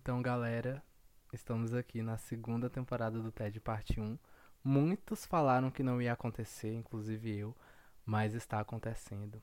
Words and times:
Então, 0.00 0.22
galera, 0.22 0.80
estamos 1.32 1.74
aqui 1.74 2.02
na 2.02 2.16
segunda 2.16 2.70
temporada 2.70 3.20
do 3.20 3.32
TED 3.32 3.58
Parte 3.58 4.00
1. 4.00 4.16
Muitos 4.62 5.26
falaram 5.26 5.72
que 5.72 5.82
não 5.82 6.00
ia 6.00 6.12
acontecer, 6.12 6.72
inclusive 6.72 7.36
eu, 7.36 7.56
mas 8.06 8.32
está 8.32 8.60
acontecendo. 8.60 9.42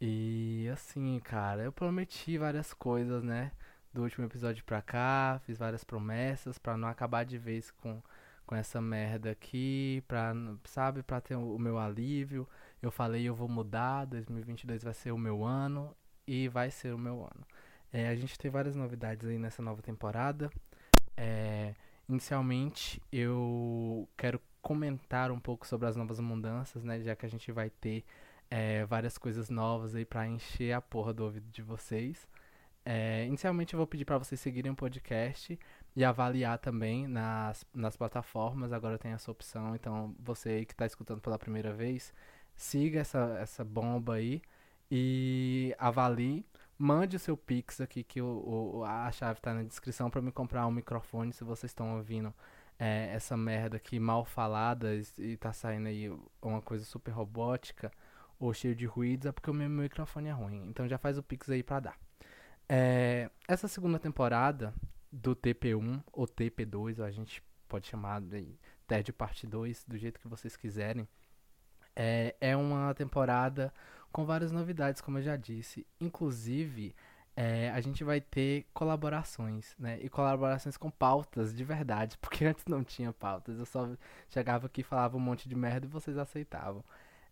E 0.00 0.68
assim, 0.72 1.20
cara, 1.20 1.62
eu 1.62 1.70
prometi 1.70 2.36
várias 2.36 2.74
coisas, 2.74 3.22
né? 3.22 3.52
Do 3.92 4.02
último 4.02 4.26
episódio 4.26 4.64
pra 4.64 4.82
cá, 4.82 5.40
fiz 5.46 5.56
várias 5.56 5.84
promessas 5.84 6.58
pra 6.58 6.76
não 6.76 6.88
acabar 6.88 7.24
de 7.24 7.38
vez 7.38 7.70
com, 7.70 8.02
com 8.44 8.56
essa 8.56 8.80
merda 8.80 9.30
aqui, 9.30 10.02
pra, 10.08 10.34
sabe, 10.64 11.04
pra 11.04 11.20
ter 11.20 11.36
o 11.36 11.58
meu 11.60 11.78
alívio. 11.78 12.48
Eu 12.82 12.90
falei, 12.90 13.22
eu 13.24 13.36
vou 13.36 13.48
mudar, 13.48 14.04
2022 14.06 14.82
vai 14.82 14.94
ser 14.94 15.12
o 15.12 15.18
meu 15.18 15.44
ano 15.44 15.96
e 16.26 16.48
vai 16.48 16.72
ser 16.72 16.92
o 16.92 16.98
meu 16.98 17.22
ano. 17.22 17.46
É, 17.92 18.08
a 18.08 18.14
gente 18.16 18.38
tem 18.38 18.50
várias 18.50 18.76
novidades 18.76 19.26
aí 19.26 19.38
nessa 19.38 19.62
nova 19.62 19.82
temporada. 19.82 20.50
É, 21.16 21.74
inicialmente, 22.08 23.00
eu 23.10 24.08
quero 24.16 24.40
comentar 24.60 25.30
um 25.30 25.40
pouco 25.40 25.66
sobre 25.66 25.88
as 25.88 25.96
novas 25.96 26.20
mudanças, 26.20 26.84
né? 26.84 27.00
Já 27.00 27.14
que 27.16 27.24
a 27.24 27.28
gente 27.28 27.50
vai 27.52 27.70
ter 27.70 28.04
é, 28.50 28.84
várias 28.84 29.16
coisas 29.18 29.48
novas 29.50 29.94
aí 29.94 30.04
para 30.04 30.26
encher 30.26 30.72
a 30.72 30.80
porra 30.80 31.12
do 31.12 31.24
ouvido 31.24 31.48
de 31.50 31.62
vocês. 31.62 32.28
É, 32.84 33.24
inicialmente, 33.26 33.74
eu 33.74 33.78
vou 33.78 33.86
pedir 33.86 34.04
para 34.04 34.18
vocês 34.18 34.40
seguirem 34.40 34.70
o 34.70 34.76
podcast 34.76 35.58
e 35.94 36.04
avaliar 36.04 36.58
também 36.58 37.08
nas, 37.08 37.66
nas 37.74 37.96
plataformas. 37.96 38.72
Agora 38.72 38.98
tem 38.98 39.12
essa 39.12 39.30
opção. 39.30 39.74
Então, 39.74 40.14
você 40.20 40.64
que 40.64 40.72
está 40.72 40.86
escutando 40.86 41.20
pela 41.20 41.38
primeira 41.38 41.72
vez, 41.72 42.14
siga 42.54 43.00
essa, 43.00 43.38
essa 43.40 43.64
bomba 43.64 44.14
aí 44.14 44.40
e 44.90 45.74
avalie. 45.78 46.44
Mande 46.78 47.16
o 47.16 47.18
seu 47.18 47.36
Pix 47.36 47.80
aqui, 47.80 48.04
que 48.04 48.20
o, 48.20 48.76
o 48.76 48.84
a 48.84 49.10
chave 49.10 49.38
está 49.38 49.54
na 49.54 49.62
descrição 49.62 50.10
para 50.10 50.20
me 50.20 50.30
comprar 50.30 50.66
um 50.66 50.70
microfone 50.70 51.32
se 51.32 51.42
vocês 51.42 51.70
estão 51.70 51.96
ouvindo 51.96 52.34
é, 52.78 53.10
essa 53.14 53.36
merda 53.36 53.76
aqui 53.76 53.98
mal 53.98 54.24
falada 54.24 54.94
e 55.18 55.36
tá 55.36 55.52
saindo 55.52 55.88
aí 55.88 56.10
uma 56.42 56.60
coisa 56.60 56.84
super 56.84 57.10
robótica 57.12 57.90
ou 58.38 58.52
cheio 58.52 58.74
de 58.74 58.84
ruídos, 58.84 59.26
é 59.26 59.32
porque 59.32 59.50
o 59.50 59.54
meu 59.54 59.68
microfone 59.68 60.28
é 60.28 60.32
ruim. 60.32 60.68
Então 60.68 60.86
já 60.86 60.98
faz 60.98 61.16
o 61.16 61.22
Pix 61.22 61.48
aí 61.48 61.62
pra 61.62 61.80
dar. 61.80 61.98
É, 62.68 63.30
essa 63.48 63.68
segunda 63.68 63.98
temporada 63.98 64.74
do 65.10 65.34
TP1 65.34 66.02
ou 66.12 66.26
TP2, 66.26 67.02
a 67.02 67.10
gente 67.10 67.42
pode 67.68 67.86
chamar 67.86 68.20
de 68.20 68.58
TED 68.86 69.12
Parte 69.12 69.46
2, 69.46 69.84
do 69.86 69.96
jeito 69.96 70.20
que 70.20 70.28
vocês 70.28 70.56
quiserem. 70.56 71.08
É, 71.94 72.36
é 72.40 72.56
uma 72.56 72.92
temporada 72.94 73.72
com 74.16 74.24
várias 74.24 74.50
novidades, 74.50 75.02
como 75.02 75.18
eu 75.18 75.22
já 75.22 75.36
disse. 75.36 75.86
Inclusive, 76.00 76.96
é, 77.36 77.70
a 77.70 77.82
gente 77.82 78.02
vai 78.02 78.18
ter 78.18 78.64
colaborações, 78.72 79.74
né? 79.78 79.98
E 80.00 80.08
colaborações 80.08 80.78
com 80.78 80.90
pautas 80.90 81.54
de 81.54 81.62
verdade, 81.62 82.16
porque 82.22 82.46
antes 82.46 82.64
não 82.64 82.82
tinha 82.82 83.12
pautas. 83.12 83.58
Eu 83.58 83.66
só 83.66 83.86
chegava 84.30 84.68
aqui, 84.68 84.82
falava 84.82 85.18
um 85.18 85.20
monte 85.20 85.46
de 85.46 85.54
merda 85.54 85.84
e 85.84 85.90
vocês 85.90 86.16
aceitavam. 86.16 86.82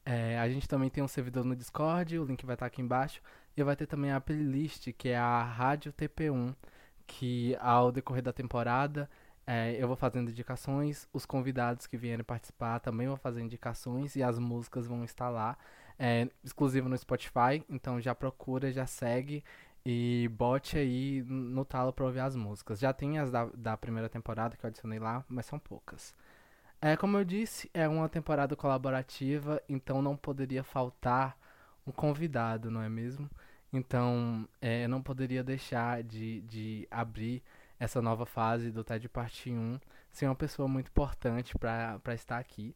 É, 0.04 0.38
a 0.38 0.46
gente 0.50 0.68
também 0.68 0.90
tem 0.90 1.02
um 1.02 1.08
servidor 1.08 1.42
no 1.42 1.56
Discord, 1.56 2.18
o 2.18 2.24
link 2.26 2.44
vai 2.44 2.54
estar 2.54 2.66
aqui 2.66 2.82
embaixo. 2.82 3.22
E 3.56 3.62
vai 3.62 3.74
ter 3.76 3.86
também 3.86 4.12
a 4.12 4.20
playlist, 4.20 4.92
que 4.92 5.08
é 5.08 5.16
a 5.16 5.42
Rádio 5.42 5.90
TP1, 5.90 6.54
que 7.06 7.56
ao 7.60 7.90
decorrer 7.90 8.22
da 8.22 8.32
temporada 8.32 9.08
é, 9.46 9.74
eu 9.82 9.86
vou 9.86 9.96
fazendo 9.96 10.30
indicações, 10.30 11.08
os 11.14 11.24
convidados 11.24 11.86
que 11.86 11.96
vierem 11.96 12.22
participar 12.22 12.78
também 12.80 13.06
vão 13.06 13.16
fazer 13.16 13.40
indicações 13.40 14.16
e 14.16 14.22
as 14.22 14.38
músicas 14.38 14.86
vão 14.86 15.02
estar 15.02 15.30
lá 15.30 15.56
é, 15.98 16.28
exclusivo 16.42 16.88
no 16.88 16.96
Spotify, 16.96 17.64
então 17.68 18.00
já 18.00 18.14
procura, 18.14 18.72
já 18.72 18.86
segue 18.86 19.44
e 19.84 20.28
bote 20.32 20.78
aí 20.78 21.22
no 21.26 21.64
talo 21.64 21.92
pra 21.92 22.04
ouvir 22.06 22.20
as 22.20 22.34
músicas. 22.34 22.78
Já 22.78 22.92
tem 22.92 23.18
as 23.18 23.30
da, 23.30 23.46
da 23.54 23.76
primeira 23.76 24.08
temporada 24.08 24.56
que 24.56 24.64
eu 24.64 24.68
adicionei 24.68 24.98
lá, 24.98 25.24
mas 25.28 25.46
são 25.46 25.58
poucas. 25.58 26.14
É, 26.80 26.96
como 26.96 27.16
eu 27.16 27.24
disse, 27.24 27.70
é 27.72 27.88
uma 27.88 28.08
temporada 28.08 28.54
colaborativa, 28.56 29.62
então 29.68 30.02
não 30.02 30.16
poderia 30.16 30.62
faltar 30.62 31.36
um 31.86 31.92
convidado, 31.92 32.70
não 32.70 32.82
é 32.82 32.88
mesmo? 32.88 33.30
Então, 33.72 34.48
é, 34.60 34.84
eu 34.84 34.88
não 34.88 35.02
poderia 35.02 35.42
deixar 35.42 36.02
de, 36.02 36.42
de 36.42 36.86
abrir 36.90 37.42
essa 37.78 38.00
nova 38.00 38.24
fase 38.26 38.70
do 38.70 38.84
TED 38.84 39.08
Parte 39.08 39.50
1 39.50 39.80
sem 40.12 40.28
uma 40.28 40.34
pessoa 40.34 40.68
muito 40.68 40.88
importante 40.88 41.58
para 41.58 42.14
estar 42.14 42.38
aqui 42.38 42.74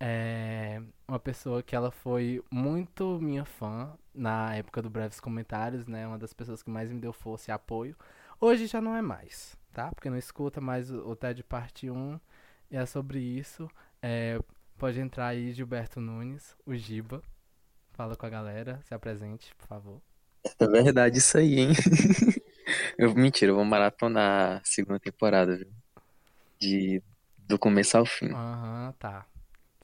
é 0.00 0.82
uma 1.06 1.18
pessoa 1.20 1.62
que 1.62 1.76
ela 1.76 1.90
foi 1.90 2.42
muito 2.50 3.20
minha 3.20 3.44
fã 3.44 3.92
na 4.14 4.54
época 4.56 4.82
do 4.82 4.90
Breves 4.90 5.20
Comentários, 5.20 5.86
né? 5.86 6.06
Uma 6.06 6.18
das 6.18 6.32
pessoas 6.32 6.62
que 6.62 6.70
mais 6.70 6.90
me 6.90 7.00
deu 7.00 7.12
força 7.12 7.50
e 7.50 7.54
apoio. 7.54 7.96
Hoje 8.40 8.66
já 8.66 8.80
não 8.80 8.96
é 8.96 9.02
mais, 9.02 9.56
tá? 9.72 9.90
Porque 9.92 10.10
não 10.10 10.18
escuta 10.18 10.60
mais 10.60 10.90
o 10.90 11.14
TED 11.16 11.44
Parte 11.44 11.90
1 11.90 12.18
e 12.70 12.76
é 12.76 12.86
sobre 12.86 13.20
isso. 13.20 13.70
É, 14.02 14.38
pode 14.78 15.00
entrar 15.00 15.28
aí 15.28 15.52
Gilberto 15.52 16.00
Nunes, 16.00 16.56
o 16.66 16.74
Giba. 16.74 17.22
Fala 17.92 18.16
com 18.16 18.26
a 18.26 18.30
galera, 18.30 18.80
se 18.84 18.94
apresente, 18.94 19.54
por 19.56 19.66
favor. 19.66 20.00
É 20.58 20.66
verdade 20.66 21.18
isso 21.18 21.36
aí, 21.38 21.58
hein? 21.58 21.70
eu, 22.98 23.14
mentira, 23.14 23.50
eu 23.52 23.56
vou 23.56 23.64
maratonar 23.64 24.58
a 24.58 24.64
segunda 24.64 24.98
temporada, 24.98 25.56
viu? 25.56 25.70
De, 26.60 27.02
do 27.38 27.58
começo 27.58 27.96
ao 27.96 28.06
fim. 28.06 28.30
Aham, 28.30 28.86
uhum, 28.88 28.92
tá. 28.98 29.26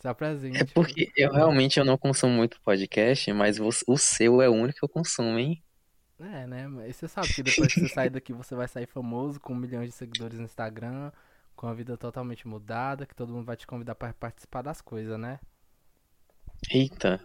Se 0.06 0.08
apresente. 0.08 0.58
É 0.58 0.64
porque 0.64 1.10
eu 1.16 1.32
realmente 1.32 1.80
eu 1.80 1.84
não 1.84 1.98
consumo 1.98 2.32
muito 2.32 2.60
podcast, 2.60 3.32
mas 3.32 3.58
o, 3.58 3.96
seu 3.98 4.40
é 4.40 4.48
o 4.48 4.52
único 4.52 4.78
que 4.78 4.84
eu 4.84 4.88
consumo, 4.88 5.36
hein? 5.36 5.60
É, 6.20 6.46
né? 6.46 6.68
Mas 6.68 6.94
você 6.94 7.08
sabe 7.08 7.34
que 7.34 7.42
depois 7.42 7.74
que 7.74 7.80
você 7.80 7.88
sair 7.88 8.10
daqui 8.10 8.32
você 8.32 8.54
vai 8.54 8.68
sair 8.68 8.86
famoso, 8.86 9.40
com 9.40 9.52
milhões 9.52 9.88
de 9.88 9.96
seguidores 9.96 10.38
no 10.38 10.44
Instagram, 10.44 11.10
com 11.56 11.66
a 11.66 11.74
vida 11.74 11.96
totalmente 11.96 12.46
mudada, 12.46 13.04
que 13.04 13.16
todo 13.16 13.32
mundo 13.32 13.46
vai 13.46 13.56
te 13.56 13.66
convidar 13.66 13.96
para 13.96 14.12
participar 14.12 14.62
das 14.62 14.80
coisas, 14.80 15.18
né? 15.18 15.40
Eita. 16.70 17.20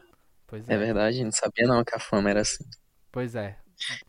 Pois 0.47 0.67
é. 0.67 0.73
É 0.73 0.77
verdade, 0.79 1.23
não 1.23 1.31
sabia 1.31 1.67
não 1.67 1.83
que 1.83 1.95
a 1.95 1.99
fama 1.99 2.31
era 2.31 2.41
assim. 2.41 2.65
Pois 3.11 3.35
é. 3.35 3.59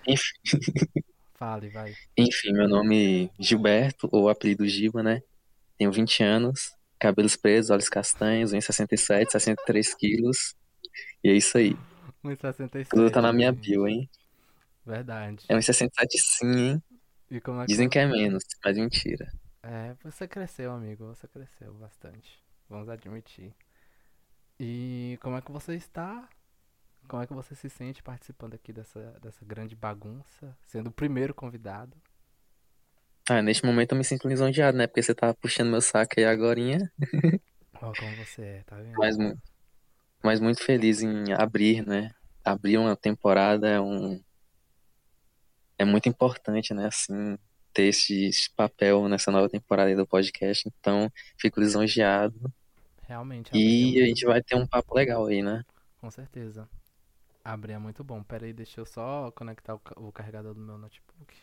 Enfim. 0.08 0.32
Fale, 1.34 1.68
vai. 1.68 1.94
Enfim, 2.16 2.54
meu 2.54 2.68
nome 2.68 3.26
é 3.26 3.30
Gilberto, 3.38 4.08
ou 4.10 4.30
apelido 4.30 4.66
Giba, 4.66 5.02
né? 5.02 5.22
Tenho 5.76 5.92
20 5.92 6.22
anos, 6.22 6.74
cabelos 7.02 7.34
presos, 7.34 7.70
olhos 7.70 7.88
castanhos, 7.88 8.52
1,67, 8.52 9.32
63 9.32 9.94
quilos. 9.94 10.54
E 11.24 11.30
é 11.30 11.32
isso 11.32 11.58
aí. 11.58 11.76
1,67. 12.24 12.88
Tudo 12.88 13.10
tá 13.10 13.20
na 13.20 13.32
minha 13.32 13.50
bio, 13.50 13.88
hein? 13.88 14.08
Verdade. 14.86 15.44
É 15.48 15.56
1,67 15.56 15.90
sim, 16.16 16.58
hein? 16.58 16.82
E 17.28 17.38
é 17.38 17.40
que 17.40 17.66
Dizem 17.66 17.88
que 17.88 17.98
é 17.98 18.06
menos, 18.06 18.44
mas 18.64 18.76
mentira. 18.76 19.32
É, 19.64 19.94
você 20.04 20.28
cresceu, 20.28 20.70
amigo. 20.70 21.06
Você 21.06 21.26
cresceu 21.26 21.74
bastante. 21.74 22.40
Vamos 22.68 22.88
admitir. 22.88 23.52
E 24.60 25.18
como 25.20 25.36
é 25.36 25.40
que 25.40 25.50
você 25.50 25.74
está? 25.74 26.28
Como 27.08 27.20
é 27.20 27.26
que 27.26 27.34
você 27.34 27.56
se 27.56 27.68
sente 27.68 28.00
participando 28.00 28.54
aqui 28.54 28.72
dessa, 28.72 29.18
dessa 29.20 29.44
grande 29.44 29.74
bagunça? 29.74 30.56
Sendo 30.62 30.88
o 30.88 30.92
primeiro 30.92 31.34
convidado? 31.34 31.96
Ah, 33.28 33.40
neste 33.40 33.64
momento 33.64 33.92
eu 33.92 33.98
me 33.98 34.04
sinto 34.04 34.26
lisonjeado, 34.26 34.76
né? 34.76 34.86
Porque 34.86 35.02
você 35.02 35.14
tava 35.14 35.34
puxando 35.34 35.70
meu 35.70 35.80
saco 35.80 36.14
aí 36.18 36.24
agora. 36.24 36.60
Ó, 37.80 37.92
como 37.98 38.16
você 38.16 38.42
é, 38.42 38.62
tá 38.64 38.76
vendo? 38.76 38.94
Mas, 38.98 39.16
mas 40.22 40.40
muito 40.40 40.62
feliz 40.62 41.02
em 41.02 41.32
abrir, 41.32 41.86
né? 41.86 42.10
Abrir 42.44 42.78
uma 42.78 42.96
temporada 42.96 43.68
é 43.68 43.80
um. 43.80 44.20
É 45.78 45.84
muito 45.84 46.08
importante, 46.08 46.74
né? 46.74 46.86
Assim, 46.86 47.38
ter 47.72 47.84
esse, 47.84 48.26
esse 48.26 48.50
papel 48.54 49.08
nessa 49.08 49.30
nova 49.30 49.48
temporada 49.48 49.94
do 49.94 50.06
podcast. 50.06 50.68
Então, 50.68 51.10
fico 51.38 51.60
lisonjeado. 51.60 52.52
Realmente. 53.02 53.50
E 53.54 54.00
é 54.00 54.04
a 54.04 54.06
gente 54.06 54.24
vai 54.24 54.42
ter 54.42 54.56
um 54.56 54.66
papo 54.66 54.94
legal 54.94 55.26
aí, 55.26 55.42
né? 55.42 55.62
Com 56.00 56.10
certeza. 56.10 56.68
Abrir 57.44 57.72
é 57.72 57.78
muito 57.78 58.02
bom. 58.02 58.22
Pera 58.22 58.46
aí, 58.46 58.52
deixa 58.52 58.80
eu 58.80 58.86
só 58.86 59.30
conectar 59.32 59.74
o 59.96 60.12
carregador 60.12 60.54
do 60.54 60.60
meu 60.60 60.78
notebook. 60.78 61.34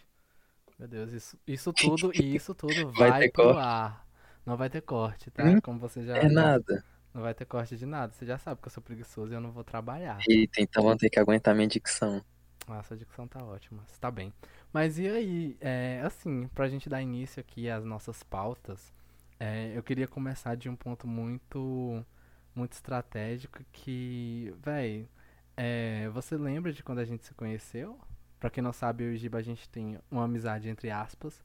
Meu 0.80 0.88
Deus, 0.88 1.12
isso, 1.12 1.38
isso 1.46 1.74
tudo 1.74 2.12
e 2.16 2.36
isso 2.36 2.56
tudo 2.56 2.90
vai, 2.94 3.12
vai 3.12 3.30
pro 3.30 3.54
corte. 3.54 3.60
ar. 3.60 4.08
Não 4.46 4.58
vai 4.58 4.70
ter 4.70 4.81
corte, 4.81 5.30
tá? 5.30 5.46
Hum, 5.46 5.60
Como 5.62 5.80
você 5.80 6.04
já. 6.06 6.18
É 6.18 6.28
nada. 6.30 6.84
Não 7.14 7.22
vai 7.22 7.34
ter 7.34 7.46
corte 7.46 7.78
de 7.78 7.86
nada. 7.86 8.14
Você 8.14 8.26
já 8.26 8.38
sabe 8.38 8.62
que 8.62 8.68
eu 8.68 8.72
sou 8.72 8.84
preguiçoso 8.84 9.31
e 9.34 9.36
eu 9.36 9.42
não 9.42 9.52
vou 9.52 9.64
trabalhar. 9.64 10.28
Eita, 10.30 10.62
então 10.62 10.84
vão 10.84 10.96
ter 10.96 11.10
que 11.10 11.20
aguentar 11.20 11.54
minha 11.54 11.68
dicção. 11.68 12.24
Ah, 12.68 12.84
sua 12.84 12.98
dicção 12.98 13.28
tá 13.28 13.44
ótima. 13.44 13.84
Você 13.88 14.00
tá 14.00 14.12
bem. 14.12 14.31
Mas 14.72 15.00
e 15.00 15.08
aí, 15.08 15.58
é, 15.60 16.02
assim, 16.06 16.48
pra 16.50 16.70
gente 16.70 16.88
dar 16.90 17.02
início 17.02 17.40
aqui 17.40 17.70
às 17.70 17.84
nossas 17.84 18.22
pautas, 18.24 18.94
é, 19.40 19.75
eu 19.75 19.82
queria 19.84 20.08
começar 20.08 20.56
de 20.56 20.70
um 20.70 20.75
ponto 20.75 21.08
muito, 21.08 22.06
muito 22.56 22.74
estratégico 22.74 23.64
que, 23.72 24.54
véi, 24.64 25.08
é, 25.58 26.10
você 26.10 26.38
lembra 26.38 26.72
de 26.72 26.84
quando 26.84 27.00
a 27.00 27.06
gente 27.06 27.25
se 27.25 27.34
conheceu? 27.34 28.00
Pra 28.39 28.50
quem 28.50 28.63
não 28.63 28.71
sabe, 28.71 29.03
eu 29.03 29.12
e 29.12 29.15
o 29.15 29.18
Giba 29.18 29.38
a 29.38 29.41
gente 29.41 29.68
tem 29.69 30.00
uma 30.09 30.25
amizade 30.25 30.69
entre 30.69 30.89
aspas 30.89 31.44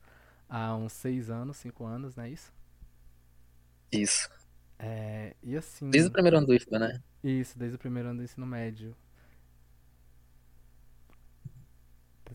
há 0.49 0.75
uns 0.76 0.93
seis 0.93 1.31
anos, 1.31 1.56
cinco 1.56 1.85
anos, 1.85 2.14
não 2.14 2.25
é 2.25 2.31
isso? 2.31 2.52
Isso. 3.91 4.29
É, 4.79 5.35
e 5.43 5.56
assim. 5.56 5.91
Desde 5.91 6.08
o 6.08 6.12
primeiro 6.12 6.38
ano 6.38 6.46
do 6.46 6.55
IFBA, 6.55 6.79
né? 6.79 7.02
Isso, 7.23 7.58
desde 7.58 7.76
o 7.76 7.79
primeiro 7.79 8.08
ano 8.08 8.19
do 8.19 8.25
ensino 8.25 8.46
médio. 8.46 8.94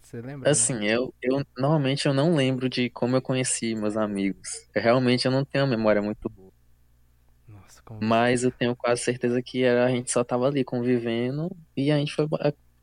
Você 0.01 0.21
lembra, 0.21 0.45
né? 0.45 0.51
Assim, 0.51 0.85
eu, 0.85 1.13
eu 1.21 1.45
normalmente 1.57 2.07
eu 2.07 2.13
não 2.13 2.33
lembro 2.33 2.69
de 2.69 2.89
como 2.89 3.15
eu 3.17 3.21
conheci 3.21 3.75
meus 3.75 3.97
amigos. 3.97 4.67
Eu, 4.73 4.81
realmente 4.81 5.25
eu 5.25 5.31
não 5.31 5.43
tenho 5.43 5.65
uma 5.65 5.75
memória 5.75 6.01
muito 6.01 6.29
boa. 6.29 6.51
Nossa, 7.47 7.81
como 7.83 7.99
Mas 8.01 8.43
eu 8.43 8.51
tenho 8.51 8.75
quase 8.75 9.01
certeza 9.03 9.41
que 9.41 9.63
era, 9.63 9.85
a 9.85 9.89
gente 9.89 10.09
só 10.09 10.23
tava 10.23 10.47
ali 10.47 10.63
convivendo 10.63 11.55
e 11.75 11.91
a 11.91 11.97
gente 11.97 12.13
foi 12.13 12.27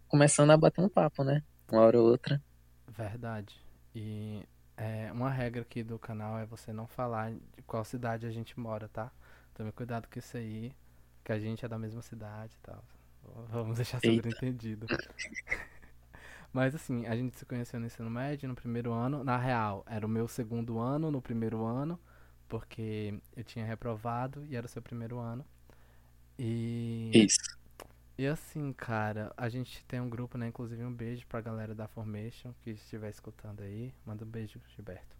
começando 0.06 0.50
a 0.50 0.56
bater 0.56 0.82
um 0.82 0.88
papo, 0.88 1.24
né? 1.24 1.42
Uma 1.70 1.82
hora 1.82 2.00
ou 2.00 2.08
outra. 2.08 2.42
Verdade. 2.88 3.60
E 3.94 4.46
é, 4.76 5.10
uma 5.12 5.30
regra 5.30 5.62
aqui 5.62 5.82
do 5.82 5.98
canal 5.98 6.38
é 6.38 6.46
você 6.46 6.72
não 6.72 6.86
falar 6.86 7.32
de 7.32 7.62
qual 7.66 7.84
cidade 7.84 8.26
a 8.26 8.30
gente 8.30 8.58
mora, 8.58 8.88
tá? 8.88 9.10
Tome 9.54 9.72
cuidado 9.72 10.06
com 10.08 10.18
isso 10.18 10.36
aí, 10.36 10.72
que 11.24 11.32
a 11.32 11.38
gente 11.38 11.64
é 11.64 11.68
da 11.68 11.78
mesma 11.78 12.02
cidade 12.02 12.54
e 12.54 12.66
tal. 12.66 12.84
Vamos 13.48 13.76
deixar 13.76 14.00
sobreentendido. 14.00 14.86
Mas 16.52 16.74
assim, 16.74 17.06
a 17.06 17.16
gente 17.16 17.36
se 17.36 17.44
conheceu 17.44 17.80
no 17.80 17.86
ensino 17.86 18.08
médio, 18.08 18.48
no 18.48 18.54
primeiro 18.54 18.92
ano. 18.92 19.24
Na 19.24 19.36
real, 19.36 19.84
era 19.86 20.06
o 20.06 20.08
meu 20.08 20.28
segundo 20.28 20.78
ano 20.78 21.10
no 21.10 21.20
primeiro 21.20 21.64
ano, 21.64 21.98
porque 22.48 23.18
eu 23.36 23.44
tinha 23.44 23.64
reprovado 23.64 24.44
e 24.46 24.56
era 24.56 24.66
o 24.66 24.68
seu 24.68 24.80
primeiro 24.80 25.18
ano. 25.18 25.44
E, 26.38 27.10
Isso. 27.14 27.55
E 28.18 28.26
assim, 28.26 28.72
cara, 28.72 29.32
a 29.36 29.48
gente 29.48 29.84
tem 29.84 30.00
um 30.00 30.08
grupo, 30.08 30.38
né? 30.38 30.48
Inclusive 30.48 30.82
um 30.84 30.92
beijo 30.92 31.26
pra 31.26 31.40
galera 31.40 31.74
da 31.74 31.86
Formation 31.86 32.52
que 32.62 32.70
estiver 32.70 33.10
escutando 33.10 33.60
aí. 33.62 33.92
Manda 34.04 34.24
um 34.24 34.28
beijo, 34.28 34.60
Gilberto. 34.74 35.14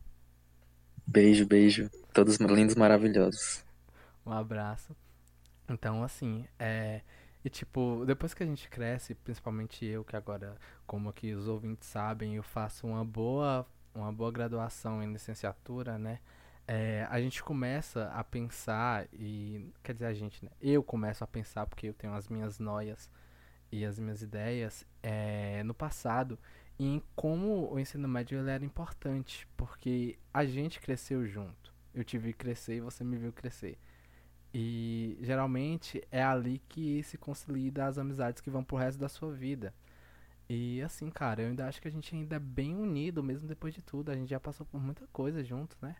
Beijo, 1.06 1.46
beijo. 1.46 1.90
Todos 2.12 2.36
lindos, 2.38 2.74
maravilhosos. 2.74 3.64
Um 4.24 4.32
abraço. 4.32 4.96
Então, 5.68 6.02
assim, 6.02 6.46
é. 6.58 7.02
E 7.44 7.50
tipo, 7.50 8.02
depois 8.06 8.34
que 8.34 8.42
a 8.42 8.46
gente 8.46 8.68
cresce, 8.68 9.14
principalmente 9.14 9.84
eu, 9.84 10.02
que 10.02 10.16
agora, 10.16 10.56
como 10.86 11.08
aqui 11.08 11.32
os 11.32 11.46
ouvintes 11.46 11.88
sabem, 11.88 12.34
eu 12.34 12.42
faço 12.42 12.86
uma 12.86 13.04
boa, 13.04 13.64
uma 13.94 14.12
boa 14.12 14.32
graduação 14.32 15.02
em 15.02 15.12
licenciatura, 15.12 15.96
né? 15.96 16.18
É, 16.68 17.06
a 17.10 17.20
gente 17.20 17.42
começa 17.42 18.06
a 18.08 18.24
pensar 18.24 19.06
e, 19.12 19.72
quer 19.82 19.92
dizer, 19.92 20.06
a 20.06 20.14
gente, 20.14 20.44
né? 20.44 20.50
Eu 20.60 20.82
começo 20.82 21.22
a 21.22 21.26
pensar 21.26 21.66
porque 21.66 21.88
eu 21.88 21.94
tenho 21.94 22.12
as 22.14 22.28
minhas 22.28 22.58
noias 22.58 23.10
e 23.70 23.84
as 23.84 23.98
minhas 23.98 24.22
ideias 24.22 24.84
é, 25.02 25.62
no 25.62 25.74
passado 25.74 26.38
e 26.78 26.84
em 26.84 27.02
como 27.14 27.72
o 27.72 27.78
ensino 27.78 28.08
médio 28.08 28.38
ele 28.38 28.50
era 28.50 28.64
importante, 28.64 29.48
porque 29.56 30.18
a 30.32 30.44
gente 30.44 30.80
cresceu 30.80 31.26
junto. 31.26 31.74
Eu 31.94 32.04
te 32.04 32.18
vi 32.18 32.32
crescer 32.32 32.76
e 32.76 32.80
você 32.80 33.02
me 33.04 33.16
viu 33.16 33.32
crescer. 33.32 33.78
E 34.52 35.18
geralmente 35.20 36.02
é 36.10 36.22
ali 36.22 36.60
que 36.68 37.02
se 37.02 37.16
consolida 37.18 37.86
as 37.86 37.98
amizades 37.98 38.40
que 38.40 38.50
vão 38.50 38.64
pro 38.64 38.76
resto 38.76 38.98
da 38.98 39.08
sua 39.08 39.32
vida. 39.32 39.74
E 40.48 40.80
assim, 40.82 41.10
cara, 41.10 41.42
eu 41.42 41.48
ainda 41.48 41.66
acho 41.66 41.80
que 41.80 41.88
a 41.88 41.90
gente 41.90 42.14
ainda 42.14 42.36
é 42.36 42.38
bem 42.38 42.74
unido, 42.76 43.22
mesmo 43.22 43.48
depois 43.48 43.74
de 43.74 43.82
tudo. 43.82 44.10
A 44.10 44.14
gente 44.14 44.30
já 44.30 44.40
passou 44.40 44.66
por 44.66 44.80
muita 44.80 45.06
coisa 45.08 45.42
junto, 45.42 45.76
né? 45.82 45.96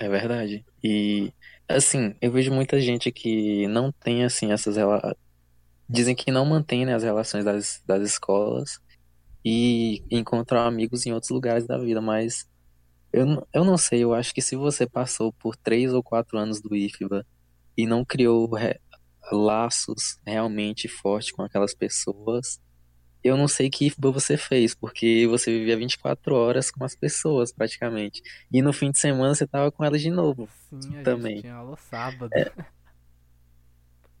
É 0.00 0.08
verdade. 0.08 0.64
E 0.82 1.32
assim, 1.68 2.14
eu 2.20 2.32
vejo 2.32 2.52
muita 2.52 2.80
gente 2.80 3.12
que 3.12 3.66
não 3.68 3.92
tem 3.92 4.24
assim 4.24 4.52
essas 4.52 4.76
rela... 4.76 5.16
dizem 5.88 6.16
que 6.16 6.30
não 6.32 6.46
mantém, 6.46 6.86
né, 6.86 6.94
as 6.94 7.04
relações 7.04 7.44
das, 7.44 7.82
das 7.86 8.02
escolas 8.02 8.80
e 9.44 10.04
encontram 10.10 10.60
amigos 10.62 11.06
em 11.06 11.12
outros 11.12 11.30
lugares 11.30 11.66
da 11.66 11.78
vida, 11.78 12.00
mas 12.02 12.46
eu, 13.12 13.26
eu 13.54 13.64
não 13.64 13.78
sei, 13.78 14.04
eu 14.04 14.14
acho 14.14 14.34
que 14.34 14.42
se 14.42 14.56
você 14.56 14.86
passou 14.88 15.32
por 15.34 15.56
três 15.56 15.92
ou 15.94 16.02
quatro 16.02 16.38
anos 16.38 16.60
do 16.62 16.76
IFBA 16.76 17.26
e 17.76 17.86
não 17.86 18.04
criou 18.04 18.48
re- 18.54 18.80
laços 19.32 20.18
realmente 20.26 20.88
fortes 20.88 21.32
com 21.32 21.42
aquelas 21.42 21.74
pessoas, 21.74 22.60
eu 23.22 23.36
não 23.36 23.46
sei 23.46 23.68
que 23.68 23.86
IFBA 23.86 24.10
você 24.10 24.36
fez, 24.36 24.74
porque 24.74 25.26
você 25.26 25.50
vivia 25.58 25.76
24 25.76 26.34
horas 26.34 26.70
com 26.70 26.84
as 26.84 26.94
pessoas 26.94 27.52
praticamente. 27.52 28.22
E 28.50 28.62
no 28.62 28.72
fim 28.72 28.90
de 28.90 28.98
semana 28.98 29.34
você 29.34 29.46
tava 29.46 29.70
com 29.70 29.84
elas 29.84 30.00
de 30.00 30.10
novo 30.10 30.48
Sim, 30.70 31.02
também. 31.02 31.40
tinha 31.40 31.54
aula 31.54 31.76
sábado. 31.76 32.30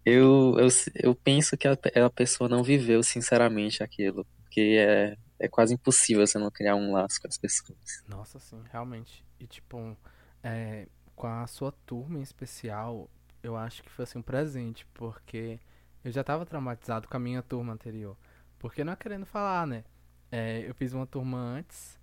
Eu, 0.04 0.58
eu, 0.58 0.68
eu 0.94 1.14
penso 1.14 1.56
que 1.56 1.68
a, 1.68 1.72
a 1.72 2.10
pessoa 2.10 2.48
não 2.48 2.62
viveu 2.62 3.02
sinceramente 3.02 3.82
aquilo, 3.82 4.26
porque 4.42 4.78
é, 4.78 5.16
é 5.38 5.48
quase 5.48 5.74
impossível 5.74 6.26
você 6.26 6.38
não 6.38 6.50
criar 6.50 6.74
um 6.74 6.92
laço 6.92 7.20
com 7.20 7.28
as 7.28 7.38
pessoas. 7.38 8.02
Nossa, 8.08 8.38
sim, 8.38 8.62
realmente. 8.70 9.24
E 9.38 9.46
tipo, 9.46 9.96
é, 10.42 10.86
com 11.14 11.26
a 11.26 11.46
sua 11.46 11.72
turma 11.86 12.18
em 12.18 12.22
especial, 12.22 13.10
eu 13.42 13.56
acho 13.56 13.82
que 13.82 13.90
foi 13.90 14.04
assim 14.04 14.18
um 14.18 14.22
presente, 14.22 14.86
porque 14.94 15.60
eu 16.04 16.10
já 16.10 16.24
tava 16.24 16.46
traumatizado 16.46 17.06
com 17.06 17.16
a 17.16 17.20
minha 17.20 17.42
turma 17.42 17.72
anterior. 17.72 18.16
Porque 18.60 18.84
não 18.84 18.92
é 18.92 18.96
querendo 18.96 19.26
falar, 19.26 19.66
né? 19.66 19.82
É, 20.30 20.60
eu 20.68 20.74
fiz 20.74 20.92
uma 20.92 21.06
turma 21.06 21.38
antes 21.38 21.98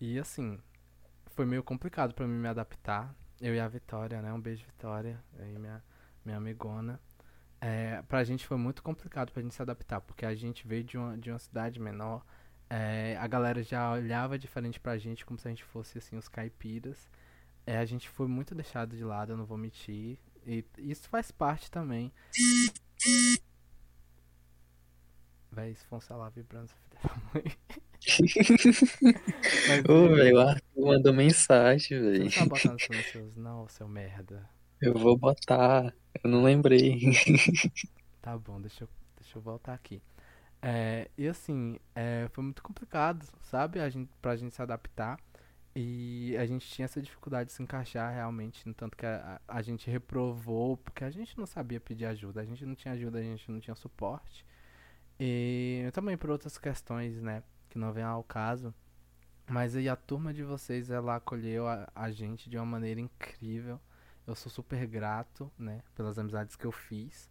e 0.00 0.18
assim, 0.18 0.58
foi 1.26 1.46
meio 1.46 1.62
complicado 1.62 2.14
pra 2.14 2.26
mim 2.26 2.34
me 2.34 2.48
adaptar. 2.48 3.14
Eu 3.40 3.54
e 3.54 3.60
a 3.60 3.68
Vitória, 3.68 4.20
né? 4.20 4.32
Um 4.32 4.40
beijo, 4.40 4.64
Vitória, 4.64 5.22
aí 5.38 5.56
minha, 5.58 5.84
minha 6.24 6.38
amigona. 6.38 6.98
É, 7.60 8.02
pra 8.08 8.24
gente 8.24 8.46
foi 8.46 8.56
muito 8.56 8.82
complicado 8.82 9.30
pra 9.30 9.42
gente 9.42 9.54
se 9.54 9.62
adaptar, 9.62 10.00
porque 10.00 10.24
a 10.26 10.34
gente 10.34 10.66
veio 10.66 10.82
de 10.82 10.96
uma, 10.96 11.16
de 11.18 11.30
uma 11.30 11.38
cidade 11.38 11.78
menor. 11.78 12.24
é, 12.70 13.16
a 13.18 13.26
galera 13.26 13.62
já 13.62 13.92
olhava 13.92 14.38
diferente 14.38 14.80
pra 14.80 14.96
gente, 14.96 15.26
como 15.26 15.38
se 15.38 15.46
a 15.48 15.50
gente 15.50 15.64
fosse 15.64 15.98
assim, 15.98 16.16
os 16.16 16.28
caipiras. 16.28 17.10
É, 17.66 17.78
a 17.78 17.84
gente 17.84 18.08
foi 18.08 18.26
muito 18.26 18.54
deixado 18.54 18.96
de 18.96 19.04
lado, 19.04 19.32
eu 19.32 19.36
não 19.36 19.44
vou 19.44 19.58
mentir. 19.58 20.18
E 20.46 20.64
isso 20.78 21.08
faz 21.08 21.30
parte 21.30 21.70
também. 21.70 22.12
Véi, 25.60 25.74
se 25.74 25.84
for 25.86 25.96
um 25.96 26.00
celular 26.00 26.30
vibrando, 26.30 26.68
você 26.68 26.76
filha 26.76 27.00
da 27.02 27.16
mãe. 27.34 27.44
Mas 29.66 29.88
Ô, 29.88 30.06
e- 30.06 30.14
velho, 30.14 30.36
o 30.36 30.40
Arthur 30.40 30.86
mandou 30.86 31.12
mensagem, 31.12 31.98
você 32.12 32.18
velho. 32.18 32.24
não 32.24 32.30
tá 32.32 32.46
botando 32.46 32.80
silencioso, 32.80 33.38
não, 33.40 33.68
seu 33.68 33.88
merda. 33.88 34.48
Eu 34.80 34.94
vou 34.94 35.16
botar. 35.16 35.94
Eu 36.22 36.30
não 36.30 36.42
lembrei. 36.42 37.00
Tá 38.20 38.36
bom, 38.38 38.60
deixa 38.60 38.84
eu, 38.84 38.88
deixa 39.16 39.38
eu 39.38 39.42
voltar 39.42 39.74
aqui. 39.74 40.02
É, 40.62 41.10
e 41.18 41.28
assim, 41.28 41.78
é, 41.94 42.28
foi 42.32 42.44
muito 42.44 42.62
complicado, 42.62 43.26
sabe? 43.42 43.80
A 43.80 43.88
gente, 43.90 44.10
pra 44.22 44.36
gente 44.36 44.54
se 44.54 44.62
adaptar. 44.62 45.18
E 45.76 46.36
a 46.38 46.46
gente 46.46 46.68
tinha 46.68 46.86
essa 46.86 47.02
dificuldade 47.02 47.48
de 47.50 47.54
se 47.56 47.62
encaixar 47.62 48.12
realmente, 48.14 48.66
no 48.68 48.74
tanto 48.74 48.96
que 48.96 49.06
a 49.06 49.40
a 49.48 49.62
gente 49.62 49.90
reprovou, 49.90 50.76
porque 50.78 51.04
a 51.04 51.10
gente 51.10 51.38
não 51.38 51.46
sabia 51.46 51.80
pedir 51.80 52.06
ajuda, 52.06 52.40
a 52.42 52.44
gente 52.46 52.66
não 52.66 52.74
tinha 52.74 52.94
ajuda, 52.94 53.18
a 53.20 53.22
gente 53.22 53.50
não 53.50 53.60
tinha 53.60 53.74
suporte. 53.76 54.44
E 55.22 55.90
também 55.92 56.16
por 56.16 56.30
outras 56.30 56.56
questões, 56.56 57.20
né, 57.20 57.42
que 57.68 57.78
não 57.78 57.92
vem 57.92 58.02
ao 58.02 58.24
caso. 58.24 58.74
Mas 59.46 59.76
aí 59.76 59.86
a 59.86 59.94
turma 59.94 60.32
de 60.32 60.42
vocês, 60.42 60.90
ela 60.90 61.16
acolheu 61.16 61.68
a, 61.68 61.86
a 61.94 62.10
gente 62.10 62.48
de 62.48 62.56
uma 62.56 62.64
maneira 62.64 63.00
incrível. 63.00 63.78
Eu 64.26 64.34
sou 64.34 64.50
super 64.50 64.86
grato, 64.86 65.52
né, 65.58 65.82
pelas 65.94 66.18
amizades 66.18 66.56
que 66.56 66.64
eu 66.64 66.72
fiz. 66.72 67.28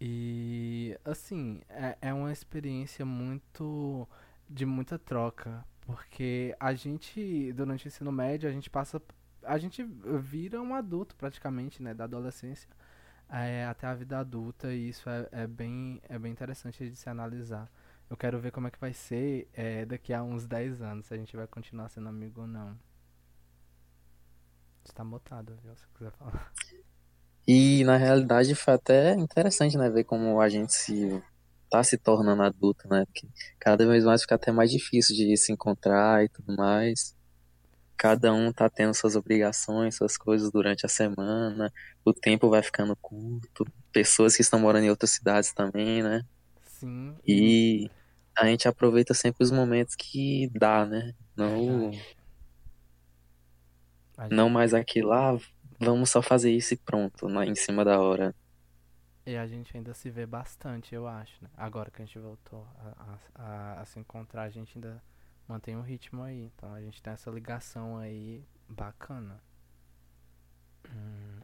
E 0.00 0.98
assim, 1.04 1.60
é, 1.68 1.96
é 2.00 2.12
uma 2.12 2.32
experiência 2.32 3.06
muito 3.06 4.08
de 4.48 4.66
muita 4.66 4.98
troca, 4.98 5.64
porque 5.82 6.56
a 6.58 6.74
gente, 6.74 7.52
durante 7.52 7.86
o 7.86 7.88
ensino 7.88 8.10
médio, 8.10 8.48
a 8.48 8.52
gente 8.52 8.68
passa, 8.68 9.00
a 9.44 9.56
gente 9.56 9.84
vira 9.84 10.60
um 10.60 10.74
adulto 10.74 11.14
praticamente, 11.14 11.80
né, 11.80 11.94
da 11.94 12.04
adolescência 12.04 12.68
é, 13.30 13.64
até 13.66 13.86
a 13.86 13.94
vida 13.94 14.18
adulta, 14.18 14.72
e 14.72 14.88
isso 14.88 15.08
é, 15.08 15.28
é 15.32 15.46
bem, 15.46 16.00
é 16.08 16.18
bem 16.18 16.32
interessante 16.32 16.88
de 16.88 16.96
se 16.96 17.08
analisar. 17.08 17.70
Eu 18.08 18.16
quero 18.16 18.40
ver 18.40 18.50
como 18.50 18.66
é 18.66 18.70
que 18.70 18.80
vai 18.80 18.92
ser 18.92 19.48
é, 19.54 19.84
daqui 19.84 20.12
a 20.12 20.22
uns 20.22 20.46
10 20.46 20.82
anos, 20.82 21.06
se 21.06 21.14
a 21.14 21.16
gente 21.16 21.36
vai 21.36 21.46
continuar 21.46 21.88
sendo 21.88 22.08
amigo 22.08 22.40
ou 22.40 22.46
não. 22.46 22.76
Você 24.84 24.92
tá 24.92 25.04
mutado, 25.04 25.56
viu? 25.62 25.76
Se 25.76 25.86
quiser 25.96 26.10
falar. 26.12 26.52
E 27.46 27.84
na 27.84 27.96
realidade 27.96 28.54
foi 28.54 28.74
até 28.74 29.14
interessante, 29.14 29.76
né, 29.76 29.88
ver 29.88 30.04
como 30.04 30.40
a 30.40 30.48
gente 30.48 30.72
se 30.72 31.22
tá 31.70 31.82
se 31.84 31.96
tornando 31.96 32.42
adulto, 32.42 32.88
né? 32.88 33.04
Porque 33.06 33.28
cada 33.58 33.86
vez 33.86 34.04
mais 34.04 34.22
fica 34.22 34.34
até 34.34 34.50
mais 34.50 34.70
difícil 34.70 35.14
de 35.14 35.36
se 35.36 35.52
encontrar 35.52 36.24
e 36.24 36.28
tudo 36.28 36.54
mais. 36.56 37.14
Cada 38.00 38.32
um 38.32 38.52
tá 38.52 38.70
tendo 38.70 38.94
suas 38.94 39.14
obrigações, 39.16 39.96
suas 39.96 40.16
coisas 40.16 40.50
durante 40.50 40.86
a 40.86 40.88
semana, 40.88 41.70
o 42.04 42.14
tempo 42.14 42.48
vai 42.50 42.62
ficando 42.62 42.96
curto, 42.96 43.64
pessoas 43.92 44.34
que 44.36 44.42
estão 44.42 44.58
morando 44.60 44.84
em 44.86 44.90
outras 44.90 45.10
cidades 45.12 45.52
também, 45.52 46.02
né? 46.02 46.22
Sim, 46.64 47.18
e 47.26 47.90
a 48.36 48.46
gente 48.46 48.68
aproveita 48.68 49.14
sempre 49.14 49.44
os 49.44 49.50
momentos 49.50 49.94
que 49.96 50.48
dá, 50.54 50.86
né? 50.86 51.14
Não. 51.36 52.04
A 54.16 54.28
não 54.30 54.48
gente, 54.48 54.50
mais 54.50 54.72
aquilo, 54.74 55.12
ah, 55.12 55.38
vamos 55.78 56.10
só 56.10 56.22
fazer 56.22 56.50
isso 56.52 56.74
e 56.74 56.76
pronto, 56.78 57.26
lá 57.28 57.44
em 57.46 57.54
cima 57.54 57.84
da 57.84 58.00
hora. 58.00 58.34
e 59.26 59.36
a 59.36 59.46
gente 59.46 59.76
ainda 59.76 59.94
se 59.94 60.10
vê 60.10 60.26
bastante, 60.26 60.94
eu 60.94 61.06
acho, 61.06 61.42
né? 61.42 61.50
Agora 61.56 61.90
que 61.90 62.02
a 62.02 62.04
gente 62.04 62.18
voltou 62.18 62.66
a, 62.76 63.18
a, 63.34 63.80
a 63.82 63.84
se 63.86 63.98
encontrar, 63.98 64.42
a 64.44 64.50
gente 64.50 64.76
ainda 64.76 65.02
mantém 65.50 65.76
um 65.76 65.82
ritmo 65.82 66.22
aí. 66.22 66.44
Então 66.56 66.72
a 66.74 66.80
gente 66.80 67.02
tem 67.02 67.12
essa 67.12 67.30
ligação 67.30 67.98
aí 67.98 68.44
bacana. 68.68 69.40
Hum, 70.88 71.40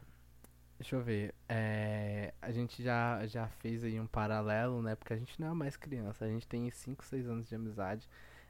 Deixa 0.79 0.95
eu 0.95 1.01
ver. 1.03 1.35
É, 1.49 2.33
a 2.41 2.51
gente 2.51 2.83
já, 2.83 3.25
já 3.27 3.47
fez 3.47 3.83
aí 3.83 3.99
um 3.99 4.07
paralelo, 4.07 4.81
né? 4.81 4.95
Porque 4.95 5.13
a 5.13 5.17
gente 5.17 5.39
não 5.41 5.49
é 5.49 5.53
mais 5.53 5.77
criança. 5.77 6.25
A 6.25 6.29
gente 6.29 6.47
tem 6.47 6.69
5, 6.71 7.05
6 7.05 7.27
anos 7.27 7.47
de 7.49 7.55
amizade. 7.55 8.09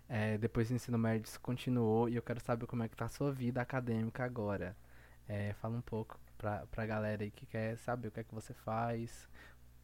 É, 0.10 0.38
depois 0.38 0.70
do 0.70 0.76
ensino 0.76 0.98
médio 0.98 1.26
isso 1.28 1.40
continuou. 1.42 2.10
E 2.10 2.16
eu 2.16 2.24
quero 2.24 2.42
saber 2.42 2.68
como 2.68 2.84
é 2.84 2.90
que 2.90 2.96
tá 2.98 3.06
a 3.06 3.10
sua 3.10 3.32
vida 3.34 3.62
acadêmica 3.62 4.26
agora. 4.26 4.76
É, 5.28 5.54
fala 5.56 5.78
um 5.78 5.82
pouco 5.82 6.20
pra, 6.38 6.66
pra 6.68 6.86
galera 6.86 7.24
aí 7.24 7.32
que 7.32 7.46
quer 7.48 7.78
saber 7.78 8.10
o 8.10 8.12
que 8.12 8.22
é 8.22 8.24
que 8.26 8.36
você 8.36 8.54
faz. 8.54 9.28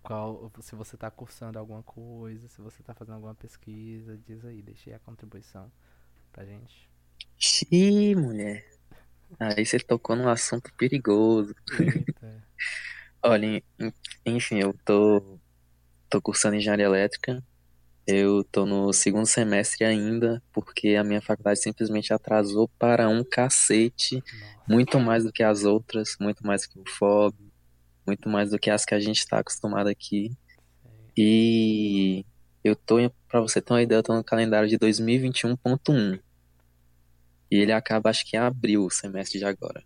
Qual, 0.04 0.52
se 0.62 0.76
você 0.76 0.98
tá 0.98 1.10
cursando 1.12 1.58
alguma 1.60 1.84
coisa, 1.84 2.48
se 2.50 2.62
você 2.62 2.84
tá 2.84 2.94
fazendo 2.94 3.16
alguma 3.16 3.36
pesquisa. 3.36 4.18
Diz 4.28 4.46
aí, 4.46 4.62
deixa 4.62 4.90
aí 4.92 4.96
a 4.96 5.00
contribuição 5.00 5.72
pra 6.34 6.46
gente. 6.46 6.90
Xiii, 7.40 8.16
mulher. 8.16 8.66
Aí 9.40 9.66
você 9.66 9.80
tocou 9.80 10.16
num 10.16 10.30
assunto 10.30 10.72
perigoso. 10.78 11.56
Olha, 13.24 13.46
en- 13.80 13.94
enfim, 14.26 14.60
eu 14.60 14.74
tô, 14.86 15.40
tô 16.10 16.22
cursando 16.22 16.56
engenharia 16.58 16.86
elétrica. 16.86 17.44
Eu 18.08 18.44
tô 18.46 18.66
no 18.66 18.94
segundo 18.94 19.28
semestre 19.28 19.86
ainda, 19.86 20.44
porque 20.54 20.96
a 20.96 21.04
minha 21.06 21.22
faculdade 21.22 21.62
simplesmente 21.62 22.14
atrasou 22.14 22.70
para 22.80 23.10
um 23.10 23.24
cacete, 23.24 24.24
Nossa. 24.34 24.64
muito 24.70 25.00
mais 25.00 25.24
do 25.26 25.32
que 25.34 25.44
as 25.44 25.66
outras, 25.66 26.16
muito 26.20 26.46
mais 26.46 26.68
que 26.68 26.80
o 26.80 26.84
FOB, 26.88 27.53
muito 28.06 28.30
mais 28.30 28.52
do 28.52 28.60
que 28.60 28.70
as 28.70 28.86
que 28.86 28.96
a 28.96 29.00
gente 29.00 29.20
está 29.20 29.40
acostumado 29.40 29.88
aqui. 29.88 30.32
E 31.18 32.26
eu 32.64 32.76
tô, 32.76 32.98
pra 33.28 33.42
você 33.42 33.62
ter 33.62 33.74
uma 33.74 33.82
ideia, 33.82 34.00
eu 34.00 34.04
tô 34.04 34.16
no 34.16 34.24
calendário 34.24 34.68
de 34.68 34.78
2021.1. 34.78 36.20
E 37.52 37.56
ele 37.58 37.72
acaba, 37.72 38.10
acho 38.10 38.26
que 38.26 38.36
em 38.36 38.40
abril, 38.40 38.86
o 38.86 38.90
semestre 38.90 39.40
de 39.40 39.46
agora. 39.46 39.84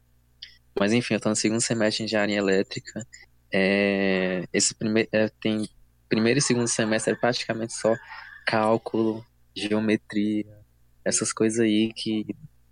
Mas 0.80 0.94
enfim, 0.94 1.16
eu 1.16 1.20
tô 1.20 1.30
no 1.30 1.36
segundo 1.36 1.62
semestre 1.62 1.98
de 1.98 2.04
engenharia 2.06 2.38
elétrica. 2.38 3.06
É, 3.52 4.46
esse 4.54 4.76
primeiro, 4.76 5.10
tem 5.42 5.68
primeiro 6.08 6.40
e 6.40 6.42
segundo 6.42 6.68
semestre 6.68 7.14
é 7.14 7.16
praticamente 7.16 7.74
só 7.74 7.96
cálculo, 8.46 9.26
geometria, 9.56 10.46
essas 11.04 11.34
coisas 11.34 11.60
aí 11.60 11.92
que 11.94 12.26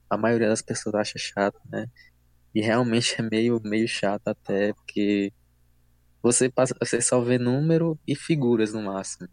a 0.10 0.18
maioria 0.18 0.48
das 0.48 0.62
pessoas 0.62 0.96
acha 0.96 1.18
chato, 1.18 1.60
né? 1.70 1.88
E 2.56 2.62
realmente 2.62 3.16
é 3.20 3.24
meio, 3.24 3.62
meio 3.64 3.88
chato 3.88 4.30
até, 4.30 4.74
porque 4.74 5.32
você 6.24 6.52
passa, 6.52 6.76
você 6.82 7.02
só 7.02 7.22
vê 7.22 7.38
número 7.40 8.00
e 8.08 8.16
figuras 8.16 8.74
no 8.74 8.82
máximo. 8.84 9.30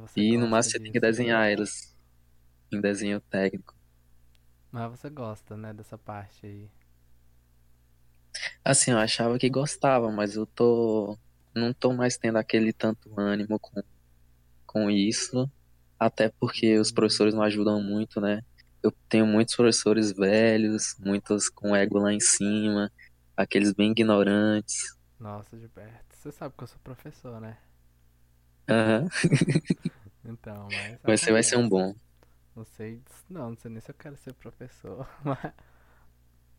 Você 0.00 0.20
E 0.20 0.38
no 0.38 0.48
máximo 0.48 0.72
você 0.72 0.80
tem 0.80 0.92
que 0.92 1.00
desenhar 1.00 1.50
elas 1.50 1.94
em 2.72 2.80
desenho 2.80 3.20
técnico. 3.22 3.74
Mas 4.72 4.90
você 4.90 5.08
gosta, 5.08 5.56
né, 5.56 5.72
dessa 5.72 5.96
parte 5.96 6.46
aí. 6.46 6.68
Assim, 8.64 8.90
eu 8.92 8.98
achava 8.98 9.38
que 9.38 9.48
gostava, 9.50 10.10
mas 10.10 10.36
eu 10.36 10.46
tô, 10.46 11.18
não 11.54 11.72
tô 11.72 11.92
mais 11.92 12.16
tendo 12.16 12.38
aquele 12.38 12.72
tanto 12.72 13.18
ânimo 13.18 13.58
com, 13.60 13.82
com 14.66 14.90
isso, 14.90 15.50
até 15.98 16.30
porque 16.40 16.78
os 16.78 16.92
professores 16.92 17.34
não 17.34 17.42
ajudam 17.42 17.82
muito, 17.82 18.20
né? 18.20 18.42
Eu 18.82 18.92
tenho 19.08 19.26
muitos 19.26 19.54
professores 19.56 20.12
velhos, 20.12 20.94
muitos 20.98 21.48
com 21.48 21.74
ego 21.76 21.98
lá 21.98 22.12
em 22.12 22.20
cima, 22.20 22.90
aqueles 23.36 23.72
bem 23.72 23.90
ignorantes. 23.92 24.76
Nossa, 25.18 25.56
Gilberto, 25.58 26.14
você 26.16 26.30
sabe 26.30 26.54
que 26.54 26.64
eu 26.64 26.68
sou 26.68 26.78
professor, 26.80 27.40
né? 27.40 27.56
Aham. 28.68 29.08
Então, 30.24 30.70
mas 30.72 30.98
Mas 31.04 31.20
você 31.20 31.32
vai 31.32 31.42
ser 31.42 31.56
um 31.58 31.68
bom. 31.68 31.92
Não 32.54 32.64
sei, 32.64 33.02
não, 33.28 33.50
não 33.50 33.56
sei 33.56 33.70
nem 33.70 33.80
se 33.80 33.90
eu 33.90 33.94
quero 33.94 34.16
ser 34.16 34.32
professor, 34.34 35.06
mas, 35.24 35.52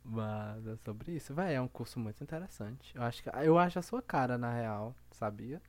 mas 0.03 0.67
é 0.67 0.75
sobre 0.77 1.13
isso. 1.15 1.33
Vai, 1.33 1.55
é 1.55 1.61
um 1.61 1.67
curso 1.67 1.99
muito 1.99 2.23
interessante. 2.23 2.95
Eu 2.95 3.03
acho 3.03 3.23
que, 3.23 3.29
eu 3.29 3.57
acho 3.57 3.79
a 3.79 3.81
sua 3.81 4.01
cara, 4.01 4.37
na 4.37 4.53
real, 4.53 4.95
sabia? 5.11 5.61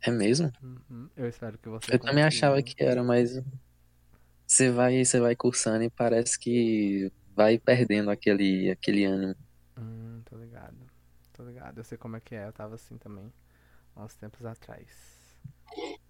É 0.00 0.10
mesmo? 0.10 0.50
Uhum. 0.62 1.10
Eu 1.16 1.28
espero 1.28 1.58
que 1.58 1.68
você 1.68 1.92
Eu 1.92 1.98
também 1.98 2.24
achava 2.24 2.62
que 2.62 2.74
era, 2.82 3.02
mas 3.02 3.30
você 4.52 4.70
vai, 4.70 5.04
você 5.04 5.18
vai 5.18 5.34
cursando 5.34 5.84
e 5.84 5.90
parece 5.90 6.38
que 6.38 7.10
vai 7.34 7.58
perdendo 7.58 8.10
aquele, 8.10 8.70
aquele 8.70 9.04
ânimo. 9.04 9.34
Hum, 9.76 10.22
tô 10.24 10.36
ligado. 10.36 10.76
Tô 11.32 11.44
ligado. 11.44 11.78
Eu 11.78 11.84
sei 11.84 11.96
como 11.98 12.16
é 12.16 12.20
que 12.20 12.34
é, 12.34 12.46
eu 12.46 12.52
tava 12.52 12.74
assim 12.74 12.98
também, 12.98 13.32
há 13.96 14.04
uns 14.04 14.14
tempos 14.16 14.44
atrás. 14.44 14.88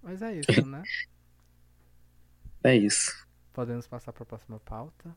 Mas 0.02 0.22
é 0.22 0.34
isso, 0.34 0.64
né? 0.66 0.82
É 2.64 2.74
isso. 2.76 3.12
Podemos 3.52 3.86
passar 3.86 4.12
pra 4.12 4.26
próxima 4.26 4.58
pauta. 4.60 5.16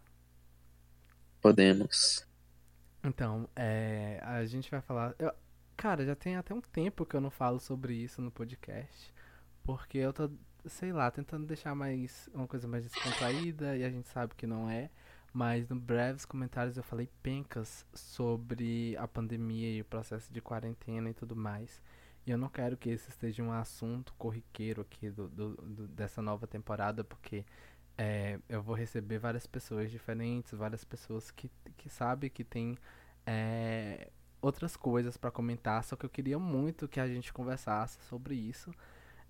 Podemos. 1.41 2.27
Então, 3.03 3.47
é, 3.55 4.19
a 4.23 4.43
gente 4.45 4.69
vai 4.71 4.81
falar. 4.81 5.15
eu- 5.19 5.33
cara, 5.77 6.05
já 6.05 6.15
tem 6.15 6.35
até 6.35 6.53
um 6.53 6.61
tempo 6.61 7.05
que 7.05 7.15
eu 7.15 7.21
não 7.21 7.29
falo 7.29 7.59
sobre 7.59 7.93
isso 7.95 8.21
no 8.21 8.31
podcast. 8.31 9.13
Porque 9.63 9.97
eu 9.97 10.13
tô, 10.13 10.29
sei 10.67 10.91
lá, 10.93 11.09
tentando 11.11 11.45
deixar 11.45 11.75
mais 11.75 12.29
uma 12.33 12.47
coisa 12.47 12.67
mais 12.67 12.83
descontraída 12.85 13.75
e 13.77 13.83
a 13.83 13.89
gente 13.89 14.07
sabe 14.09 14.33
que 14.35 14.47
não 14.47 14.69
é. 14.69 14.89
Mas 15.33 15.67
no 15.69 15.75
breves 15.75 16.25
comentários 16.25 16.77
eu 16.77 16.83
falei 16.83 17.09
pencas 17.21 17.85
sobre 17.93 18.95
a 18.97 19.07
pandemia 19.07 19.69
e 19.77 19.81
o 19.81 19.85
processo 19.85 20.31
de 20.31 20.41
quarentena 20.41 21.09
e 21.09 21.13
tudo 21.13 21.35
mais. 21.35 21.81
E 22.25 22.31
eu 22.31 22.37
não 22.37 22.49
quero 22.49 22.77
que 22.77 22.89
esse 22.89 23.09
esteja 23.09 23.43
um 23.43 23.51
assunto 23.51 24.13
corriqueiro 24.17 24.81
aqui 24.81 25.09
do, 25.09 25.27
do- 25.27 25.55
do- 25.57 25.87
dessa 25.89 26.21
nova 26.21 26.47
temporada, 26.47 27.03
porque 27.03 27.45
é, 27.97 28.39
eu 28.49 28.61
vou 28.61 28.75
receber 28.75 29.19
várias 29.19 29.45
pessoas 29.47 29.91
diferentes, 29.91 30.51
várias 30.53 30.83
pessoas 30.83 31.31
que, 31.31 31.51
que 31.77 31.89
sabem 31.89 32.29
que 32.29 32.43
tem 32.43 32.77
é, 33.25 34.09
outras 34.41 34.75
coisas 34.77 35.17
pra 35.17 35.31
comentar, 35.31 35.83
só 35.83 35.95
que 35.95 36.05
eu 36.05 36.09
queria 36.09 36.39
muito 36.39 36.87
que 36.87 36.99
a 36.99 37.07
gente 37.07 37.33
conversasse 37.33 38.01
sobre 38.03 38.35
isso, 38.35 38.71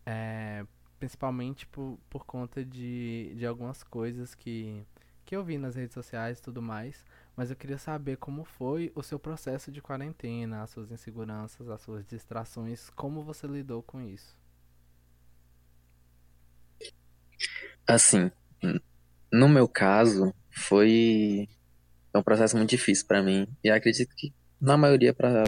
é, 0.05 0.65
principalmente 0.99 1.65
por, 1.67 1.97
por 2.09 2.25
conta 2.25 2.63
de, 2.63 3.33
de 3.35 3.45
algumas 3.45 3.83
coisas 3.83 4.33
que, 4.33 4.85
que 5.25 5.35
eu 5.35 5.43
vi 5.43 5.57
nas 5.57 5.75
redes 5.75 5.93
sociais 5.93 6.39
e 6.39 6.41
tudo 6.41 6.61
mais, 6.61 7.05
mas 7.35 7.49
eu 7.49 7.55
queria 7.55 7.77
saber 7.77 8.17
como 8.17 8.43
foi 8.43 8.91
o 8.95 9.03
seu 9.03 9.19
processo 9.19 9.71
de 9.71 9.81
quarentena, 9.81 10.63
as 10.63 10.69
suas 10.69 10.91
inseguranças, 10.91 11.69
as 11.69 11.81
suas 11.81 12.05
distrações, 12.05 12.89
como 12.91 13.23
você 13.23 13.47
lidou 13.47 13.83
com 13.83 14.01
isso. 14.01 14.37
Assim, 17.87 18.31
no 19.31 19.49
meu 19.49 19.67
caso, 19.67 20.33
foi 20.49 21.47
um 22.15 22.23
processo 22.23 22.55
muito 22.55 22.69
difícil 22.69 23.05
pra 23.05 23.21
mim. 23.21 23.47
E 23.63 23.69
acredito 23.69 24.15
que 24.15 24.33
na 24.59 24.77
maioria 24.77 25.13
pra 25.13 25.43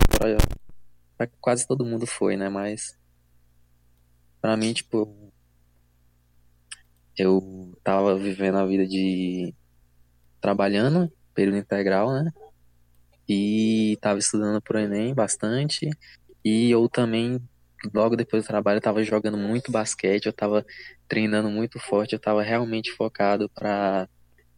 quase 1.40 1.66
todo 1.66 1.86
mundo 1.86 2.06
foi, 2.06 2.36
né? 2.36 2.50
Mas 2.50 2.98
pra 4.42 4.58
mim, 4.58 4.74
tipo, 4.74 5.32
eu 7.18 7.78
tava 7.84 8.18
vivendo 8.18 8.58
a 8.58 8.66
vida 8.66 8.86
de 8.88 9.54
trabalhando, 10.42 11.12
período 11.34 11.58
integral, 11.58 12.12
né? 12.14 12.32
E 13.30 13.98
tava 14.02 14.20
estudando 14.20 14.62
pro 14.62 14.80
Enem 14.80 15.14
bastante. 15.14 15.90
E 16.44 16.72
eu 16.72 16.88
também, 16.90 17.42
logo 17.94 18.16
depois 18.16 18.44
do 18.44 18.48
trabalho, 18.48 18.82
tava 18.82 19.04
jogando 19.04 19.38
muito 19.38 19.72
basquete, 19.72 20.28
eu 20.28 20.34
tava 20.34 20.66
treinando 21.08 21.50
muito 21.50 21.80
forte, 21.80 22.14
eu 22.14 22.20
tava 22.20 22.42
realmente 22.44 22.92
focado 22.94 23.50
pra 23.54 24.08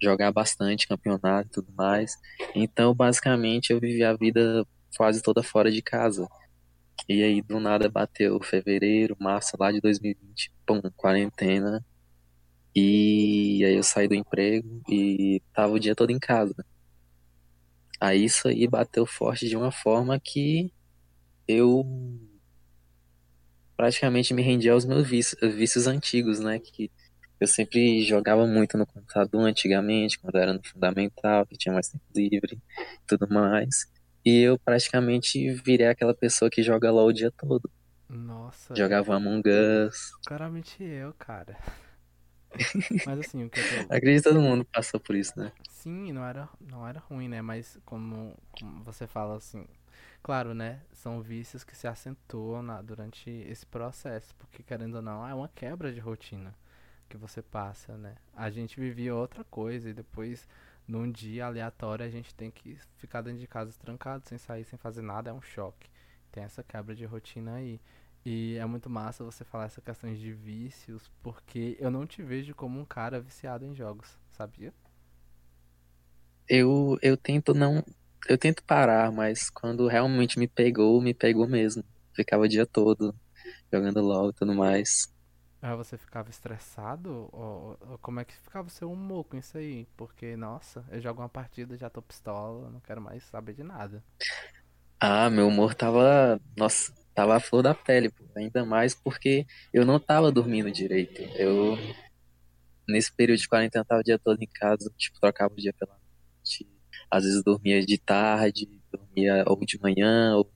jogar 0.02 0.32
bastante 0.32 0.88
campeonato 0.88 1.48
e 1.50 1.52
tudo 1.52 1.74
mais. 1.76 2.16
Então, 2.56 2.94
basicamente, 2.96 3.72
eu 3.72 3.80
vivi 3.80 4.04
a 4.04 4.14
vida 4.16 4.66
quase 4.98 5.22
toda 5.22 5.44
fora 5.44 5.72
de 5.72 5.82
casa. 5.82 6.28
E 7.08 7.24
aí, 7.24 7.42
do 7.42 7.60
nada, 7.60 7.90
bateu 7.90 8.40
fevereiro, 8.44 9.16
março 9.20 9.58
lá 9.60 9.72
de 9.72 9.82
2020, 9.82 10.52
pum, 10.66 10.82
quarentena. 10.96 11.84
E 12.82 13.66
aí 13.66 13.76
eu 13.76 13.84
saí 13.84 14.08
do 14.08 14.16
emprego 14.16 14.82
e 14.90 15.42
tava 15.54 15.74
o 15.74 15.80
dia 15.80 15.94
todo 15.94 16.12
em 16.12 16.20
casa. 16.20 16.56
Aí 18.00 18.24
isso 18.24 18.48
aí 18.48 18.66
bateu 18.66 19.06
forte 19.06 19.50
de 19.50 19.58
uma 19.58 19.70
forma 19.70 20.18
que 20.18 20.72
eu 21.46 21.84
praticamente 23.76 24.34
me 24.34 24.42
rendi 24.42 24.70
aos 24.70 24.86
meus 24.86 25.06
vícios, 25.06 25.38
vícios 25.54 25.88
antigos, 25.88 26.40
né? 26.40 26.58
Que 26.58 26.90
eu 27.38 27.48
sempre 27.48 28.02
jogava 28.02 28.48
muito 28.48 28.78
no 28.78 28.86
computador 28.86 29.42
antigamente, 29.42 30.18
quando 30.18 30.38
era 30.38 30.54
no 30.54 30.66
fundamental, 30.66 31.46
que 31.46 31.58
tinha 31.58 31.74
mais 31.74 31.90
tempo 31.90 32.06
livre 32.16 32.56
e 32.56 33.00
tudo 33.06 33.28
mais. 33.28 33.92
E 34.24 34.40
eu 34.40 34.58
praticamente 34.58 35.52
virei 35.52 35.88
aquela 35.88 36.14
pessoa 36.14 36.50
que 36.50 36.64
joga 36.64 36.90
LOL 36.92 37.08
o 37.08 37.14
dia 37.14 37.32
todo. 37.32 37.70
Nossa, 38.08 38.74
Jogava 38.74 39.16
Among 39.16 39.44
Us. 39.50 40.12
claramente 40.26 40.82
eu, 40.82 41.14
cara. 41.14 41.58
Mas 43.04 43.20
assim, 43.20 43.44
o 43.44 43.50
que 43.50 43.60
eu 43.60 43.64
tô, 43.66 43.76
Acredito 43.90 44.24
que 44.24 44.30
todo 44.30 44.42
mundo 44.42 44.66
passou 44.72 45.00
por 45.00 45.16
isso, 45.16 45.34
né? 45.38 45.52
Sim, 45.70 46.12
não 46.12 46.26
era, 46.26 46.50
não 46.60 46.88
era 46.88 47.00
ruim, 47.00 47.28
né? 47.30 47.42
Mas 47.42 47.78
como, 47.86 48.36
como 48.52 48.84
você 48.84 49.08
fala 49.08 49.38
assim, 49.38 49.66
claro, 50.24 50.54
né? 50.54 50.82
São 50.94 51.22
vícios 51.22 51.64
que 51.64 51.76
se 51.76 51.88
acentuam 51.88 52.62
na- 52.62 52.82
durante 52.82 53.30
esse 53.30 53.66
processo, 53.66 54.34
porque 54.38 54.64
querendo 54.64 54.96
ou 54.96 55.02
não, 55.02 55.26
é 55.28 55.34
uma 55.34 55.48
quebra 55.50 55.92
de 55.94 56.00
rotina 56.00 56.54
que 57.10 57.18
você 57.18 57.42
passa, 57.42 57.98
né? 57.98 58.16
A 58.36 58.50
gente 58.50 58.80
vivia 58.80 59.16
outra 59.16 59.44
coisa 59.46 59.90
e 59.90 59.94
depois 59.94 60.48
num 60.88 61.12
dia 61.12 61.46
aleatório 61.46 62.06
a 62.06 62.10
gente 62.10 62.34
tem 62.36 62.52
que 62.52 62.78
ficar 62.98 63.22
dentro 63.22 63.40
de 63.40 63.48
casa 63.48 63.74
trancado, 63.80 64.28
sem 64.28 64.38
sair, 64.38 64.64
sem 64.66 64.78
fazer 64.80 65.02
nada, 65.02 65.30
é 65.30 65.34
um 65.34 65.42
choque. 65.42 65.90
Tem 66.32 66.44
essa 66.44 66.64
quebra 66.64 66.96
de 66.96 67.06
rotina 67.06 67.56
aí. 67.56 67.80
E 68.26 68.58
é 68.58 68.66
muito 68.66 68.90
massa 68.90 69.24
você 69.24 69.44
falar 69.46 69.66
essa 69.66 69.82
questão 69.82 70.14
de 70.14 70.34
vícios, 70.34 71.12
porque 71.24 71.78
eu 71.80 71.92
não 71.92 72.06
te 72.08 72.22
vejo 72.24 72.56
como 72.56 72.80
um 72.80 72.86
cara 72.86 73.20
viciado 73.22 73.66
em 73.66 73.74
jogos, 73.76 74.18
sabia? 74.32 74.74
Eu, 76.48 76.98
eu 77.02 77.16
tento 77.18 77.54
não. 77.54 77.84
Eu 78.28 78.38
tento 78.38 78.64
parar, 78.64 79.12
mas 79.12 79.50
quando 79.50 79.88
realmente 79.88 80.38
me 80.40 80.48
pegou, 80.48 81.02
me 81.02 81.14
pegou 81.14 81.48
mesmo. 81.48 81.84
Ficava 82.16 82.44
o 82.44 82.48
dia 82.48 82.66
todo 82.68 83.16
jogando 83.74 84.02
LOL 84.02 84.30
e 84.32 84.34
tudo 84.34 84.54
mais. 84.56 85.08
Aí 85.62 85.76
você 85.76 85.98
ficava 85.98 86.30
estressado? 86.30 87.30
Ou, 87.34 87.78
ou 87.82 87.98
como 88.00 88.20
é 88.20 88.26
que 88.26 88.36
ficava 88.36 88.68
o 88.68 88.72
seu 88.72 88.92
humor 88.92 89.26
com 89.26 89.38
isso 89.38 89.58
aí? 89.58 89.86
Porque, 89.98 90.36
nossa, 90.36 90.86
eu 90.90 91.00
jogo 91.02 91.22
uma 91.22 91.30
partida, 91.30 91.78
já 91.78 91.90
tô 91.90 92.02
pistola, 92.02 92.70
não 92.70 92.80
quero 92.80 93.02
mais 93.02 93.24
saber 93.26 93.54
de 93.54 93.64
nada. 93.64 94.04
Ah, 95.00 95.30
meu 95.30 95.48
humor 95.48 95.74
tava. 95.76 96.40
Nossa, 96.58 96.92
tava 97.20 97.36
a 97.36 97.40
flor 97.40 97.64
da 97.64 97.76
pele, 97.76 98.10
pô. 98.12 98.24
Ainda 98.38 98.66
mais 98.66 98.96
porque 98.96 99.46
eu 99.74 99.86
não 99.86 100.00
tava 100.00 100.32
dormindo 100.32 100.72
direito. 100.72 101.22
Eu, 101.36 101.78
nesse 102.88 103.14
período 103.16 103.40
de 103.40 103.48
quarentena, 103.48 103.86
tava 103.86 104.02
o 104.02 104.04
dia 104.04 104.20
todo 104.20 104.42
em 104.42 104.48
casa, 104.48 104.92
tipo, 104.98 105.20
trocava 105.20 105.54
o 105.54 105.58
dia 105.58 105.74
pela 105.74 105.94
noite. 105.94 106.68
Às 107.12 107.24
vezes 107.24 107.44
dormia 107.44 107.86
de 107.86 107.98
tarde, 107.98 108.68
dormia 108.92 109.44
ou 109.48 109.60
de 109.66 109.80
manhã, 109.82 110.36
ou... 110.38 110.52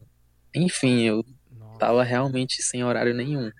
enfim, 0.56 1.02
eu 1.04 1.24
Nossa, 1.52 1.80
tava 1.80 2.04
realmente 2.04 2.62
sem 2.64 2.84
horário 2.84 3.14
nenhum. 3.14 3.52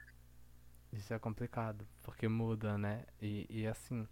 isso 0.92 1.14
é 1.14 1.20
complicado, 1.20 1.88
porque 2.04 2.28
muda, 2.28 2.78
né? 2.78 3.06
E, 3.22 3.46
e 3.50 3.68
assim, 3.68 4.08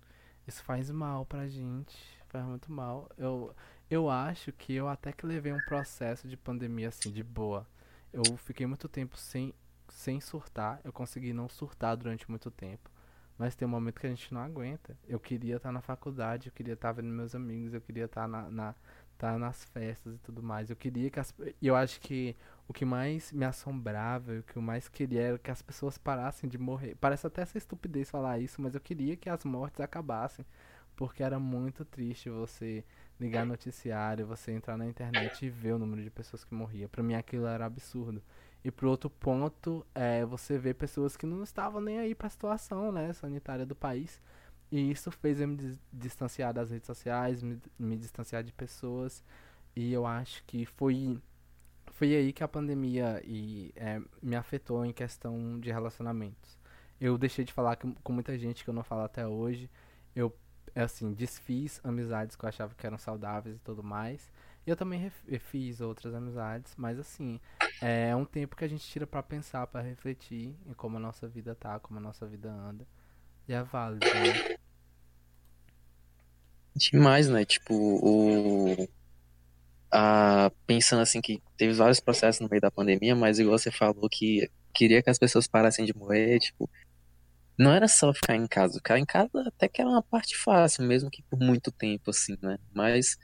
isso 0.47 0.63
faz 0.63 0.89
mal 0.89 1.25
pra 1.25 1.47
gente, 1.47 1.95
faz 2.27 2.45
muito 2.45 2.71
mal. 2.71 3.09
Eu, 3.17 3.55
eu 3.89 4.09
acho 4.09 4.51
que 4.53 4.73
eu 4.73 4.87
até 4.87 5.11
que 5.11 5.25
levei 5.25 5.53
um 5.53 5.61
processo 5.61 6.27
de 6.27 6.37
pandemia 6.37 6.89
assim, 6.89 7.11
de 7.11 7.23
boa. 7.23 7.67
Eu 8.13 8.37
fiquei 8.37 8.65
muito 8.65 8.89
tempo 8.89 9.17
sem, 9.17 9.53
sem 9.89 10.19
surtar, 10.19 10.81
eu 10.83 10.91
consegui 10.91 11.33
não 11.33 11.47
surtar 11.47 11.95
durante 11.95 12.29
muito 12.29 12.51
tempo. 12.51 12.89
Mas 13.37 13.55
tem 13.55 13.67
um 13.67 13.71
momento 13.71 13.99
que 13.99 14.05
a 14.05 14.09
gente 14.09 14.33
não 14.33 14.41
aguenta. 14.41 14.95
Eu 15.07 15.19
queria 15.19 15.55
estar 15.55 15.71
na 15.71 15.81
faculdade, 15.81 16.47
eu 16.47 16.53
queria 16.53 16.73
estar 16.73 16.91
vendo 16.91 17.07
meus 17.07 17.33
amigos, 17.33 17.73
eu 17.73 17.81
queria 17.81 18.05
estar 18.05 18.27
na, 18.27 18.49
na, 18.51 18.75
estar 19.13 19.37
nas 19.39 19.63
festas 19.65 20.15
e 20.15 20.17
tudo 20.19 20.43
mais. 20.43 20.69
Eu 20.69 20.75
queria 20.75 21.09
que 21.09 21.19
as, 21.19 21.33
eu 21.61 21.75
acho 21.75 21.99
que 22.01 22.35
o 22.67 22.73
que 22.73 22.85
mais 22.85 23.31
me 23.31 23.45
assombrava, 23.45 24.33
o 24.33 24.43
que 24.43 24.57
eu 24.57 24.61
mais 24.61 24.87
queria 24.89 25.21
era 25.21 25.39
que 25.39 25.51
as 25.51 25.61
pessoas 25.61 25.97
parassem 25.97 26.49
de 26.49 26.57
morrer. 26.57 26.95
Parece 26.99 27.27
até 27.27 27.41
essa 27.41 27.57
estupidez 27.57 28.09
falar 28.09 28.39
isso, 28.39 28.61
mas 28.61 28.75
eu 28.75 28.81
queria 28.81 29.15
que 29.15 29.29
as 29.29 29.43
mortes 29.43 29.79
acabassem, 29.79 30.45
porque 30.95 31.23
era 31.23 31.39
muito 31.39 31.85
triste 31.85 32.29
você 32.29 32.83
ligar 33.21 33.45
noticiário, 33.45 34.27
você 34.27 34.51
entrar 34.53 34.77
na 34.77 34.87
internet 34.87 35.45
e 35.45 35.51
ver 35.51 35.73
o 35.75 35.79
número 35.79 36.03
de 36.03 36.11
pessoas 36.11 36.43
que 36.45 36.53
morriam. 36.55 36.89
Pra 36.89 37.03
mim 37.03 37.15
aquilo 37.15 37.47
era 37.47 37.65
absurdo. 37.67 38.23
E 38.65 38.71
pro 38.71 38.89
outro 38.89 39.09
ponto, 39.09 39.85
é 39.95 40.25
você 40.25 40.57
ver 40.59 40.75
pessoas 40.75 41.17
que 41.17 41.25
não 41.27 41.43
estavam 41.43 41.81
nem 41.81 41.99
aí 41.99 42.15
pra 42.15 42.29
situação, 42.29 42.91
né, 42.91 43.13
sanitária 43.13 43.65
do 43.65 43.75
país. 43.75 44.21
E 44.71 44.91
isso 44.91 45.11
fez 45.11 45.41
eu 45.41 45.47
me 45.47 45.57
dis- 45.57 45.79
distanciar 45.93 46.53
das 46.53 46.71
redes 46.71 46.87
sociais, 46.87 47.43
me, 47.43 47.59
me 47.79 47.97
distanciar 47.97 48.43
de 48.43 48.53
pessoas. 48.53 49.23
E 49.75 49.93
eu 49.93 50.05
acho 50.05 50.43
que 50.45 50.65
foi, 50.65 51.19
foi 51.91 52.15
aí 52.15 52.33
que 52.33 52.43
a 52.43 52.47
pandemia 52.47 53.21
e, 53.25 53.71
é, 53.75 54.01
me 54.21 54.35
afetou 54.35 54.85
em 54.85 54.93
questão 54.93 55.59
de 55.59 55.71
relacionamentos. 55.71 56.57
Eu 56.99 57.17
deixei 57.17 57.43
de 57.45 57.53
falar 57.53 57.75
com, 57.77 57.93
com 57.95 58.13
muita 58.13 58.37
gente 58.37 58.63
que 58.63 58.69
eu 58.69 58.73
não 58.73 58.83
falo 58.83 59.03
até 59.03 59.27
hoje. 59.27 59.69
Eu, 60.15 60.35
assim, 60.75 61.13
desfiz 61.13 61.79
amizades 61.83 62.35
que 62.35 62.45
eu 62.45 62.49
achava 62.49 62.73
que 62.75 62.85
eram 62.85 62.97
saudáveis 62.97 63.57
e 63.57 63.59
tudo 63.59 63.83
mais. 63.83 64.31
E 64.65 64.69
eu 64.69 64.75
também 64.75 64.99
ref- 64.99 65.39
fiz 65.39 65.81
outras 65.81 66.13
amizades, 66.13 66.73
mas 66.77 66.99
assim, 66.99 67.39
é 67.81 68.15
um 68.15 68.25
tempo 68.25 68.55
que 68.55 68.63
a 68.65 68.67
gente 68.67 68.85
tira 68.87 69.07
pra 69.07 69.23
pensar, 69.23 69.65
pra 69.67 69.81
refletir 69.81 70.55
em 70.67 70.73
como 70.73 70.97
a 70.97 70.99
nossa 70.99 71.27
vida 71.27 71.55
tá, 71.55 71.79
como 71.79 71.99
a 71.99 72.03
nossa 72.03 72.25
vida 72.27 72.51
anda. 72.51 72.85
E 73.47 73.53
é 73.53 73.63
válido, 73.63 74.11
né? 74.13 74.39
Demais, 76.75 77.29
né? 77.29 77.45
Tipo, 77.45 77.73
o, 77.73 78.87
a, 79.91 80.51
pensando 80.65 81.01
assim 81.01 81.21
que 81.21 81.41
teve 81.57 81.73
vários 81.73 81.99
processos 81.99 82.41
no 82.41 82.49
meio 82.49 82.61
da 82.61 82.71
pandemia, 82.71 83.15
mas 83.15 83.39
igual 83.39 83.57
você 83.57 83.71
falou 83.71 84.09
que 84.09 84.49
queria 84.73 85.03
que 85.03 85.09
as 85.09 85.19
pessoas 85.19 85.47
parassem 85.47 85.85
de 85.85 85.95
morrer, 85.95 86.39
tipo, 86.39 86.69
não 87.57 87.71
era 87.71 87.87
só 87.87 88.13
ficar 88.13 88.35
em 88.35 88.47
casa. 88.47 88.75
Ficar 88.75 88.99
em 88.99 89.05
casa 89.05 89.43
até 89.47 89.67
que 89.67 89.81
era 89.81 89.89
uma 89.89 90.03
parte 90.03 90.37
fácil, 90.37 90.83
mesmo 90.85 91.09
que 91.09 91.23
por 91.23 91.39
muito 91.39 91.71
tempo, 91.71 92.09
assim, 92.11 92.37
né? 92.41 92.57
Mas 92.73 93.17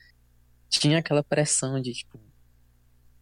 tinha 0.69 0.99
aquela 0.99 1.23
pressão 1.23 1.81
de, 1.81 1.93
tipo, 1.93 2.19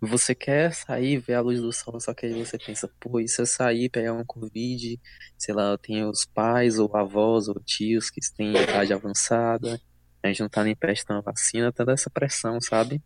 você 0.01 0.35
quer 0.35 0.73
sair, 0.73 1.17
ver 1.17 1.35
a 1.35 1.41
luz 1.41 1.61
do 1.61 1.71
sol, 1.71 1.99
só 1.99 2.13
que 2.13 2.25
aí 2.25 2.33
você 2.33 2.57
pensa, 2.57 2.89
pô, 2.99 3.19
e 3.19 3.27
se 3.27 3.41
eu 3.41 3.45
sair, 3.45 3.89
pegar 3.89 4.13
um 4.13 4.25
Covid, 4.25 4.99
sei 5.37 5.53
lá, 5.53 5.71
eu 5.71 5.77
tenho 5.77 6.09
os 6.09 6.25
pais, 6.25 6.79
ou 6.79 6.95
avós, 6.95 7.47
ou 7.47 7.59
tios 7.63 8.09
que 8.09 8.19
têm 8.35 8.55
idade 8.55 8.93
avançada, 8.93 9.79
a 10.23 10.27
gente 10.27 10.41
não 10.41 10.49
tá 10.49 10.63
nem 10.63 10.75
prestando 10.75 11.21
vacina, 11.21 11.71
toda 11.71 11.93
essa 11.93 12.09
pressão, 12.09 12.59
sabe? 12.61 13.01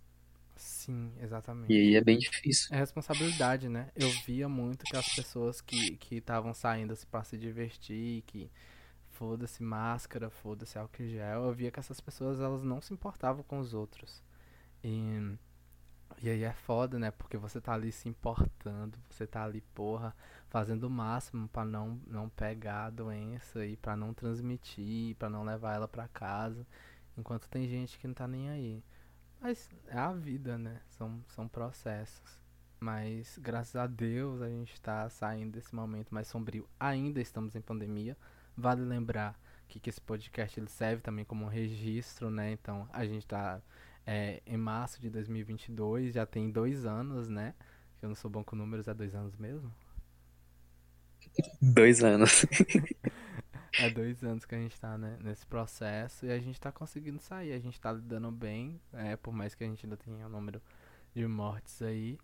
Sim, 0.89 1.13
E 1.69 1.73
aí 1.77 1.95
exatamente. 1.95 1.95
é 1.95 2.01
bem 2.03 2.17
difícil. 2.17 2.69
É 2.69 2.77
responsabilidade, 2.77 3.69
né? 3.69 3.91
Eu 3.95 4.13
via 4.13 4.47
muito 4.49 4.87
que 4.87 4.95
as 4.95 5.09
pessoas 5.09 5.61
que 5.61 5.97
que 5.97 6.15
estavam 6.17 6.53
saindo 6.53 6.93
assim, 6.93 7.07
pra 7.09 7.23
se 7.23 7.37
divertir, 7.37 8.23
que 8.23 8.51
foda-se 9.11 9.63
máscara, 9.63 10.29
foda-se 10.29 10.77
álcool 10.79 11.03
gel, 11.07 11.45
eu 11.45 11.53
via 11.53 11.71
que 11.71 11.79
essas 11.79 11.99
pessoas 12.01 12.39
elas 12.41 12.63
não 12.63 12.81
se 12.81 12.93
importavam 12.93 13.43
com 13.43 13.59
os 13.59 13.73
outros. 13.73 14.23
E, 14.83 15.37
e 16.21 16.29
aí 16.29 16.43
é 16.43 16.53
foda, 16.53 16.99
né? 16.99 17.11
Porque 17.11 17.37
você 17.37 17.61
tá 17.61 17.73
ali 17.73 17.91
se 17.91 18.09
importando, 18.09 18.97
você 19.09 19.25
tá 19.27 19.43
ali, 19.43 19.61
porra, 19.73 20.15
fazendo 20.49 20.85
o 20.85 20.89
máximo 20.89 21.47
pra 21.49 21.63
não, 21.65 21.99
não 22.07 22.29
pegar 22.29 22.85
a 22.85 22.89
doença 22.89 23.65
e 23.65 23.77
pra 23.77 23.95
não 23.95 24.13
transmitir, 24.13 25.15
pra 25.15 25.29
não 25.29 25.43
levar 25.43 25.75
ela 25.75 25.87
pra 25.87 26.07
casa, 26.09 26.65
enquanto 27.17 27.49
tem 27.49 27.67
gente 27.67 27.97
que 27.99 28.07
não 28.07 28.13
tá 28.13 28.27
nem 28.27 28.49
aí. 28.49 28.83
Mas 29.41 29.69
é 29.87 29.97
a 29.97 30.11
vida, 30.11 30.57
né? 30.57 30.81
São, 30.89 31.23
são 31.27 31.47
processos. 31.47 32.39
Mas 32.79 33.37
graças 33.41 33.75
a 33.75 33.87
Deus 33.87 34.41
a 34.41 34.49
gente 34.49 34.73
está 34.73 35.09
saindo 35.09 35.53
desse 35.53 35.75
momento 35.75 36.13
mais 36.13 36.27
sombrio. 36.27 36.67
Ainda 36.79 37.21
estamos 37.21 37.55
em 37.55 37.61
pandemia. 37.61 38.17
Vale 38.55 38.81
lembrar 38.81 39.39
que, 39.67 39.79
que 39.79 39.89
esse 39.89 40.01
podcast 40.01 40.59
ele 40.59 40.69
serve 40.69 41.01
também 41.01 41.25
como 41.25 41.45
um 41.45 41.49
registro, 41.49 42.29
né? 42.29 42.51
Então 42.51 42.89
a 42.91 43.05
gente 43.05 43.23
está 43.23 43.61
em 44.45 44.57
março 44.57 44.99
de 44.99 45.09
2022, 45.09 46.15
já 46.15 46.25
tem 46.25 46.49
dois 46.49 46.85
anos, 46.85 47.29
né? 47.29 47.53
Eu 48.01 48.09
não 48.09 48.15
sou 48.15 48.31
bom 48.31 48.43
com 48.43 48.55
números, 48.55 48.87
é 48.87 48.93
dois 48.93 49.13
anos 49.13 49.35
mesmo? 49.35 49.71
Dois 51.61 52.03
anos. 52.03 52.45
É 53.77 53.89
dois 53.89 54.23
anos 54.23 54.45
que 54.45 54.55
a 54.55 54.57
gente 54.57 54.79
tá, 54.79 54.97
né, 54.97 55.17
nesse 55.21 55.45
processo 55.45 56.25
e 56.25 56.31
a 56.31 56.39
gente 56.39 56.59
tá 56.59 56.71
conseguindo 56.71 57.19
sair, 57.19 57.53
a 57.53 57.59
gente 57.59 57.79
tá 57.79 57.91
lidando 57.91 58.31
bem, 58.31 58.81
é, 58.91 59.15
por 59.15 59.33
mais 59.33 59.53
que 59.53 59.63
a 59.63 59.67
gente 59.67 59.85
ainda 59.85 59.97
tenha 59.97 60.25
um 60.25 60.29
número 60.29 60.61
de 61.13 61.25
mortes 61.27 61.81
aí. 61.81 62.17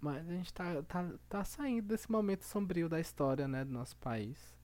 Mas 0.00 0.28
a 0.28 0.32
gente 0.32 0.52
tá, 0.52 0.82
tá, 0.84 1.10
tá 1.28 1.44
saindo 1.44 1.88
desse 1.88 2.10
momento 2.10 2.44
sombrio 2.44 2.88
da 2.88 3.00
história, 3.00 3.46
né, 3.46 3.64
do 3.64 3.72
nosso 3.72 3.96
país 3.96 4.56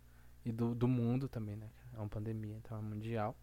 e 0.44 0.52
do, 0.52 0.74
do 0.74 0.86
mundo 0.86 1.28
também, 1.28 1.56
né? 1.56 1.68
É 1.92 1.98
uma 1.98 2.08
pandemia, 2.08 2.56
então 2.56 2.78
é 2.78 2.80
mundial. 2.80 3.36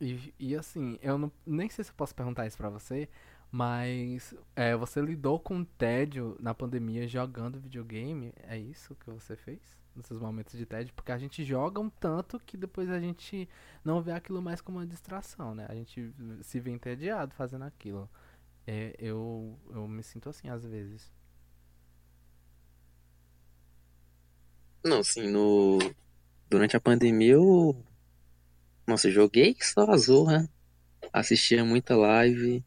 E, 0.00 0.34
e 0.38 0.56
assim, 0.56 0.98
eu 1.02 1.18
não, 1.18 1.30
nem 1.46 1.68
sei 1.68 1.84
se 1.84 1.90
eu 1.90 1.94
posso 1.94 2.14
perguntar 2.14 2.46
isso 2.46 2.56
pra 2.56 2.68
você, 2.68 3.08
mas 3.50 4.34
é, 4.56 4.74
você 4.76 5.00
lidou 5.00 5.38
com 5.38 5.64
tédio 5.64 6.36
na 6.40 6.54
pandemia 6.54 7.06
jogando 7.06 7.60
videogame? 7.60 8.32
É 8.42 8.58
isso 8.58 8.94
que 8.96 9.10
você 9.10 9.36
fez? 9.36 9.83
Nos 9.94 10.06
seus 10.06 10.18
momentos 10.18 10.58
de 10.58 10.66
tédio? 10.66 10.92
Porque 10.94 11.12
a 11.12 11.18
gente 11.18 11.44
joga 11.44 11.80
um 11.80 11.88
tanto 11.88 12.40
que 12.40 12.56
depois 12.56 12.90
a 12.90 12.98
gente 12.98 13.48
não 13.84 14.02
vê 14.02 14.12
aquilo 14.12 14.42
mais 14.42 14.60
como 14.60 14.78
uma 14.78 14.86
distração, 14.86 15.54
né? 15.54 15.66
A 15.68 15.74
gente 15.74 16.12
se 16.42 16.58
vê 16.58 16.70
entediado 16.72 17.34
fazendo 17.34 17.62
aquilo. 17.62 18.10
É, 18.66 18.94
eu, 18.98 19.58
eu 19.70 19.86
me 19.86 20.02
sinto 20.02 20.28
assim 20.28 20.48
às 20.48 20.64
vezes. 20.64 21.12
Não, 24.84 24.98
assim, 24.98 25.28
no... 25.30 25.78
durante 26.50 26.76
a 26.76 26.80
pandemia 26.80 27.34
eu. 27.34 27.76
Nossa, 28.86 29.08
eu 29.08 29.12
joguei 29.12 29.56
só 29.60 29.90
a 29.90 29.96
Zorra. 29.96 30.48
Assistia 31.12 31.64
muita 31.64 31.96
live, 31.96 32.64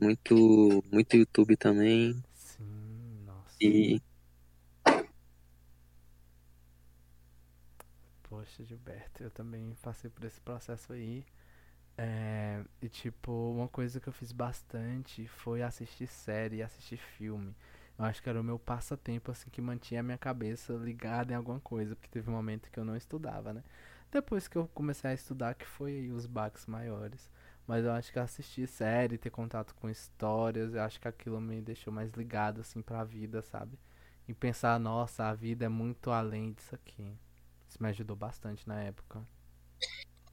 muito, 0.00 0.82
muito 0.92 1.16
YouTube 1.16 1.56
também. 1.56 2.22
Sim, 2.34 3.24
nossa. 3.24 3.56
E 3.60 4.00
Gilberto, 8.64 9.22
eu 9.22 9.30
também 9.30 9.74
passei 9.82 10.10
por 10.10 10.24
esse 10.24 10.40
processo 10.40 10.92
aí. 10.92 11.24
É, 11.98 12.62
e 12.82 12.88
tipo, 12.88 13.32
uma 13.52 13.68
coisa 13.68 14.00
que 14.00 14.08
eu 14.08 14.12
fiz 14.12 14.32
bastante 14.32 15.26
foi 15.26 15.62
assistir 15.62 16.06
série, 16.06 16.62
assistir 16.62 16.98
filme. 16.98 17.54
Eu 17.98 18.04
acho 18.04 18.22
que 18.22 18.28
era 18.28 18.40
o 18.40 18.44
meu 18.44 18.58
passatempo, 18.58 19.30
assim, 19.30 19.48
que 19.50 19.60
mantinha 19.62 20.00
a 20.00 20.02
minha 20.02 20.18
cabeça 20.18 20.74
ligada 20.74 21.32
em 21.32 21.36
alguma 21.36 21.60
coisa, 21.60 21.96
porque 21.96 22.08
teve 22.10 22.28
um 22.30 22.34
momento 22.34 22.70
que 22.70 22.78
eu 22.78 22.84
não 22.84 22.96
estudava, 22.96 23.52
né? 23.54 23.62
Depois 24.10 24.46
que 24.48 24.56
eu 24.56 24.68
comecei 24.74 25.10
a 25.10 25.14
estudar, 25.14 25.54
que 25.54 25.66
foi 25.66 25.92
aí 25.92 26.12
os 26.12 26.26
baques 26.26 26.66
maiores. 26.66 27.30
Mas 27.66 27.84
eu 27.84 27.92
acho 27.92 28.12
que 28.12 28.18
assistir 28.18 28.66
série, 28.68 29.18
ter 29.18 29.30
contato 29.30 29.74
com 29.74 29.90
histórias, 29.90 30.74
eu 30.74 30.82
acho 30.82 31.00
que 31.00 31.08
aquilo 31.08 31.40
me 31.40 31.60
deixou 31.60 31.92
mais 31.92 32.12
ligado, 32.12 32.60
assim, 32.60 32.82
pra 32.82 33.02
vida, 33.04 33.42
sabe? 33.42 33.78
E 34.28 34.34
pensar, 34.34 34.78
nossa, 34.78 35.24
a 35.28 35.34
vida 35.34 35.64
é 35.64 35.68
muito 35.68 36.10
além 36.10 36.52
disso 36.52 36.74
aqui. 36.74 37.12
Isso 37.76 37.82
me 37.82 37.90
ajudou 37.90 38.16
bastante 38.16 38.66
na 38.66 38.80
época. 38.80 39.22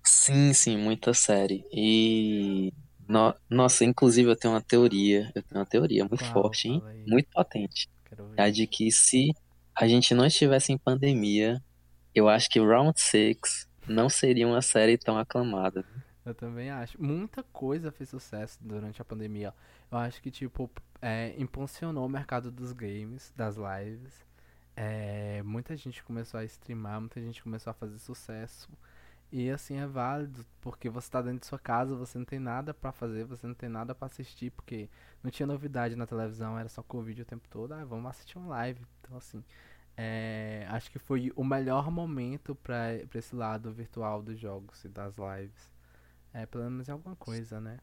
Sim, 0.05 0.53
sim, 0.53 0.77
muita 0.77 1.13
série. 1.13 1.65
E 1.73 2.71
no- 3.05 3.35
nossa, 3.49 3.83
inclusive 3.83 4.29
eu 4.29 4.35
tenho 4.37 4.53
uma 4.53 4.61
teoria, 4.61 5.29
eu 5.35 5.43
tenho 5.43 5.59
uma 5.59 5.65
teoria 5.65 6.05
muito 6.05 6.23
Qual? 6.23 6.31
forte, 6.43 6.69
hein? 6.69 6.81
Muito 7.05 7.27
potente. 7.33 7.89
É 8.37 8.43
a 8.43 8.49
de 8.49 8.65
que 8.65 8.89
se 8.91 9.27
a 9.75 9.85
gente 9.87 10.13
não 10.13 10.25
estivesse 10.25 10.71
em 10.71 10.77
pandemia, 10.77 11.61
eu 12.15 12.29
acho 12.29 12.47
que 12.49 12.59
Round 12.59 12.93
Six 12.99 13.67
não 13.85 14.07
seria 14.07 14.47
uma 14.47 14.61
série 14.61 14.97
tão 14.97 15.17
aclamada. 15.17 15.85
Eu 16.25 16.33
também 16.33 16.69
acho. 16.69 17.01
Muita 17.01 17.43
coisa 17.43 17.91
fez 17.91 18.09
sucesso 18.09 18.57
durante 18.61 19.01
a 19.01 19.05
pandemia. 19.05 19.53
Eu 19.91 19.97
acho 19.97 20.21
que, 20.21 20.31
tipo, 20.31 20.69
é, 21.01 21.33
impulsionou 21.37 22.05
o 22.05 22.09
mercado 22.09 22.49
dos 22.49 22.71
games, 22.71 23.33
das 23.35 23.57
lives. 23.57 24.25
É, 24.75 25.41
muita 25.43 25.75
gente 25.77 26.03
começou 26.03 26.39
a 26.39 26.43
streamar, 26.45 26.99
muita 26.99 27.21
gente 27.21 27.43
começou 27.43 27.71
a 27.71 27.73
fazer 27.73 27.97
sucesso. 27.99 28.69
E 29.31 29.49
assim 29.49 29.77
é 29.77 29.87
válido, 29.87 30.45
porque 30.61 30.89
você 30.89 31.09
tá 31.09 31.21
dentro 31.21 31.39
de 31.39 31.47
sua 31.47 31.57
casa, 31.57 31.95
você 31.95 32.19
não 32.19 32.25
tem 32.25 32.39
nada 32.39 32.73
pra 32.73 32.91
fazer, 32.91 33.25
você 33.25 33.47
não 33.47 33.55
tem 33.55 33.67
nada 33.67 33.95
pra 33.95 34.05
assistir, 34.05 34.51
porque 34.51 34.87
não 35.23 35.31
tinha 35.31 35.47
novidade 35.47 35.95
na 35.95 36.05
televisão, 36.05 36.57
era 36.57 36.69
só 36.69 36.83
Covid 36.83 37.23
o 37.23 37.25
tempo 37.25 37.47
todo. 37.49 37.73
Ah, 37.73 37.83
vamos 37.83 38.11
assistir 38.11 38.37
uma 38.37 38.49
live. 38.49 38.85
Então, 39.01 39.17
assim, 39.17 39.43
é, 39.97 40.67
acho 40.69 40.91
que 40.91 40.99
foi 40.99 41.31
o 41.35 41.43
melhor 41.43 41.89
momento 41.91 42.55
pra 42.55 42.93
esse 43.15 43.35
lado 43.35 43.71
virtual 43.71 44.21
dos 44.21 44.39
jogos 44.39 44.83
e 44.85 44.89
das 44.89 45.15
lives. 45.17 45.71
É, 46.33 46.45
pelo 46.45 46.69
menos 46.69 46.87
em 46.87 46.91
alguma 46.91 47.15
coisa, 47.15 47.59
né? 47.59 47.79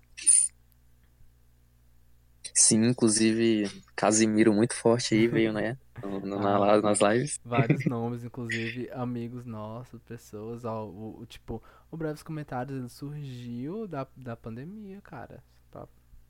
Sim, 2.55 2.85
inclusive 2.87 3.65
Casimiro 3.97 4.53
muito 4.53 4.75
forte 4.75 5.15
aí 5.15 5.29
veio, 5.29 5.53
né? 5.53 5.77
no- 6.03 6.21
no- 6.21 6.39
na- 6.39 6.59
Ah, 6.59 6.79
nas 6.83 7.01
lives. 7.01 7.41
vários 7.45 7.85
nomes, 7.87 8.25
inclusive 8.25 8.91
amigos 8.93 9.47
nossos, 9.47 10.03
pessoas, 10.03 10.65
ó, 10.65 10.87
o, 10.87 11.21
o- 11.21 11.27
tipo, 11.27 11.63
o 11.91 11.97
Breves 11.97 12.23
Comentários 12.23 12.93
surgiu 12.93 13.87
da, 13.89 14.07
da 14.17 14.37
pandemia, 14.37 15.01
cara. 15.03 15.43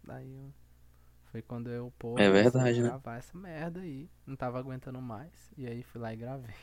Daí 0.03 0.53
foi 1.33 1.43
quando 1.43 1.71
eu, 1.71 1.93
pô, 1.99 2.25
É 2.25 2.31
verdade, 2.31 2.83
né? 2.83 2.93
gravar 2.93 3.19
essa 3.19 3.37
merda 3.39 3.81
aí. 3.81 4.11
Não 4.27 4.37
tava 4.37 4.59
aguentando 4.59 5.01
mais. 5.03 5.33
E 5.57 5.67
aí 5.67 5.83
fui 5.83 6.01
lá 6.01 6.13
e 6.15 6.17
gravei. 6.17 6.55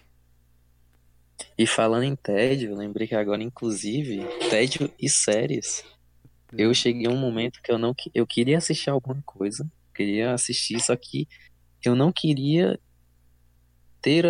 E 1.58 1.68
falando 1.68 2.04
em 2.04 2.16
tédio, 2.16 2.74
lembrei 2.74 3.06
que 3.08 3.14
agora, 3.14 3.44
inclusive, 3.44 4.26
tédio 4.50 4.90
e 5.00 5.10
séries. 5.10 5.84
Eu 6.56 6.74
cheguei 6.74 7.08
a 7.08 7.10
um 7.10 7.18
momento 7.18 7.62
que 7.62 7.72
eu 7.72 7.78
não 7.78 7.94
eu 8.14 8.26
queria 8.28 8.58
assistir 8.58 8.90
alguma 8.90 9.22
coisa, 9.26 9.70
queria 9.94 10.34
assistir, 10.34 10.80
só 10.80 10.96
que 10.96 11.28
eu 11.84 11.96
não 11.96 12.12
queria 12.12 12.80
ter 14.02 14.26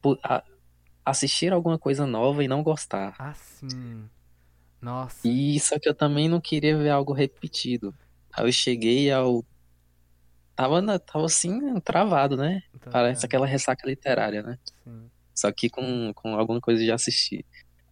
po- 0.00 0.18
a- 0.22 0.42
assistir 1.04 1.52
alguma 1.52 1.78
coisa 1.78 2.06
nova 2.06 2.42
e 2.42 2.48
não 2.48 2.62
gostar. 2.62 3.14
Assim. 3.18 4.08
Nossa. 4.80 5.26
E 5.26 5.58
só 5.60 5.78
que 5.78 5.88
eu 5.88 5.94
também 5.94 6.28
não 6.28 6.40
queria 6.40 6.76
ver 6.76 6.90
algo 6.90 7.12
repetido. 7.12 7.94
Aí 8.32 8.46
eu 8.46 8.52
cheguei 8.52 9.10
ao 9.10 9.44
tava 10.54 10.80
na- 10.82 10.98
tava 10.98 11.26
assim 11.26 11.78
travado, 11.80 12.36
né? 12.36 12.62
Tá 12.80 12.90
Parece 12.90 13.24
aquela 13.24 13.46
ressaca 13.46 13.86
literária, 13.88 14.42
né? 14.42 14.58
Sim. 14.84 15.10
Só 15.34 15.52
que 15.52 15.70
com, 15.70 16.12
com 16.14 16.34
alguma 16.34 16.60
coisa 16.60 16.82
de 16.82 16.90
assistir. 16.90 17.44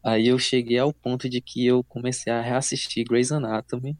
Aí 0.06 0.28
eu 0.28 0.38
cheguei 0.38 0.78
ao 0.78 0.92
ponto 0.92 1.28
de 1.28 1.40
que 1.40 1.66
eu 1.66 1.82
comecei 1.82 2.32
a 2.32 2.40
reassistir 2.40 3.04
Grey's 3.04 3.32
Anatomy. 3.32 3.98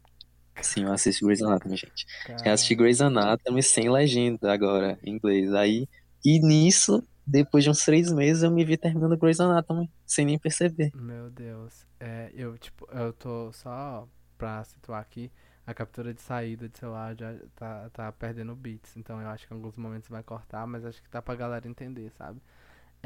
Sim, 0.61 0.85
eu 0.85 0.93
assisti 0.93 1.25
Grey's 1.25 1.41
Anatomy, 1.41 1.75
gente. 1.75 2.05
Reassisti 2.43 2.75
Cara, 2.75 2.83
Grey's 2.83 3.01
Anatomy 3.01 3.61
sem 3.61 3.89
legenda 3.89 4.53
agora, 4.53 4.97
em 5.03 5.15
inglês. 5.15 5.53
Aí, 5.53 5.85
e 6.23 6.39
nisso, 6.39 7.05
depois 7.25 7.65
de 7.65 7.69
uns 7.69 7.83
três 7.83 8.09
meses, 8.09 8.41
eu 8.43 8.49
me 8.51 8.63
vi 8.63 8.77
terminando 8.77 9.17
Grey's 9.17 9.41
Anatomy, 9.41 9.91
sem 10.05 10.25
nem 10.25 10.39
perceber. 10.39 10.93
meu 10.93 11.29
Deus. 11.29 11.85
É, 11.99 12.31
eu, 12.33 12.57
tipo, 12.57 12.87
eu 12.91 13.13
tô 13.13 13.51
só 13.53 14.07
pra 14.37 14.63
situar 14.63 15.01
aqui. 15.01 15.31
A 15.65 15.73
captura 15.73 16.13
de 16.13 16.21
saída 16.21 16.69
de 16.69 16.77
celular 16.79 17.13
já 17.17 17.35
tá, 17.55 17.89
tá 17.89 18.11
perdendo 18.13 18.55
bits. 18.55 18.95
Então 18.95 19.21
eu 19.21 19.27
acho 19.27 19.45
que 19.47 19.53
em 19.53 19.57
alguns 19.57 19.75
momentos 19.75 20.07
vai 20.07 20.23
cortar, 20.23 20.65
mas 20.65 20.85
acho 20.85 21.03
que 21.03 21.09
tá 21.09 21.21
pra 21.21 21.35
galera 21.35 21.67
entender, 21.67 22.09
sabe? 22.13 22.41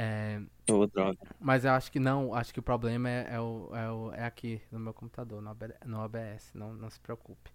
É, 0.03 0.41
droga. 0.65 1.15
mas 1.39 1.63
eu 1.63 1.73
acho 1.73 1.91
que 1.91 1.99
não, 1.99 2.33
acho 2.33 2.51
que 2.51 2.59
o 2.59 2.63
problema 2.63 3.07
é, 3.07 3.35
é, 3.35 3.39
o, 3.39 3.69
é, 3.71 3.91
o, 3.91 4.11
é 4.13 4.23
aqui 4.25 4.59
no 4.71 4.79
meu 4.79 4.95
computador, 4.95 5.43
no, 5.43 5.51
OB 5.51 5.75
no 5.85 5.99
OBS, 5.99 6.51
não, 6.55 6.73
não 6.73 6.89
se 6.89 6.99
preocupe. 6.99 7.51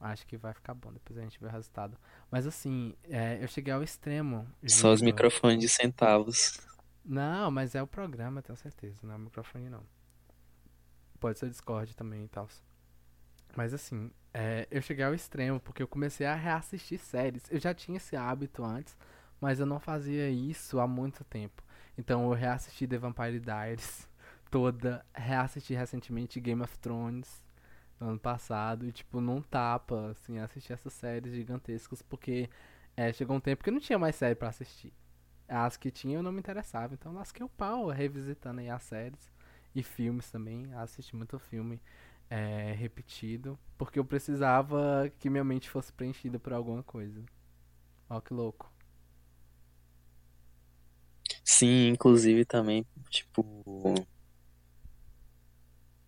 Acho 0.00 0.26
que 0.26 0.38
vai 0.38 0.54
ficar 0.54 0.72
bom, 0.72 0.90
depois 0.90 1.18
a 1.18 1.22
gente 1.22 1.38
vê 1.38 1.46
o 1.46 1.50
resultado. 1.50 1.98
Mas 2.30 2.46
assim, 2.46 2.94
é, 3.04 3.38
eu 3.42 3.46
cheguei 3.46 3.74
ao 3.74 3.82
extremo, 3.82 4.48
Só 4.66 4.90
os 4.90 5.02
microfones 5.02 5.60
de 5.60 5.68
centavos. 5.68 6.66
Não, 7.04 7.50
mas 7.50 7.74
é 7.74 7.82
o 7.82 7.86
programa, 7.86 8.40
tenho 8.40 8.56
certeza, 8.56 8.98
não 9.02 9.12
é 9.12 9.16
o 9.16 9.20
microfone 9.20 9.68
não. 9.68 9.82
Pode 11.20 11.38
ser 11.38 11.44
o 11.44 11.50
Discord 11.50 11.94
também 11.94 12.24
e 12.24 12.28
tal. 12.28 12.48
Mas 13.54 13.74
assim, 13.74 14.10
é, 14.32 14.66
eu 14.70 14.80
cheguei 14.80 15.04
ao 15.04 15.14
extremo 15.14 15.60
porque 15.60 15.82
eu 15.82 15.88
comecei 15.88 16.26
a 16.26 16.34
reassistir 16.34 16.98
séries. 16.98 17.42
Eu 17.50 17.60
já 17.60 17.74
tinha 17.74 17.98
esse 17.98 18.16
hábito 18.16 18.64
antes, 18.64 18.96
mas 19.38 19.60
eu 19.60 19.66
não 19.66 19.78
fazia 19.78 20.30
isso 20.30 20.80
há 20.80 20.86
muito 20.86 21.22
tempo. 21.24 21.62
Então 21.96 22.24
eu 22.24 22.32
reassisti 22.32 22.86
The 22.86 22.98
Vampire 22.98 23.40
Diaries 23.40 24.08
toda, 24.50 25.04
reassisti 25.14 25.74
recentemente 25.74 26.40
Game 26.40 26.62
of 26.62 26.78
Thrones 26.78 27.44
no 28.00 28.08
ano 28.10 28.18
passado 28.18 28.86
e 28.86 28.92
tipo, 28.92 29.20
num 29.20 29.40
tapa, 29.42 30.10
assim, 30.10 30.38
assisti 30.38 30.72
essas 30.72 30.92
séries 30.92 31.32
gigantescas 31.34 32.02
porque 32.02 32.50
é, 32.96 33.12
chegou 33.12 33.36
um 33.36 33.40
tempo 33.40 33.64
que 33.64 33.70
não 33.70 33.80
tinha 33.80 33.98
mais 33.98 34.16
série 34.16 34.34
pra 34.34 34.48
assistir. 34.48 34.92
As 35.48 35.76
que 35.76 35.90
tinha 35.90 36.18
eu 36.18 36.22
não 36.22 36.32
me 36.32 36.38
interessava, 36.40 36.94
então 36.94 37.12
lasquei 37.12 37.44
o 37.44 37.48
pau 37.48 37.88
revisitando 37.88 38.60
aí 38.60 38.70
as 38.70 38.82
séries 38.82 39.30
e 39.74 39.82
filmes 39.82 40.30
também. 40.30 40.72
Assisti 40.74 41.14
muito 41.16 41.38
filme 41.38 41.80
é, 42.30 42.72
repetido, 42.72 43.58
porque 43.76 43.98
eu 43.98 44.04
precisava 44.04 45.10
que 45.18 45.28
minha 45.30 45.44
mente 45.44 45.68
fosse 45.70 45.92
preenchida 45.92 46.38
por 46.38 46.52
alguma 46.52 46.82
coisa. 46.82 47.22
Ó, 48.08 48.20
que 48.20 48.32
louco. 48.34 48.71
Sim, 51.44 51.88
inclusive 51.88 52.44
também, 52.44 52.86
tipo. 53.10 53.62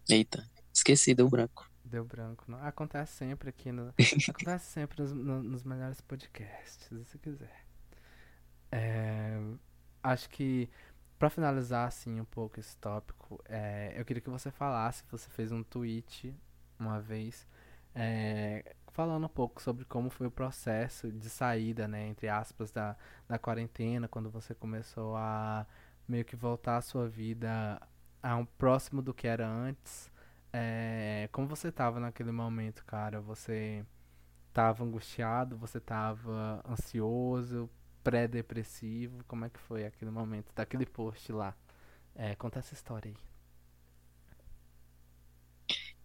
Eita, 0.09 0.49
esqueci, 0.73 1.15
deu 1.15 1.29
branco. 1.29 1.69
Deu 1.85 2.05
branco. 2.05 2.45
Não. 2.49 2.59
Acontece 2.65 3.13
sempre 3.13 3.49
aqui 3.51 3.71
no. 3.73 3.93
Acontece 4.29 4.67
sempre 4.67 5.03
nos, 5.03 5.13
no- 5.13 5.43
nos 5.43 5.63
melhores 5.65 6.01
podcasts, 6.01 6.89
se 7.09 7.19
quiser. 7.19 7.65
É, 8.71 9.39
acho 10.03 10.29
que 10.31 10.69
pra 11.19 11.31
finalizar 11.31 11.87
assim 11.87 12.21
um 12.21 12.25
pouco 12.25 12.59
esse 12.59 12.77
tópico, 12.79 13.41
é, 13.47 13.93
eu 13.97 14.05
queria 14.05 14.21
que 14.21 14.31
você 14.31 14.51
falasse, 14.51 15.05
você 15.11 15.31
fez 15.31 15.53
um 15.53 15.63
tweet 15.63 16.35
uma 16.79 17.01
vez 17.01 17.47
é, 17.95 18.75
falando 18.95 19.25
um 19.27 19.29
pouco 19.29 19.61
sobre 19.61 19.85
como 19.85 20.09
foi 20.09 20.29
o 20.29 20.31
processo 20.31 21.11
de 21.13 21.29
saída, 21.29 21.89
né, 21.89 22.09
entre 22.09 22.29
aspas, 22.29 22.71
da, 22.71 22.97
da 23.29 23.39
quarentena, 23.39 24.09
quando 24.09 24.31
você 24.31 24.55
começou 24.55 25.17
a 25.17 25.67
meio 26.09 26.25
que 26.25 26.37
voltar 26.37 26.77
a 26.79 26.81
sua 26.83 27.09
vida 27.09 27.81
a 28.23 28.37
um 28.37 28.47
próximo 28.47 29.03
do 29.03 29.13
que 29.13 29.27
era 29.27 29.47
antes. 29.47 30.11
É, 30.53 31.29
como 31.33 31.49
você 31.49 31.73
tava 31.73 31.99
naquele 32.01 32.33
momento, 32.33 32.85
cara? 32.85 33.21
Você 33.21 33.85
tava 34.53 34.85
angustiado? 34.85 35.57
Você 35.59 35.81
tava 35.81 36.63
ansioso? 36.69 37.69
Pré-depressivo? 38.05 39.25
Como 39.27 39.45
é 39.45 39.51
que 39.51 39.59
foi 39.61 39.85
aquele 39.87 40.11
momento 40.11 40.53
daquele 40.55 40.87
post 40.87 41.33
lá? 41.33 41.55
É, 42.15 42.35
conta 42.37 42.61
essa 42.61 42.75
história 42.75 43.11
aí. 43.11 43.34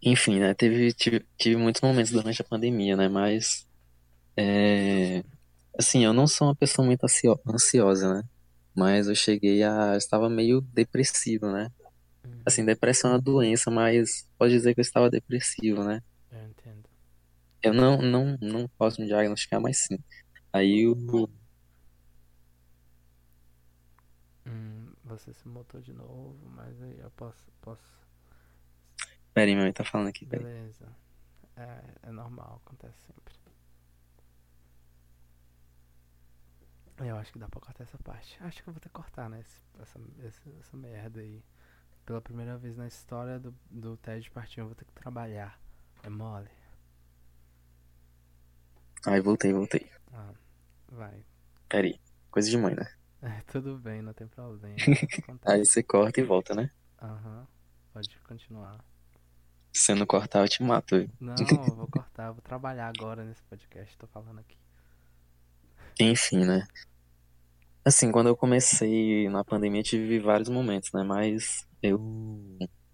Enfim, 0.02 0.38
né? 0.40 0.54
Teve, 0.54 0.92
tive, 0.94 1.26
tive 1.38 1.56
muitos 1.56 1.82
momentos 1.82 2.10
durante 2.12 2.40
a 2.42 2.44
pandemia, 2.44 2.96
né? 2.96 3.08
Mas. 3.08 3.66
É... 4.36 5.24
Assim, 5.78 6.04
eu 6.04 6.12
não 6.14 6.26
sou 6.28 6.48
uma 6.48 6.56
pessoa 6.56 6.86
muito 6.86 7.04
ansio- 7.04 7.40
ansiosa, 7.48 8.14
né? 8.14 8.22
Mas 8.76 9.08
eu 9.08 9.14
cheguei 9.14 9.62
a. 9.64 9.96
Estava 9.96 10.30
meio 10.30 10.60
depressivo, 10.62 11.50
né? 11.52 11.70
Uhum, 12.24 12.44
Assim, 12.46 12.64
depressão 12.64 13.10
é 13.12 13.14
uma 13.14 13.22
doença, 13.22 13.70
mas 13.70 14.28
pode 14.38 14.54
dizer 14.54 14.74
que 14.74 14.80
eu 14.80 14.82
estava 14.82 15.10
depressivo, 15.10 15.84
né? 15.84 16.00
eu 16.30 16.42
entendo. 16.44 16.88
Eu 17.62 17.74
não, 17.74 18.00
não, 18.02 18.36
não 18.40 18.68
posso 18.78 19.00
me 19.00 19.06
diagnosticar, 19.06 19.60
mas 19.60 19.78
sim. 19.86 19.98
Aí 20.52 20.86
o. 20.88 21.28
Hum, 24.46 24.92
você 25.04 25.32
se 25.32 25.48
mutou 25.48 25.80
de 25.80 25.92
novo, 25.94 26.36
mas 26.54 26.80
aí 26.82 26.98
eu 27.00 27.10
posso, 27.12 27.50
posso. 27.62 27.99
Pera 29.34 29.46
aí, 29.50 29.54
minha 29.54 29.64
mãe 29.64 29.72
tá 29.72 29.84
falando 29.84 30.08
aqui, 30.08 30.24
pera 30.26 30.42
aí. 30.44 30.48
Beleza. 30.48 30.86
É, 31.56 32.08
é 32.08 32.12
normal, 32.12 32.62
acontece 32.64 32.98
sempre. 33.06 33.34
Eu 36.98 37.16
acho 37.16 37.32
que 37.32 37.38
dá 37.38 37.48
pra 37.48 37.60
cortar 37.60 37.82
essa 37.84 37.98
parte. 37.98 38.36
Acho 38.42 38.62
que 38.62 38.68
eu 38.68 38.72
vou 38.74 38.80
ter 38.80 38.88
que 38.88 38.94
cortar, 38.94 39.28
né? 39.28 39.40
esse- 39.40 39.60
Essa, 39.80 39.98
essa, 40.26 40.50
essa 40.60 40.76
merda 40.76 41.20
aí. 41.20 41.42
Pela 42.06 42.20
primeira 42.20 42.58
vez 42.58 42.76
na 42.76 42.86
história 42.88 43.38
do, 43.40 43.54
do 43.70 43.96
TED 43.98 44.30
Partiu, 44.30 44.64
eu 44.64 44.68
vou 44.68 44.74
ter 44.76 44.84
que 44.86 44.92
trabalhar. 44.94 45.60
É 46.02 46.10
mole. 46.10 46.50
Ai, 49.06 49.20
voltei, 49.20 49.52
voltei. 49.52 49.84
Ah, 50.12 50.34
vai. 50.90 51.24
Peraí. 51.68 51.98
Coisa 52.30 52.50
de 52.50 52.58
mãe, 52.58 52.74
né? 52.74 52.84
É, 53.22 53.40
tudo 53.42 53.78
bem, 53.78 54.02
não 54.02 54.12
tem 54.12 54.26
problema. 54.26 54.94
Aí 55.46 55.64
você 55.64 55.82
corta 55.82 56.20
e 56.20 56.24
volta, 56.24 56.54
né? 56.54 56.70
Aham. 57.02 57.46
Pode 57.92 58.08
continuar. 58.20 58.78
Se 59.72 59.94
não 59.94 60.06
cortar, 60.06 60.40
eu 60.40 60.48
te 60.48 60.62
mato. 60.62 60.98
viu? 60.98 61.10
Não, 61.20 61.34
eu 61.38 61.76
vou 61.76 61.86
cortar, 61.90 62.28
eu 62.28 62.34
vou 62.34 62.42
trabalhar 62.42 62.88
agora 62.88 63.24
nesse 63.24 63.42
podcast, 63.44 63.96
tô 63.96 64.06
falando 64.06 64.40
aqui. 64.40 64.56
Enfim, 65.98 66.44
né? 66.44 66.66
Assim, 67.84 68.10
quando 68.10 68.28
eu 68.28 68.36
comecei 68.36 69.28
na 69.28 69.44
pandemia, 69.44 69.82
tive 69.82 70.18
vários 70.18 70.48
momentos, 70.48 70.90
né? 70.92 71.02
Mas 71.02 71.66
eu, 71.82 71.98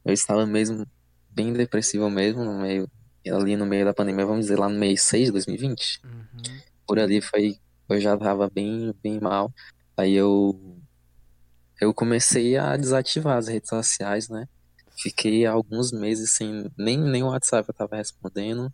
eu 0.05 0.13
estava 0.13 0.47
mesmo 0.47 0.87
bem 1.31 1.53
depressivo 1.53 2.09
mesmo, 2.09 2.45
no 2.45 2.61
meio, 2.61 2.91
ali 3.27 3.57
no 3.57 3.67
meio 3.67 3.85
da 3.85 3.95
pandemia, 3.95 4.25
vamos 4.25 4.47
dizer, 4.47 4.59
lá 4.59 4.69
no 4.69 4.79
mês 4.79 5.03
6 5.03 5.27
de 5.27 5.33
2020. 5.33 6.01
Uhum. 6.05 6.61
Por 6.87 6.99
ali 6.99 7.21
foi, 7.21 7.59
eu 7.89 8.01
já 8.01 8.17
tava 8.17 8.49
bem, 8.49 8.95
bem 9.03 9.21
mal. 9.21 9.53
Aí 9.97 10.15
eu, 10.15 10.79
eu 11.81 11.93
comecei 11.93 12.57
a 12.57 12.77
desativar 12.77 13.39
as 13.39 13.49
redes 13.49 13.69
sociais, 13.69 14.29
né? 14.29 14.49
Fiquei 14.97 15.45
alguns 15.45 15.93
meses 15.93 16.33
sem, 16.33 16.71
nem, 16.77 16.99
nem 16.99 17.23
o 17.23 17.27
WhatsApp 17.29 17.69
eu 17.69 17.75
tava 17.75 17.97
respondendo. 17.97 18.73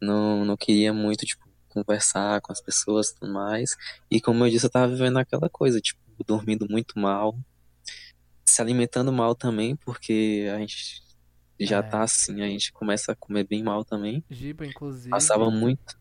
Não, 0.00 0.44
não 0.44 0.56
queria 0.56 0.92
muito, 0.92 1.24
tipo, 1.24 1.44
conversar 1.68 2.40
com 2.40 2.52
as 2.52 2.60
pessoas 2.60 3.08
e 3.08 3.14
tudo 3.18 3.32
mais. 3.32 3.76
E 4.10 4.20
como 4.20 4.44
eu 4.44 4.50
disse, 4.50 4.66
eu 4.66 4.70
tava 4.70 4.88
vivendo 4.92 5.18
aquela 5.18 5.48
coisa, 5.48 5.80
tipo, 5.80 6.00
dormindo 6.26 6.66
muito 6.68 6.98
mal, 6.98 7.36
se 8.46 8.60
alimentando 8.60 9.12
mal 9.12 9.34
também, 9.34 9.74
porque 9.76 10.48
a 10.54 10.58
gente 10.58 11.02
já 11.58 11.78
É. 11.78 11.82
tá 11.82 12.02
assim, 12.02 12.42
a 12.42 12.46
gente 12.46 12.72
começa 12.72 13.12
a 13.12 13.16
comer 13.16 13.44
bem 13.44 13.62
mal 13.62 13.84
também. 13.84 14.24
Giba, 14.30 14.66
inclusive. 14.66 15.10
Passava 15.10 15.50
muito. 15.50 15.98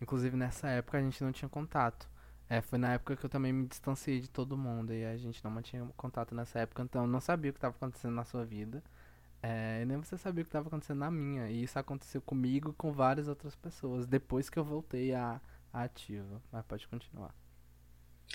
Inclusive 0.00 0.36
nessa 0.36 0.68
época 0.68 0.98
a 0.98 1.00
gente 1.00 1.22
não 1.22 1.32
tinha 1.32 1.48
contato. 1.48 2.06
É, 2.48 2.60
foi 2.60 2.78
na 2.78 2.92
época 2.92 3.16
que 3.16 3.24
eu 3.24 3.30
também 3.30 3.52
me 3.52 3.66
distanciei 3.66 4.20
de 4.20 4.28
todo 4.28 4.56
mundo 4.56 4.92
e 4.92 5.04
a 5.04 5.16
gente 5.16 5.42
não 5.42 5.50
mantinha 5.50 5.88
contato 5.96 6.34
nessa 6.34 6.58
época, 6.60 6.82
então 6.82 7.02
eu 7.02 7.08
não 7.08 7.20
sabia 7.20 7.50
o 7.50 7.54
que 7.54 7.58
estava 7.58 7.74
acontecendo 7.74 8.14
na 8.14 8.24
sua 8.24 8.44
vida. 8.44 8.82
É, 9.42 9.82
e 9.82 9.84
nem 9.84 9.98
você 9.98 10.16
sabia 10.16 10.42
o 10.42 10.44
que 10.44 10.48
estava 10.48 10.68
acontecendo 10.68 11.00
na 11.00 11.10
minha. 11.10 11.50
E 11.50 11.62
isso 11.64 11.78
aconteceu 11.78 12.22
comigo 12.22 12.70
e 12.70 12.72
com 12.74 12.92
várias 12.92 13.28
outras 13.28 13.54
pessoas, 13.54 14.06
depois 14.06 14.48
que 14.48 14.58
eu 14.58 14.64
voltei 14.64 15.14
à, 15.14 15.38
à 15.72 15.82
ativa. 15.82 16.40
Mas 16.50 16.64
pode 16.64 16.88
continuar. 16.88 17.34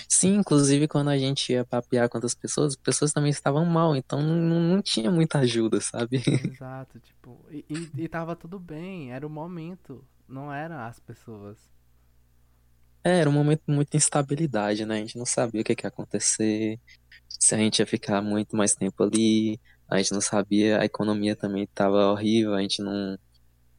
Sim, 0.07 0.35
inclusive 0.35 0.87
quando 0.87 1.09
a 1.09 1.17
gente 1.17 1.51
ia 1.51 1.65
papear 1.65 2.07
com 2.07 2.17
outras 2.17 2.35
pessoas, 2.35 2.73
as 2.73 2.75
pessoas 2.75 3.11
também 3.11 3.31
estavam 3.31 3.65
mal, 3.65 3.95
então 3.95 4.21
não, 4.21 4.59
não 4.59 4.81
tinha 4.81 5.09
muita 5.09 5.39
ajuda, 5.39 5.81
sabe? 5.81 6.21
Exato, 6.45 6.99
tipo, 6.99 7.43
e, 7.49 7.65
e, 7.67 8.03
e 8.03 8.07
tava 8.07 8.35
tudo 8.35 8.59
bem, 8.59 9.11
era 9.11 9.25
o 9.25 9.29
momento, 9.29 10.05
não 10.27 10.53
era 10.53 10.85
as 10.87 10.99
pessoas. 10.99 11.57
É, 13.03 13.19
era 13.19 13.29
um 13.29 13.33
momento 13.33 13.61
de 13.67 13.73
muita 13.73 13.97
instabilidade, 13.97 14.85
né? 14.85 14.95
A 14.95 14.99
gente 14.99 15.17
não 15.17 15.25
sabia 15.25 15.61
o 15.61 15.63
que 15.63 15.75
que 15.75 15.85
ia 15.85 15.89
acontecer, 15.89 16.79
se 17.27 17.55
a 17.55 17.57
gente 17.57 17.79
ia 17.79 17.87
ficar 17.87 18.21
muito 18.21 18.55
mais 18.55 18.75
tempo 18.75 19.03
ali, 19.03 19.59
a 19.89 19.97
gente 19.97 20.11
não 20.11 20.21
sabia, 20.21 20.81
a 20.81 20.85
economia 20.85 21.35
também 21.35 21.63
estava 21.63 22.11
horrível, 22.11 22.53
a 22.53 22.61
gente 22.61 22.81
não 22.81 23.17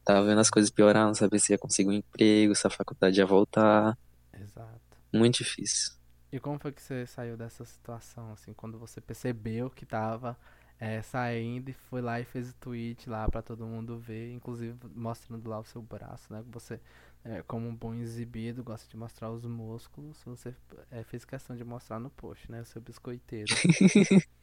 tava 0.03 0.25
vendo 0.25 0.39
as 0.39 0.49
coisas 0.49 0.71
piorar, 0.71 1.05
não 1.05 1.13
sabia 1.13 1.39
se 1.39 1.53
ia 1.53 1.57
conseguir 1.57 1.89
um 1.89 1.93
emprego, 1.93 2.55
se 2.55 2.65
a 2.65 2.69
faculdade 2.69 3.19
ia 3.19 3.25
voltar. 3.25 3.97
Exato. 4.33 4.81
Muito 5.13 5.37
difícil. 5.37 5.93
E 6.31 6.39
como 6.39 6.57
foi 6.59 6.71
que 6.71 6.81
você 6.81 7.05
saiu 7.05 7.37
dessa 7.37 7.63
situação, 7.65 8.31
assim, 8.31 8.53
quando 8.53 8.79
você 8.79 9.01
percebeu 9.01 9.69
que 9.69 9.85
tava 9.85 10.37
é, 10.79 11.01
saindo 11.01 11.69
e 11.69 11.73
foi 11.73 12.01
lá 12.01 12.19
e 12.19 12.25
fez 12.25 12.49
o 12.49 12.55
tweet 12.55 13.09
lá 13.09 13.29
pra 13.29 13.41
todo 13.41 13.65
mundo 13.65 13.99
ver, 13.99 14.33
inclusive 14.33 14.75
mostrando 14.95 15.47
lá 15.47 15.59
o 15.59 15.63
seu 15.65 15.81
braço, 15.81 16.31
né? 16.33 16.43
Você, 16.51 16.79
é, 17.23 17.41
como 17.43 17.67
um 17.67 17.75
bom 17.75 17.93
exibido, 17.93 18.63
gosta 18.63 18.89
de 18.89 18.97
mostrar 18.97 19.31
os 19.31 19.45
músculos, 19.45 20.21
você 20.25 20.55
é, 20.89 21.03
fez 21.03 21.25
questão 21.25 21.55
de 21.55 21.63
mostrar 21.63 21.99
no 21.99 22.09
post, 22.09 22.51
né? 22.51 22.61
O 22.61 22.65
seu 22.65 22.81
biscoiteiro. 22.81 23.59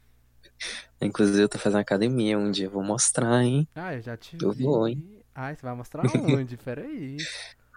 Inclusive, 1.01 1.41
eu 1.41 1.49
tô 1.49 1.57
fazendo 1.57 1.79
academia 1.81 2.37
um 2.37 2.51
dia, 2.51 2.69
vou 2.69 2.83
mostrar, 2.83 3.43
hein? 3.43 3.67
Ah, 3.75 3.93
eu 3.95 4.01
já 4.01 4.17
te 4.17 4.37
Eu 4.41 4.51
vi. 4.51 4.63
vou, 4.63 4.87
hein? 4.87 5.21
Ai, 5.33 5.55
você 5.55 5.61
vai 5.63 5.75
mostrar 5.75 6.03
onde? 6.13 6.57
Peraí. 6.57 7.27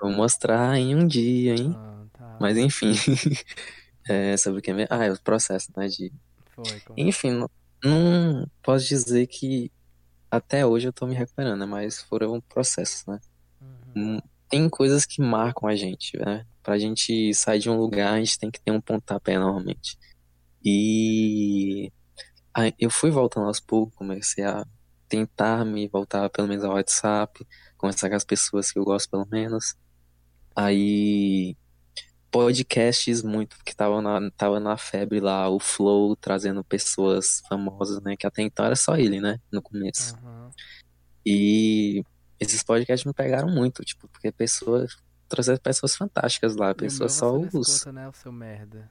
Vou 0.01 0.11
mostrar 0.11 0.77
em 0.77 0.95
um 0.97 1.07
dia, 1.07 1.55
hein? 1.55 1.75
Ah, 1.75 2.05
tá. 2.13 2.39
Mas 2.41 2.57
enfim, 2.59 2.93
é, 4.09 4.37
sobre 4.37 4.61
o 4.61 4.63
que 4.63 4.71
é? 4.71 4.87
Ah, 4.91 5.05
é 5.05 5.13
o 5.13 5.23
processo, 5.23 5.69
né? 5.77 5.89
De... 5.89 6.13
Foi, 6.55 6.81
como... 6.81 6.99
Enfim, 6.99 7.33
não, 7.33 7.51
não 7.85 8.47
posso 8.63 8.87
dizer 8.87 9.27
que 9.29 9.71
até 10.31 10.67
hoje 10.67 10.89
eu 10.89 10.93
tô 10.93 11.07
me 11.07 11.15
recuperando, 11.15 11.61
né? 11.61 11.67
Mas 11.67 12.03
foram 12.03 12.41
processos, 12.43 13.07
né? 13.07 13.21
Uhum. 13.61 14.21
Tem 14.53 14.69
coisas 14.69 15.07
que 15.07 15.23
marcam 15.23 15.67
a 15.67 15.75
gente, 15.75 16.19
né? 16.19 16.45
Pra 16.63 16.77
gente 16.77 17.33
sair 17.33 17.59
de 17.59 17.71
um 17.71 17.79
lugar, 17.79 18.13
a 18.13 18.19
gente 18.19 18.39
tem 18.39 18.51
que 18.51 18.61
ter 18.61 18.71
um 18.71 18.83
pontapé 18.83 19.39
normalmente. 19.39 19.97
E 20.63 21.91
eu 22.79 22.91
fui 22.91 23.11
voltando 23.11 23.47
aos 23.47 23.61
poucos, 23.61 23.97
comecei 23.97 24.45
a 24.45 24.63
tentar 25.09 25.65
me 25.65 25.89
voltar 25.89 26.29
pelo 26.29 26.49
menos 26.49 26.65
ao 26.65 26.75
WhatsApp, 26.75 27.47
conversar 27.79 28.11
com 28.11 28.17
as 28.17 28.25
pessoas 28.25 28.71
que 28.71 28.79
eu 28.79 28.85
gosto 28.85 29.09
pelo 29.09 29.27
menos. 29.33 29.75
Aí 30.55 31.57
podcasts 32.31 33.23
muito, 33.23 33.57
porque 33.57 33.75
tava 33.75 34.03
na, 34.03 34.31
tava 34.33 34.61
na 34.61 34.77
febre 34.77 35.19
lá, 35.19 35.49
o 35.49 35.59
Flow 35.59 36.15
trazendo 36.15 36.63
pessoas 36.63 37.41
famosas, 37.49 38.03
né? 38.03 38.17
Que 38.19 38.27
até 38.27 38.43
então 38.43 38.67
era 38.67 38.77
só 38.77 38.97
ele, 38.97 39.19
né? 39.19 39.39
No 39.51 39.63
começo. 39.63 40.15
Aham. 40.17 40.51
E 41.25 42.05
esses 42.43 42.63
podcasts 42.63 43.05
me 43.07 43.13
pegaram 43.13 43.49
muito, 43.49 43.85
tipo, 43.85 44.09
porque 44.09 44.31
pessoas 44.33 44.97
trouxeram 45.29 45.59
pessoas 45.59 45.97
fantásticas 45.97 46.57
lá, 46.57 46.75
pessoas 46.75 47.13
só 47.15 47.35
os. 47.35 47.69
escuta, 47.69 47.93
né, 47.93 48.09
o 48.09 48.13
seu 48.13 48.31
merda. 48.31 48.91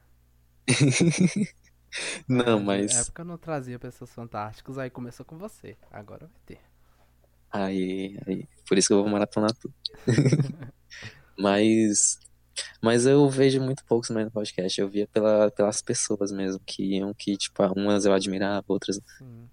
Não, 2.27 2.57
Na 2.57 2.65
mas 2.65 2.95
época 2.95 3.21
eu 3.21 3.25
não 3.25 3.37
trazia 3.37 3.77
pessoas 3.77 4.13
fantásticas, 4.13 4.77
aí 4.77 4.89
começou 4.89 5.25
com 5.25 5.37
você. 5.37 5.77
Agora 5.91 6.25
vai 6.25 6.39
ter. 6.45 6.59
aí, 7.51 8.17
aí, 8.25 8.47
por 8.65 8.77
isso 8.77 8.87
que 8.87 8.93
eu 8.93 9.01
vou 9.01 9.11
maratonar 9.11 9.51
tudo. 9.53 9.73
Mas, 11.37 12.19
mas 12.81 13.05
eu 13.07 13.27
vejo 13.27 13.59
muito 13.61 13.83
poucos 13.85 14.09
também 14.09 14.25
no 14.25 14.31
podcast. 14.31 14.79
Eu 14.79 14.87
via 14.87 15.07
pela, 15.07 15.49
pelas 15.49 15.81
pessoas 15.81 16.31
mesmo 16.31 16.61
que 16.63 16.97
iam, 16.97 17.13
que 17.13 17.35
tipo, 17.35 17.63
umas 17.75 18.05
eu 18.05 18.13
admirava, 18.13 18.63
outras. 18.67 18.99
Sim. 19.17 19.49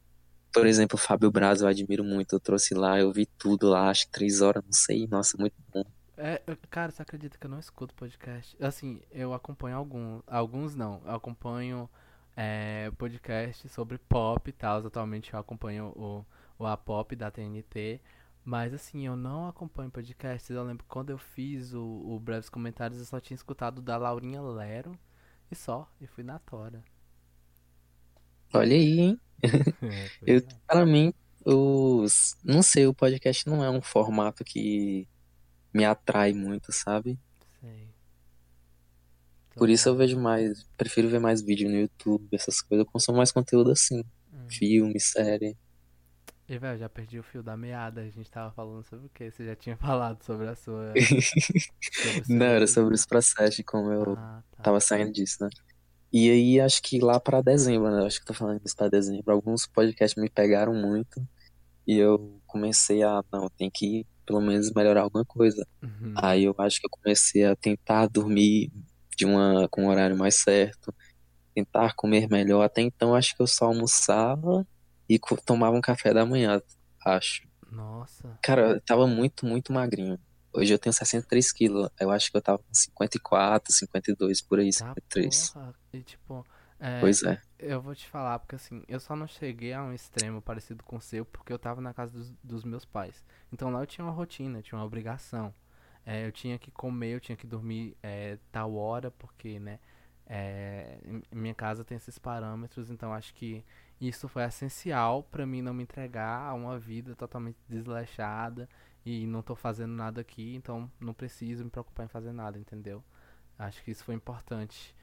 Por 0.52 0.66
exemplo, 0.66 0.96
o 0.96 1.00
Fábio 1.00 1.30
Braz 1.30 1.60
eu 1.60 1.68
admiro 1.68 2.02
muito. 2.02 2.34
Eu 2.34 2.40
trouxe 2.40 2.74
lá, 2.74 2.98
eu 2.98 3.12
vi 3.12 3.26
tudo 3.26 3.68
lá, 3.68 3.90
acho 3.90 4.06
que 4.06 4.12
três 4.12 4.40
horas, 4.40 4.62
não 4.64 4.72
sei. 4.72 5.06
Nossa, 5.06 5.36
muito 5.38 5.56
bom. 5.72 5.84
É, 6.16 6.42
cara, 6.68 6.90
você 6.90 7.00
acredita 7.00 7.38
que 7.38 7.46
eu 7.46 7.50
não 7.50 7.60
escuto 7.60 7.94
podcast? 7.94 8.56
Assim, 8.60 9.00
eu 9.12 9.32
acompanho 9.32 9.76
alguns, 9.76 10.22
alguns 10.26 10.74
não. 10.74 11.00
Eu 11.04 11.14
acompanho 11.14 11.88
é, 12.36 12.90
podcast 12.98 13.68
sobre 13.68 13.98
pop 13.98 14.48
e 14.48 14.52
tal. 14.52 14.84
Atualmente 14.84 15.32
eu 15.32 15.38
acompanho 15.38 15.92
o, 15.96 16.24
o 16.58 16.66
A-Pop 16.66 17.14
da 17.14 17.30
TNT. 17.30 18.00
Mas 18.44 18.74
assim, 18.74 19.06
eu 19.06 19.16
não 19.16 19.46
acompanho 19.46 19.90
podcasts. 19.90 20.50
Eu 20.50 20.64
lembro 20.64 20.84
quando 20.88 21.10
eu 21.10 21.18
fiz 21.18 21.74
o, 21.74 21.82
o 21.82 22.18
Breves 22.18 22.48
Comentários, 22.48 22.98
eu 22.98 23.06
só 23.06 23.20
tinha 23.20 23.36
escutado 23.36 23.80
da 23.82 23.96
Laurinha 23.96 24.42
Lero 24.42 24.98
e 25.50 25.54
só. 25.54 25.88
E 26.00 26.06
fui 26.06 26.24
na 26.24 26.38
tora. 26.38 26.82
Olha 28.52 28.74
aí, 28.74 29.00
hein? 29.00 29.20
É, 29.82 30.10
Eu, 30.26 30.38
é. 30.38 30.42
para 30.66 30.84
mim, 30.84 31.12
os, 31.44 32.36
não 32.44 32.62
sei, 32.62 32.86
o 32.86 32.94
podcast 32.94 33.46
não 33.48 33.62
é 33.64 33.70
um 33.70 33.80
formato 33.80 34.44
que 34.44 35.06
me 35.72 35.84
atrai 35.84 36.32
muito, 36.32 36.72
sabe? 36.72 37.18
Sei. 37.60 37.88
Tô 39.50 39.58
Por 39.60 39.68
isso 39.70 39.88
eu 39.88 39.96
vejo 39.96 40.18
mais, 40.18 40.64
prefiro 40.76 41.08
ver 41.08 41.20
mais 41.20 41.40
vídeo 41.42 41.68
no 41.68 41.76
YouTube, 41.76 42.28
essas 42.32 42.60
coisas. 42.60 42.84
Eu 42.86 42.90
consumo 42.90 43.18
mais 43.18 43.32
conteúdo 43.32 43.70
assim, 43.70 44.02
Hum. 44.32 44.46
filme, 44.50 44.98
série. 45.00 45.56
E, 46.48 46.58
velho, 46.58 46.78
já 46.78 46.88
perdi 46.88 47.18
o 47.18 47.22
fio 47.22 47.42
da 47.42 47.56
meada. 47.56 48.00
A 48.00 48.08
gente 48.08 48.30
tava 48.30 48.50
falando 48.52 48.82
sobre 48.84 49.06
o 49.06 49.10
quê? 49.10 49.30
Você 49.30 49.44
já 49.44 49.54
tinha 49.54 49.76
falado 49.78 50.22
sobre 50.24 50.48
a 50.48 50.54
sua. 50.54 50.92
Sobre 51.92 52.34
Não, 52.34 52.46
era 52.46 52.66
sobre 52.66 52.94
os 52.94 53.04
processos, 53.04 53.62
como 53.66 53.92
eu 53.92 54.14
Ah, 54.16 54.42
tá. 54.56 54.62
tava 54.62 54.80
saindo 54.80 55.12
disso, 55.12 55.36
né? 55.44 55.50
E 56.12 56.30
aí, 56.30 56.60
acho 56.60 56.82
que 56.82 56.98
lá 56.98 57.20
pra 57.20 57.42
dezembro, 57.42 57.90
né? 57.90 58.06
Acho 58.06 58.20
que 58.20 58.26
tô 58.26 58.34
falando 58.34 58.60
isso 58.64 58.76
pra 58.76 58.88
dezembro. 58.88 59.32
Alguns 59.32 59.66
podcasts 59.66 60.20
me 60.20 60.30
pegaram 60.30 60.74
muito 60.74 61.26
e 61.86 61.96
eu 61.96 62.40
comecei 62.46 63.02
a, 63.02 63.22
não, 63.32 63.48
tem 63.50 63.70
que 63.70 64.06
pelo 64.26 64.40
menos 64.42 64.70
melhorar 64.72 65.02
alguma 65.02 65.24
coisa. 65.24 65.66
Uhum. 65.82 66.12
Aí 66.16 66.44
eu 66.44 66.54
acho 66.58 66.80
que 66.80 66.86
eu 66.86 66.90
comecei 66.90 67.44
a 67.46 67.56
tentar 67.56 68.06
dormir 68.06 68.70
de 69.16 69.24
uma, 69.24 69.66
com 69.70 69.84
um 69.84 69.88
horário 69.88 70.16
mais 70.16 70.36
certo, 70.36 70.94
tentar 71.54 71.94
comer 71.94 72.28
melhor. 72.28 72.62
Até 72.62 72.82
então, 72.82 73.14
acho 73.14 73.34
que 73.34 73.42
eu 73.42 73.46
só 73.46 73.66
almoçava 73.66 74.66
e 75.08 75.18
tomava 75.44 75.76
um 75.76 75.80
café 75.80 76.12
da 76.12 76.26
manhã, 76.26 76.60
acho. 77.06 77.48
Nossa. 77.70 78.38
Cara, 78.42 78.72
eu 78.72 78.80
tava 78.82 79.06
muito, 79.06 79.46
muito 79.46 79.72
magrinho. 79.72 80.18
Hoje 80.58 80.74
eu 80.74 80.78
tenho 80.78 80.92
63 80.92 81.52
quilos. 81.52 81.88
Eu 82.00 82.10
acho 82.10 82.30
que 82.30 82.36
eu 82.36 82.42
tava 82.42 82.58
com 82.58 82.64
54, 82.74 83.72
52, 83.72 84.40
por 84.42 84.58
aí, 84.58 84.70
Tá, 84.70 84.92
53. 84.94 85.50
porra. 85.50 85.74
E 85.92 86.02
tipo, 86.02 86.46
é, 86.80 87.00
Pois 87.00 87.22
é. 87.22 87.40
eu 87.58 87.80
vou 87.80 87.94
te 87.94 88.08
falar, 88.08 88.40
porque 88.40 88.56
assim, 88.56 88.82
eu 88.88 88.98
só 88.98 89.14
não 89.14 89.26
cheguei 89.26 89.72
a 89.72 89.82
um 89.82 89.92
extremo 89.92 90.42
parecido 90.42 90.82
com 90.82 90.96
o 90.96 91.00
seu, 91.00 91.24
porque 91.24 91.52
eu 91.52 91.58
tava 91.58 91.80
na 91.80 91.94
casa 91.94 92.12
dos, 92.12 92.32
dos 92.42 92.64
meus 92.64 92.84
pais. 92.84 93.24
Então 93.52 93.70
lá 93.70 93.80
eu 93.80 93.86
tinha 93.86 94.04
uma 94.04 94.12
rotina, 94.12 94.60
tinha 94.60 94.78
uma 94.78 94.84
obrigação. 94.84 95.54
É, 96.04 96.26
eu 96.26 96.32
tinha 96.32 96.58
que 96.58 96.70
comer, 96.70 97.14
eu 97.14 97.20
tinha 97.20 97.36
que 97.36 97.46
dormir 97.46 97.96
é, 98.02 98.38
tal 98.50 98.74
hora, 98.74 99.10
porque, 99.12 99.60
né, 99.60 99.78
é, 100.26 100.98
minha 101.30 101.54
casa 101.54 101.84
tem 101.84 101.96
esses 101.96 102.18
parâmetros, 102.18 102.90
então 102.90 103.12
acho 103.12 103.32
que 103.34 103.64
isso 104.00 104.28
foi 104.28 104.42
essencial 104.44 105.22
pra 105.22 105.46
mim 105.46 105.60
não 105.62 105.74
me 105.74 105.82
entregar 105.82 106.48
a 106.48 106.54
uma 106.54 106.78
vida 106.78 107.14
totalmente 107.14 107.58
desleixada 107.68 108.68
e 109.04 109.26
não 109.26 109.42
tô 109.42 109.54
fazendo 109.54 109.92
nada 109.92 110.20
aqui, 110.20 110.54
então 110.54 110.90
não 111.00 111.14
preciso 111.14 111.64
me 111.64 111.70
preocupar 111.70 112.06
em 112.06 112.08
fazer 112.08 112.32
nada, 112.32 112.58
entendeu? 112.58 113.02
Acho 113.58 113.82
que 113.82 113.90
isso 113.90 114.04
foi 114.04 114.14
importante. 114.14 114.94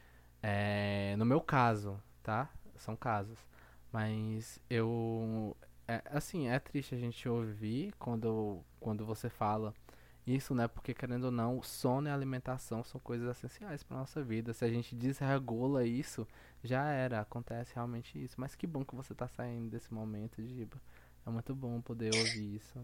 É, 0.41 1.15
no 1.17 1.25
meu 1.25 1.41
caso, 1.41 2.01
tá? 2.23 2.49
São 2.77 2.95
casos. 2.95 3.39
Mas 3.91 4.59
eu. 4.69 5.55
É, 5.87 6.01
assim, 6.07 6.47
é 6.49 6.59
triste 6.59 6.95
a 6.95 6.97
gente 6.97 7.27
ouvir 7.29 7.93
quando, 7.99 8.61
quando 8.79 9.05
você 9.05 9.29
fala 9.29 9.73
isso, 10.25 10.55
né? 10.55 10.67
Porque 10.67 10.93
querendo 10.93 11.25
ou 11.25 11.31
não, 11.31 11.61
sono 11.61 12.07
e 12.07 12.11
alimentação 12.11 12.83
são 12.83 12.99
coisas 12.99 13.29
essenciais 13.37 13.83
para 13.83 13.97
nossa 13.97 14.23
vida. 14.23 14.53
Se 14.53 14.65
a 14.65 14.69
gente 14.69 14.95
desregula 14.95 15.85
isso, 15.85 16.27
já 16.63 16.89
era, 16.89 17.21
acontece 17.21 17.75
realmente 17.75 18.21
isso. 18.21 18.35
Mas 18.39 18.55
que 18.55 18.65
bom 18.65 18.83
que 18.83 18.95
você 18.95 19.13
tá 19.13 19.27
saindo 19.27 19.69
desse 19.69 19.93
momento, 19.93 20.41
Giba. 20.41 20.81
É 21.25 21.29
muito 21.29 21.55
bom 21.55 21.81
poder 21.81 22.13
ouvir 22.15 22.55
isso. 22.55 22.79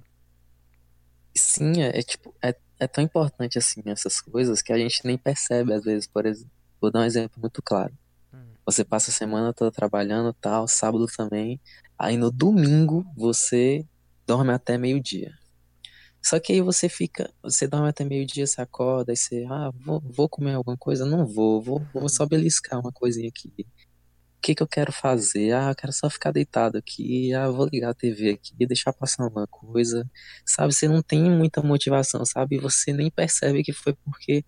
Sim, 1.35 1.81
é, 1.81 1.99
é 1.99 2.01
tipo, 2.03 2.35
é, 2.43 2.55
é 2.79 2.87
tão 2.87 3.03
importante 3.03 3.57
assim 3.57 3.81
essas 3.85 4.19
coisas 4.21 4.61
que 4.61 4.73
a 4.73 4.77
gente 4.77 5.05
nem 5.05 5.17
percebe 5.17 5.73
às 5.73 5.83
vezes, 5.83 6.07
por 6.07 6.25
exemplo. 6.25 6.51
Vou 6.81 6.91
dar 6.91 7.01
um 7.01 7.05
exemplo 7.05 7.39
muito 7.41 7.61
claro. 7.61 7.93
Hum, 8.33 8.53
Você 8.65 8.83
passa 8.83 9.11
a 9.11 9.13
semana 9.13 9.53
toda 9.53 9.71
trabalhando, 9.71 10.33
tal, 10.33 10.67
sábado 10.67 11.05
também. 11.07 11.59
Aí 11.97 12.17
no 12.17 12.31
domingo 12.31 13.05
você 13.15 13.85
dorme 14.27 14.51
até 14.51 14.77
meio-dia. 14.77 15.33
Só 16.23 16.39
que 16.39 16.53
aí 16.53 16.61
você 16.61 16.87
fica, 16.89 17.33
você 17.43 17.67
dorme 17.67 17.89
até 17.89 18.03
meio-dia, 18.05 18.45
você 18.47 18.61
acorda, 18.61 19.11
aí 19.11 19.17
você, 19.17 19.45
ah, 19.49 19.71
vou, 19.85 20.01
vou 20.01 20.29
comer 20.29 20.53
alguma 20.55 20.77
coisa? 20.77 21.05
Não 21.05 21.25
vou, 21.25 21.61
vou, 21.61 21.87
vou 21.93 22.09
só 22.09 22.25
beliscar 22.27 22.79
uma 22.79 22.91
coisinha 22.91 23.29
aqui. 23.29 23.51
O 24.41 24.43
que 24.43 24.55
que 24.55 24.63
eu 24.63 24.67
quero 24.67 24.91
fazer? 24.91 25.53
Ah, 25.53 25.69
eu 25.69 25.75
quero 25.75 25.93
só 25.93 26.09
ficar 26.09 26.31
deitado 26.31 26.77
aqui, 26.77 27.31
ah, 27.33 27.49
vou 27.49 27.67
ligar 27.67 27.91
a 27.91 27.93
TV 27.93 28.31
aqui, 28.31 28.65
deixar 28.65 28.91
passar 28.91 29.27
uma 29.27 29.45
coisa. 29.47 30.09
Sabe, 30.45 30.73
você 30.73 30.87
não 30.87 31.03
tem 31.03 31.29
muita 31.29 31.61
motivação, 31.61 32.25
sabe? 32.25 32.57
Você 32.57 32.91
nem 32.91 33.11
percebe 33.11 33.63
que 33.63 33.71
foi 33.71 33.93
porque 33.93 34.43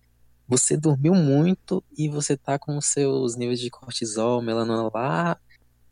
você 0.48 0.76
dormiu 0.76 1.14
muito 1.14 1.84
e 1.96 2.08
você 2.08 2.36
tá 2.36 2.58
com 2.58 2.76
os 2.76 2.86
seus 2.86 3.36
níveis 3.36 3.60
de 3.60 3.70
cortisol, 3.70 4.42
melanina 4.42 4.90
lá 4.92 5.40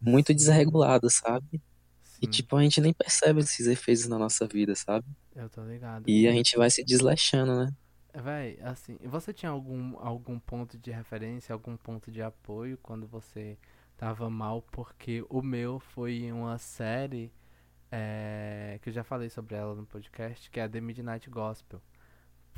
muito 0.00 0.32
sim, 0.32 0.34
desregulados, 0.34 1.14
sabe? 1.14 1.62
E 2.20 2.26
tipo, 2.26 2.56
a 2.56 2.62
gente 2.62 2.80
nem 2.80 2.92
percebe 2.92 3.40
esses 3.40 3.66
efeitos 3.68 4.08
na 4.08 4.18
nossa 4.18 4.46
vida, 4.48 4.74
sabe? 4.74 5.06
eu 5.34 5.48
tô 5.48 5.64
ligado. 5.64 6.08
E 6.08 6.26
a 6.28 6.32
gente 6.32 6.56
vai 6.56 6.70
se 6.70 6.84
desleixando, 6.84 7.66
né? 7.66 7.74
Véi, 8.14 8.58
assim, 8.62 8.98
você 9.04 9.32
tinha 9.32 9.50
algum, 9.50 9.98
algum 9.98 10.38
ponto 10.38 10.78
de 10.78 10.90
referência, 10.90 11.52
algum 11.52 11.76
ponto 11.76 12.10
de 12.10 12.20
apoio 12.20 12.78
quando 12.82 13.06
você 13.06 13.58
tava 14.02 14.28
mal? 14.28 14.62
Porque 14.62 15.24
o 15.30 15.40
meu 15.40 15.78
foi 15.78 16.32
uma 16.32 16.58
série 16.58 17.32
é, 17.88 18.80
que 18.82 18.88
eu 18.88 18.92
já 18.92 19.04
falei 19.04 19.30
sobre 19.30 19.54
ela 19.54 19.76
no 19.76 19.86
podcast, 19.86 20.50
que 20.50 20.58
é 20.58 20.64
a 20.64 20.68
The 20.68 20.80
Midnight 20.80 21.30
Gospel. 21.30 21.80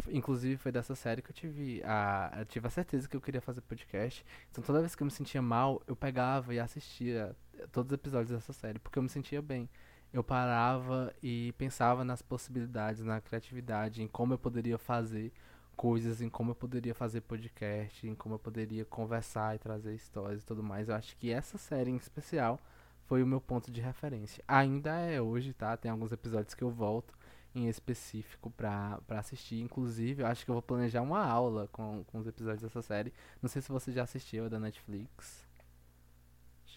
Inclusive 0.09 0.57
foi 0.57 0.73
dessa 0.73 0.95
série 0.95 1.21
que 1.21 1.31
eu 1.31 1.35
tive 1.35 1.83
a, 1.85 2.33
eu 2.39 2.47
tive 2.47 2.67
a 2.67 2.71
certeza 2.71 3.07
que 3.07 3.15
eu 3.15 3.21
queria 3.21 3.43
fazer 3.43 3.61
podcast. 3.61 4.25
Então 4.51 4.65
toda 4.65 4.81
vez 4.81 4.95
que 4.95 5.03
eu 5.03 5.05
me 5.05 5.11
sentia 5.11 5.43
mal, 5.43 5.83
eu 5.87 5.95
pegava 5.95 6.55
e 6.55 6.59
assistia 6.59 7.37
todos 7.71 7.93
os 7.93 7.95
episódios 7.95 8.31
dessa 8.31 8.55
série, 8.55 8.79
porque 8.79 8.99
eu 8.99 9.03
me 9.03 9.11
sentia 9.11 9.43
bem. 9.43 9.69
Eu 10.15 10.25
parava 10.25 11.13
e 11.23 11.53
pensava 11.59 12.07
nas 12.07 12.23
possibilidades, 12.23 13.03
na 13.03 13.21
criatividade, 13.21 14.03
em 14.03 14.09
como 14.09 14.33
eu 14.33 14.39
poderia 14.39 14.79
fazer 14.79 15.31
coisas, 15.75 16.21
em 16.23 16.29
como 16.29 16.53
eu 16.53 16.55
poderia 16.55 16.95
fazer 16.95 17.21
podcast, 17.21 18.07
em 18.07 18.15
como 18.15 18.37
eu 18.37 18.39
poderia 18.39 18.85
conversar 18.85 19.55
e 19.55 19.59
trazer 19.59 19.95
histórias 19.95 20.43
e 20.43 20.47
tudo 20.47 20.63
mais. 20.63 20.89
Eu 20.89 20.95
acho 20.95 21.17
que 21.17 21.31
essa 21.31 21.59
série 21.59 21.91
em 21.91 21.97
especial 21.97 22.61
foi 23.07 23.23
o 23.23 23.27
meu 23.27 23.41
ponto 23.41 23.71
de 23.71 23.81
referência. 23.81 24.43
Ainda 24.49 24.99
é 24.99 25.21
hoje, 25.21 25.53
tá? 25.53 25.77
Tem 25.77 25.91
alguns 25.91 26.13
episódios 26.13 26.55
que 26.55 26.65
eu 26.65 26.71
volto 26.71 27.15
em 27.55 27.69
específico 27.69 28.51
pra, 28.51 29.01
pra 29.07 29.21
assistir. 29.21 29.61
Inclusive, 29.61 30.23
eu 30.23 30.27
acho 30.27 30.45
que 30.45 30.51
eu 30.51 30.55
vou 30.55 30.63
planejar 30.63 31.03
uma 31.03 31.25
aula 31.25 31.69
com, 31.71 32.03
com 32.05 32.19
os 32.19 32.27
episódios 32.27 32.63
dessa 32.63 32.83
série. 32.83 33.13
Não 33.41 33.49
sei 33.49 33.63
se 33.63 33.71
você 33.71 33.93
já 33.93 34.03
assistiu, 34.03 34.47
é 34.47 34.49
da 34.49 34.59
Netflix. 34.59 35.47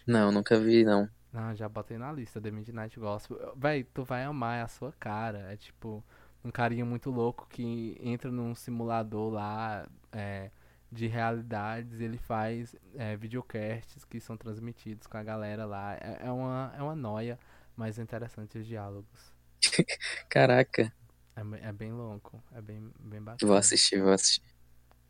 Não, 0.06 0.30
nunca 0.30 0.58
vi, 0.58 0.84
não. 0.84 1.08
Não, 1.32 1.54
já 1.54 1.68
botei 1.68 1.98
na 1.98 2.10
lista, 2.12 2.40
The 2.40 2.50
Midnight 2.50 2.98
Gospel. 2.98 3.54
Véi, 3.56 3.84
tu 3.84 4.04
vai 4.04 4.24
amar, 4.24 4.58
é 4.58 4.62
a 4.62 4.68
sua 4.68 4.92
cara. 4.92 5.52
É 5.52 5.56
tipo 5.56 6.02
um 6.44 6.50
carinha 6.50 6.84
muito 6.84 7.10
louco 7.10 7.46
que 7.48 7.96
entra 8.00 8.30
num 8.30 8.54
simulador 8.54 9.30
lá 9.32 9.88
é, 10.12 10.50
de 10.90 11.06
realidades. 11.06 12.00
Ele 12.00 12.18
faz 12.18 12.74
é, 12.94 13.16
videocasts 13.16 14.04
que 14.04 14.20
são 14.20 14.36
transmitidos 14.36 15.06
com 15.06 15.16
a 15.16 15.22
galera 15.22 15.64
lá. 15.66 15.94
É, 15.96 16.20
é 16.26 16.32
uma, 16.32 16.72
é 16.76 16.82
uma 16.82 16.96
noia, 16.96 17.38
mas 17.76 17.98
é 17.98 18.02
interessante 18.02 18.58
os 18.58 18.66
diálogos. 18.66 19.32
Caraca, 20.28 20.92
É, 21.36 21.68
é 21.68 21.72
bem 21.72 21.92
louco, 21.92 22.42
é 22.52 22.60
bem, 22.60 22.92
bem 23.00 23.22
vou 23.42 23.56
bacana. 23.56 23.56
assistir, 23.56 24.00
vou 24.00 24.12
assistir. 24.12 24.42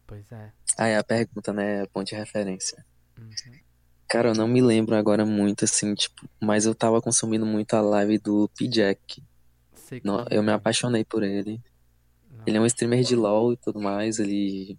Pois 0.07 0.33
é. 0.33 0.53
Ah, 0.79 0.87
é 0.89 0.97
a 0.97 1.05
pergunta, 1.05 1.53
né? 1.53 1.85
Ponto 1.89 2.07
de 2.09 2.15
referência. 2.15 2.83
Uhum. 3.19 3.61
Cara, 4.09 4.29
eu 4.31 4.35
não 4.35 4.49
me 4.49 4.61
lembro 4.61 4.95
agora 4.95 5.25
muito, 5.25 5.65
assim, 5.65 5.95
tipo, 5.95 6.29
mas 6.43 6.65
eu 6.67 6.75
tava 6.75 7.01
consumindo 7.03 7.45
muito 7.47 7.75
a 7.75 7.81
live 7.81 8.19
do 8.19 8.49
P-Jack. 8.57 9.23
Sei 9.89 10.01
No- 10.05 10.25
quem 10.27 10.37
Eu 10.37 10.43
me 10.43 10.51
é. 10.51 10.55
apaixonei 10.55 11.05
por 11.05 11.23
ele. 11.23 11.61
Ele 12.47 12.57
é 12.57 12.61
um 12.61 12.63
Nossa. 12.63 12.75
streamer 12.75 13.03
de 13.03 13.17
LoL 13.17 13.53
e 13.53 13.57
tudo 13.57 13.81
mais, 13.81 14.19
ele 14.19 14.79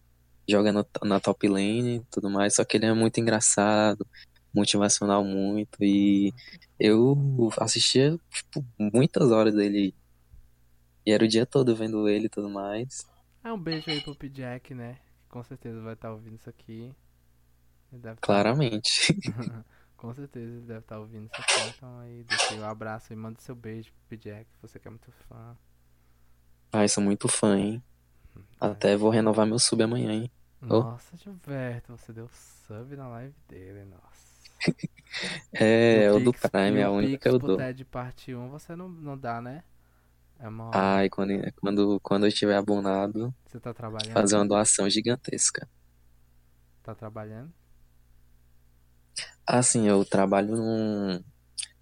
joga 0.50 0.72
no- 0.72 0.86
na 1.04 1.19
top 1.19 1.48
lane 1.48 1.98
e 1.98 2.06
tudo 2.12 2.30
mais, 2.30 2.56
só 2.56 2.63
que 2.65 2.78
ele 2.78 2.86
é 2.86 2.93
muito 2.93 3.19
engraçado, 3.19 4.06
motivacional 4.54 5.24
muito, 5.24 5.78
e 5.84 6.34
eu 6.80 7.15
assistia, 7.60 8.17
tipo, 8.32 8.65
muitas 8.78 9.32
horas 9.32 9.54
dele, 9.54 9.93
e 11.06 11.12
era 11.12 11.24
o 11.24 11.28
dia 11.28 11.45
todo 11.45 11.76
vendo 11.76 12.08
ele 12.10 12.26
e 12.26 12.30
tudo 12.30 12.50
mais. 12.50 13.06
É 13.43 13.52
um 13.54 13.60
beijo 13.60 13.89
aí 13.91 14.02
pro 14.02 14.15
P-Jack, 14.15 14.74
né? 14.74 14.98
Que 15.24 15.30
com 15.30 15.43
certeza 15.43 15.82
vai 15.82 15.93
estar 15.93 16.12
ouvindo 16.12 16.36
isso 16.36 16.50
aqui. 16.50 16.91
Estar. 17.93 18.15
Claramente. 18.22 19.15
com 19.99 20.13
certeza 20.13 20.55
ele 20.57 20.65
deve 20.65 20.79
estar 20.79 20.99
ouvindo 20.99 21.27
isso 21.27 21.41
aqui. 21.41 21.62
Então 21.75 21.99
aí, 21.99 22.23
deixa 22.23 22.55
o 22.55 22.63
abraço 22.65 23.13
e 23.13 23.15
manda 23.15 23.39
seu 23.41 23.55
beijo 23.55 23.91
pro 23.93 24.01
P-Jack, 24.17 24.49
você 24.62 24.79
que 24.79 24.88
é 24.88 24.91
muito 24.91 25.12
fã. 25.12 25.57
Ai, 26.71 26.88
sou 26.88 27.03
muito 27.03 27.27
fã, 27.27 27.57
hein? 27.57 27.83
É. 28.62 28.67
Até 28.71 28.95
vou 28.97 29.09
renovar 29.09 29.45
meu 29.47 29.59
sub 29.59 29.83
amanhã, 29.83 30.12
hein? 30.13 30.31
Oh, 30.62 30.65
Nossa, 30.67 31.17
Gilberto, 31.17 31.95
você 31.97 32.13
deu 32.13 32.29
sub 32.29 32.95
na 32.95 33.07
live 33.09 33.35
dele, 33.47 33.85
nossa. 33.85 34.29
É, 35.53 36.03
é 36.05 36.12
o 36.12 36.19
do 36.19 36.31
Prime, 36.33 36.79
é 36.79 36.83
a 36.83 36.91
única 36.91 37.17
que 37.17 37.27
eu 37.27 37.39
dou. 37.39 37.57
TED 37.57 37.83
parte 37.85 38.35
um 38.35 38.49
você 38.49 38.75
não, 38.75 38.88
não 38.89 39.17
dá, 39.17 39.41
né? 39.41 39.63
É 40.39 40.49
mole. 40.49 40.71
Ai, 40.73 41.09
quando, 41.09 41.31
quando, 41.59 41.99
quando 42.01 42.23
eu 42.23 42.29
estiver 42.29 42.55
abonado, 42.55 43.33
Você 43.45 43.59
tá 43.59 43.73
fazer 44.13 44.35
trabalhando? 44.35 44.38
uma 44.38 44.47
doação 44.47 44.89
gigantesca. 44.89 45.67
Tá 46.83 46.93
trabalhando? 46.95 47.53
Assim, 49.45 49.88
eu 49.88 50.05
trabalho 50.05 50.55
num, 50.55 51.13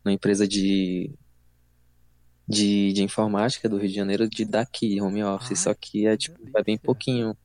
numa 0.06 0.13
empresa 0.13 0.47
de, 0.47 1.13
de, 2.47 2.93
de 2.93 3.04
informática 3.04 3.69
do 3.69 3.78
Rio 3.78 3.89
de 3.89 3.95
Janeiro, 3.95 4.30
de 4.30 4.45
daqui, 4.45 5.00
home 5.02 5.23
office, 5.23 5.60
só 5.62 5.73
Ai, 5.73 5.78
que 5.80 6.08
é 6.08 6.17
tipo, 6.17 6.38
é 6.58 6.63
bem 6.63 6.78
pouquinho. 6.78 7.38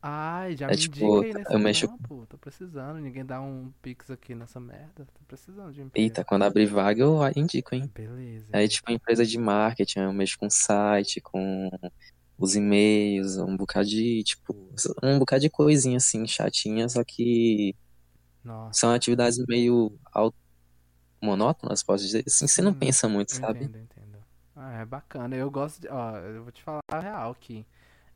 Ai, 0.00 0.56
já 0.56 0.68
É 0.68 0.74
me 0.74 0.76
tipo, 0.76 1.20
aí 1.20 1.32
nesse 1.34 1.54
eu 1.54 1.58
mexo. 1.58 1.88
trampo. 1.88 2.26
Tô 2.26 2.36
precisando. 2.38 2.98
Ninguém 3.00 3.24
dá 3.24 3.40
um 3.40 3.70
Pix 3.82 4.10
aqui 4.10 4.34
nessa 4.34 4.60
merda. 4.60 5.06
Tô 5.06 5.24
precisando 5.26 5.72
de 5.72 5.82
um 5.82 5.90
Eita, 5.94 6.24
quando 6.24 6.44
abrir 6.44 6.66
vaga 6.66 7.02
eu 7.02 7.18
indico, 7.36 7.74
hein? 7.74 7.92
Beleza, 7.94 8.52
Aí, 8.52 8.68
então. 8.68 8.68
tipo, 8.68 8.90
empresa 8.92 9.24
de 9.26 9.38
marketing, 9.38 10.00
eu 10.00 10.12
mexo 10.12 10.38
com 10.38 10.50
site, 10.50 11.20
com 11.20 11.70
os 12.38 12.56
e-mails, 12.56 13.38
um 13.38 13.56
bocado 13.56 13.88
de, 13.88 14.22
tipo, 14.24 14.54
um 15.02 15.18
bocado 15.18 15.42
de 15.42 15.50
coisinha 15.50 15.98
assim, 15.98 16.26
chatinha, 16.26 16.88
só 16.88 17.04
que 17.04 17.76
Nossa. 18.44 18.80
são 18.80 18.92
atividades 18.92 19.38
meio 19.46 19.92
monótonas, 21.20 21.82
posso 21.82 22.04
dizer. 22.04 22.24
Assim, 22.26 22.46
você 22.46 22.62
não 22.62 22.74
pensa 22.74 23.08
muito, 23.08 23.32
eu 23.32 23.38
sabe? 23.38 23.64
entendo, 23.64 23.78
entendo. 23.78 24.18
Ah, 24.56 24.80
é 24.80 24.84
bacana. 24.84 25.34
Eu 25.36 25.50
gosto 25.50 25.80
de. 25.80 25.88
Ó, 25.88 26.16
eu 26.18 26.42
vou 26.42 26.52
te 26.52 26.62
falar 26.62 26.80
a 26.90 27.00
real 27.00 27.30
aqui. 27.32 27.66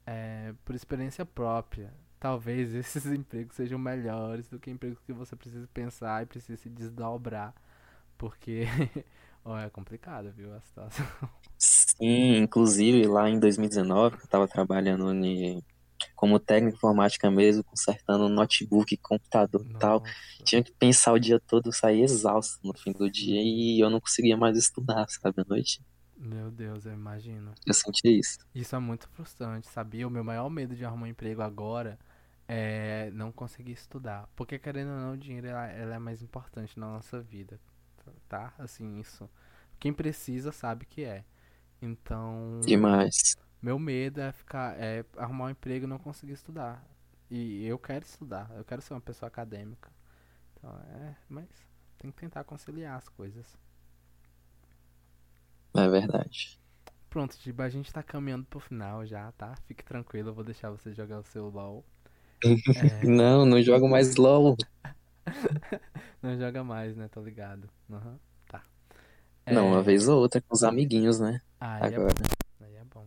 É, 0.07 0.53
por 0.65 0.75
experiência 0.75 1.25
própria. 1.25 1.93
Talvez 2.19 2.75
esses 2.75 3.07
empregos 3.07 3.57
sejam 3.57 3.79
melhores 3.79 4.49
do 4.49 4.59
que 4.59 4.71
empregos 4.71 4.99
que 5.01 5.13
você 5.13 5.37
precisa 5.37 5.69
pensar 5.73 6.23
e 6.23 6.27
precisa 6.27 6.57
se 6.61 6.69
desdobrar. 6.69 7.55
Porque. 8.19 8.65
Ó, 9.45 9.57
é 9.57 9.71
complicado, 9.71 10.33
viu? 10.33 10.53
A 10.55 10.61
situação. 10.61 11.07
Sim, 11.57 12.39
inclusive 12.39 13.07
lá 13.07 13.31
em 13.31 13.39
2019, 13.39 14.17
eu 14.17 14.25
estava 14.25 14.49
trabalhando 14.49 15.13
ni- 15.15 15.63
como 16.15 16.39
técnico 16.39 16.77
informática 16.77 17.31
mesmo, 17.31 17.65
consertando 17.65 18.29
notebook, 18.29 18.97
computador 18.99 19.65
e 19.69 19.75
tal. 19.79 20.03
Tinha 20.45 20.63
que 20.63 20.73
pensar 20.73 21.13
o 21.13 21.19
dia 21.19 21.41
todo, 21.41 21.73
saía 21.73 22.05
exausto 22.05 22.59
no 22.63 22.75
fim 22.75 22.93
do 22.93 23.11
dia 23.11 23.41
e 23.43 23.81
eu 23.81 23.91
não 23.91 24.01
conseguia 24.01 24.37
mais 24.37 24.57
estudar, 24.57 25.07
sabe, 25.09 25.43
à 25.43 25.45
noite. 25.49 25.81
Meu 26.17 26.51
Deus, 26.51 26.87
eu 26.87 26.93
imagino. 26.93 27.53
Eu 27.67 27.75
sentia 27.75 28.11
isso. 28.11 28.39
Isso 28.55 28.75
é 28.75 28.79
muito 28.79 29.09
frustrante, 29.09 29.69
sabia? 29.69 30.07
O 30.07 30.11
meu 30.11 30.25
maior 30.25 30.49
medo 30.49 30.75
de 30.75 30.85
arrumar 30.85 31.05
um 31.05 31.11
emprego 31.11 31.43
agora 31.43 31.99
é 32.49 33.11
não 33.13 33.31
conseguir 33.31 33.73
estudar. 33.73 34.29
Porque, 34.35 34.59
querendo 34.59 34.93
ou 34.93 34.97
não, 34.99 35.13
o 35.13 35.17
dinheiro 35.17 35.47
ela, 35.47 35.67
ela 35.67 35.95
é 35.95 35.99
mais 35.99 36.23
importante 36.23 36.79
na 36.79 36.87
nossa 36.87 37.21
vida, 37.21 37.61
tá? 38.29 38.55
Assim, 38.59 38.99
isso. 38.99 39.29
Quem 39.79 39.93
precisa 39.93 40.53
sabe 40.53 40.87
que 40.87 41.05
é. 41.05 41.25
Então, 41.83 42.61
Demais. 42.65 43.37
Meu 43.63 43.79
medo 43.79 44.21
é 44.21 44.33
ficar, 44.33 44.77
é 44.81 45.05
arrumar 45.17 45.47
um 45.47 45.51
emprego 45.51 45.85
e 45.87 45.89
não 45.89 45.99
conseguir 45.99 46.33
estudar. 46.35 46.85
E 47.31 47.65
eu 47.67 47.79
quero 47.79 48.05
estudar, 48.05 48.51
eu 48.57 48.65
quero 48.65 48.83
ser 48.83 48.95
uma 48.95 49.01
pessoa 49.01 49.29
acadêmica. 49.29 49.91
Então, 50.59 50.71
é, 51.03 51.17
mas 51.29 51.49
tem 51.99 52.11
que 52.13 52.19
tentar 52.19 52.45
conciliar 52.45 52.97
as 52.99 53.09
coisas. 53.09 53.47
É 55.83 55.87
verdade. 55.89 56.59
Pronto, 57.11 57.37
a 57.59 57.69
gente 57.69 57.93
tá 57.93 58.01
caminhando 58.03 58.45
pro 58.45 58.61
final 58.61 59.05
já, 59.05 59.33
tá? 59.33 59.57
Fique 59.67 59.85
tranquilo, 59.85 60.29
eu 60.31 60.35
vou 60.35 60.45
deixar 60.45 60.71
você 60.71 60.93
jogar 60.93 61.19
o 61.19 61.25
seu 61.25 61.49
LOL. 61.49 61.85
É, 62.75 63.05
Não, 63.05 63.45
não 63.47 63.63
jogo 63.63 63.89
mais 63.89 64.17
LOL. 64.17 64.57
não 66.23 66.37
joga 66.39 66.63
mais, 66.65 66.97
né? 66.97 67.09
Tô 67.09 67.21
ligado. 67.23 67.69
Aham, 67.91 68.19
tá. 68.49 68.65
Não, 69.49 69.69
uma 69.69 69.83
É, 69.83 69.83
vez 69.83 70.09
ou 70.09 70.19
outra 70.21 70.41
com 70.43 70.55
os 70.55 70.63
amiguinhos, 70.63 71.19
né? 71.21 71.41
aí 71.61 71.93
é 71.93 71.99
Agora. 71.99 72.15
bom, 72.15 72.31
aí 72.61 72.75
é 72.77 72.85
bom. 72.85 73.07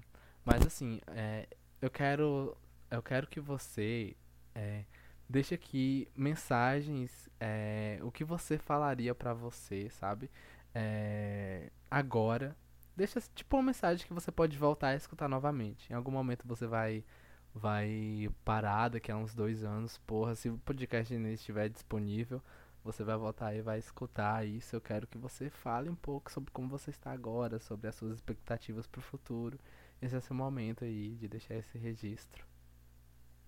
Mas 0.52 0.66
assim, 0.66 1.00
é, 1.10 1.48
eu 1.80 1.92
quero, 1.92 2.58
eu 2.90 3.04
quero 3.04 3.28
que 3.28 3.40
você 3.40 4.16
é, 4.56 4.84
deixe 5.30 5.54
aqui 5.54 6.08
mensagens, 6.16 7.30
é, 7.40 8.00
o 8.02 8.12
que 8.12 8.24
você 8.24 8.58
falaria 8.58 9.14
pra 9.14 9.32
você, 9.32 9.92
sabe? 9.92 10.28
É, 10.74 11.70
agora, 11.90 12.56
deixa 12.96 13.22
tipo 13.36 13.58
uma 13.58 13.62
mensagem 13.62 14.08
que 14.08 14.14
você 14.14 14.32
pode 14.32 14.58
voltar 14.58 14.88
a 14.88 14.96
escutar 14.96 15.30
novamente. 15.30 15.94
Em 15.94 15.96
algum 15.96 16.10
momento 16.10 16.48
você 16.48 16.66
vai, 16.66 17.06
vai 17.54 18.28
parar 18.44 18.90
daqui 18.90 19.12
a 19.12 19.18
uns 19.18 19.36
dois 19.36 19.64
anos, 19.64 20.00
porra, 20.00 20.34
se 20.34 20.50
o 20.50 20.58
podcast 20.58 21.14
ainda 21.14 21.30
estiver 21.30 21.70
disponível. 21.70 22.42
Você 22.84 23.04
vai 23.04 23.18
voltar 23.18 23.54
e 23.54 23.62
vai 23.62 23.78
escutar 23.78 24.48
isso. 24.48 24.76
Eu 24.76 24.82
quero 24.82 25.06
que 25.06 25.18
você 25.18 25.48
fale 25.50 25.90
um 25.90 25.96
pouco 25.96 26.32
sobre 26.32 26.50
como 26.52 26.70
você 26.70 26.90
está 26.90 27.12
agora, 27.12 27.60
sobre 27.60 27.88
as 27.88 27.94
suas 27.94 28.16
expectativas 28.16 28.88
para 28.88 29.00
o 29.00 29.04
futuro. 29.04 29.60
Esse 30.02 30.16
é 30.16 30.20
seu 30.22 30.36
momento 30.36 30.84
aí 30.84 31.16
de 31.16 31.28
deixar 31.28 31.56
esse 31.56 31.78
registro. 31.78 32.44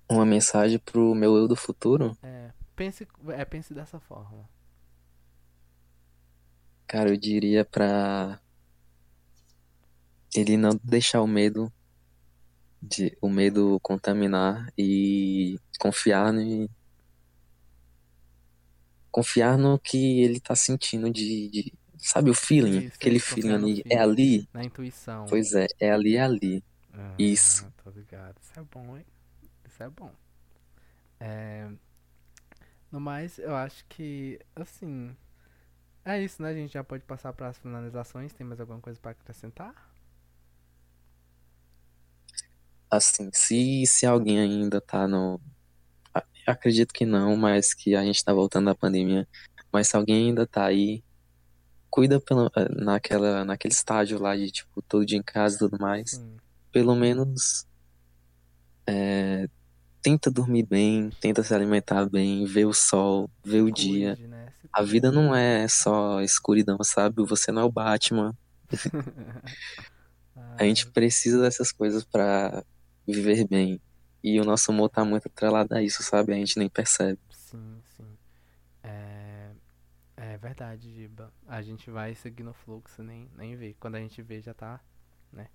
Uma 0.09 0.25
mensagem 0.25 0.77
pro 0.77 1.15
meu 1.15 1.35
eu 1.35 1.47
do 1.47 1.55
futuro. 1.55 2.15
É, 2.23 2.51
pense, 2.75 3.07
é, 3.29 3.45
pense 3.45 3.73
dessa 3.73 3.99
forma. 3.99 4.47
Cara, 6.87 7.09
eu 7.09 7.17
diria 7.17 7.65
pra 7.65 8.39
ele 10.35 10.57
não 10.57 10.77
deixar 10.83 11.21
o 11.21 11.27
medo 11.27 11.71
de 12.81 13.15
o 13.21 13.29
medo 13.29 13.79
contaminar 13.81 14.71
e 14.77 15.57
confiar 15.79 16.33
no 16.33 16.67
confiar 19.11 19.57
no 19.57 19.79
que 19.79 20.21
ele 20.21 20.39
tá 20.39 20.55
sentindo 20.55 21.09
de, 21.11 21.49
de- 21.49 21.73
sabe 22.01 22.29
o 22.29 22.33
feeling, 22.35 22.87
Isso, 22.87 22.95
aquele 22.95 23.17
isso, 23.17 23.35
feeling 23.35 23.53
ali, 23.53 23.83
é 23.89 23.97
ali? 23.99 24.49
na 24.53 24.63
intuição. 24.63 25.25
Pois 25.27 25.53
é, 25.53 25.67
é 25.79 25.91
ali, 25.91 26.15
é 26.17 26.21
ali. 26.21 26.63
Isso. 27.17 27.65
Ah, 27.65 27.71
tô 27.83 27.89
ligado. 27.91 28.35
Isso 28.41 28.59
é 28.59 28.63
bom, 28.63 28.97
hein? 28.97 29.05
Isso 29.65 29.83
é 29.83 29.89
bom. 29.89 30.11
É, 31.19 31.69
no 32.91 32.99
mais, 32.99 33.39
eu 33.39 33.55
acho 33.55 33.85
que, 33.87 34.39
assim, 34.55 35.15
é 36.05 36.21
isso, 36.23 36.41
né? 36.41 36.49
A 36.49 36.53
gente 36.53 36.73
já 36.73 36.83
pode 36.83 37.03
passar 37.05 37.33
para 37.33 37.49
as 37.49 37.57
finalizações. 37.59 38.33
Tem 38.33 38.45
mais 38.45 38.59
alguma 38.59 38.81
coisa 38.81 38.99
para 38.99 39.11
acrescentar? 39.11 39.75
Assim, 42.89 43.29
se 43.33 43.85
se 43.87 44.05
alguém 44.05 44.39
ainda 44.39 44.79
tá 44.81 45.07
no 45.07 45.39
acredito 46.45 46.93
que 46.93 47.05
não, 47.05 47.35
mas 47.37 47.73
que 47.73 47.95
a 47.95 48.03
gente 48.03 48.23
tá 48.23 48.33
voltando 48.33 48.65
da 48.65 48.75
pandemia, 48.75 49.27
mas 49.71 49.87
se 49.87 49.95
alguém 49.95 50.29
ainda 50.29 50.45
tá 50.47 50.65
aí, 50.65 51.03
cuida 51.91 52.19
pelo, 52.19 52.49
naquela 52.71 53.45
naquele 53.45 53.73
estágio 53.73 54.19
lá 54.19 54.35
de 54.35 54.49
tipo 54.49 54.81
todo 54.81 55.05
dia 55.05 55.17
em 55.19 55.23
casa 55.23 55.55
e 55.55 55.59
tudo 55.59 55.77
mais, 55.79 56.11
Sim, 56.11 56.37
pelo 56.71 56.95
menos 56.95 57.67
tenta 60.01 60.31
dormir 60.31 60.65
bem, 60.65 61.09
tenta 61.21 61.43
se 61.43 61.53
alimentar 61.53 62.09
bem, 62.09 62.45
ver 62.45 62.65
o 62.65 62.73
sol, 62.73 63.29
ver 63.45 63.61
o 63.61 63.71
dia. 63.71 64.15
cuide, 64.15 64.27
né? 64.27 64.47
Se 64.59 64.69
A 64.73 64.81
vida 64.81 65.11
não 65.11 65.35
é 65.35 65.67
só 65.67 66.21
escuridão, 66.21 66.77
sabe? 66.83 67.23
Você 67.25 67.51
não 67.51 67.61
é 67.61 67.65
o 67.65 67.71
Batman. 67.71 68.33
A 70.57 70.63
gente 70.63 70.87
precisa 70.91 71.41
dessas 71.41 71.71
coisas 71.71 72.03
pra 72.03 72.63
viver 73.07 73.47
bem. 73.47 73.81
E 74.23 74.39
o 74.39 74.45
nosso 74.45 74.71
humor 74.71 74.89
tá 74.89 75.03
muito 75.03 75.27
atrelado 75.27 75.73
a 75.73 75.81
isso, 75.81 76.03
sabe? 76.03 76.33
A 76.33 76.35
gente 76.35 76.57
nem 76.57 76.69
percebe. 76.69 77.19
sim, 77.31 77.81
sim. 77.97 78.17
É, 78.83 79.49
é 80.17 80.30
verdade, 80.41 80.91
Giba. 80.91 81.31
A 81.47 81.61
gente 81.61 81.91
vai 81.91 82.15
seguir 82.15 82.43
no 82.43 82.53
fluxo, 82.53 83.03
nem, 83.03 83.29
nem 83.35 83.55
vê. 83.55 83.75
Quando 83.79 83.95
a 83.95 83.99
gente 83.99 84.21
vê, 84.21 84.41
já 84.41 84.53
tá, 84.53 84.81
né? 85.31 85.47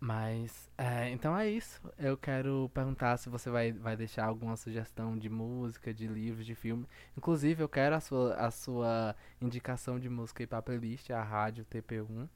Mas, 0.00 0.70
é, 0.78 1.10
então 1.10 1.36
é 1.36 1.48
isso. 1.48 1.80
Eu 1.98 2.16
quero 2.16 2.70
perguntar 2.74 3.16
se 3.18 3.28
você 3.28 3.50
vai, 3.50 3.72
vai 3.72 3.96
deixar 3.96 4.26
alguma 4.26 4.56
sugestão 4.56 5.18
de 5.18 5.28
música, 5.28 5.92
de 5.92 6.06
livros, 6.06 6.46
de 6.46 6.54
filme. 6.54 6.86
Inclusive, 7.16 7.62
eu 7.62 7.68
quero 7.68 7.94
a 7.94 8.00
sua, 8.00 8.34
a 8.34 8.50
sua 8.50 9.14
indicação 9.40 9.98
de 10.00 10.08
música 10.08 10.42
aí 10.42 10.46
pra 10.46 10.62
playlist, 10.62 11.10
a 11.10 11.22
Rádio 11.22 11.66
TP1. 11.66 12.28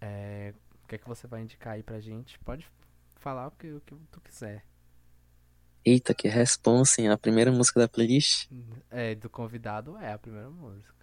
É, 0.00 0.54
o 0.84 0.88
que 0.88 0.96
é 0.96 0.98
que 0.98 1.08
você 1.08 1.26
vai 1.26 1.42
indicar 1.42 1.74
aí 1.74 1.82
pra 1.82 1.98
gente? 2.00 2.38
Pode 2.40 2.70
falar 3.16 3.48
o 3.48 3.50
que, 3.52 3.72
o 3.72 3.80
que 3.80 3.94
tu 4.10 4.20
quiser. 4.20 4.64
Eita, 5.86 6.12
que 6.12 6.28
responsa, 6.28 7.00
hein? 7.00 7.08
A 7.08 7.16
primeira 7.16 7.50
música 7.52 7.80
da 7.80 7.88
playlist. 7.88 8.48
É, 8.90 9.14
do 9.14 9.30
convidado 9.30 9.96
é 9.98 10.12
a 10.12 10.18
primeira 10.18 10.50
música. 10.50 10.94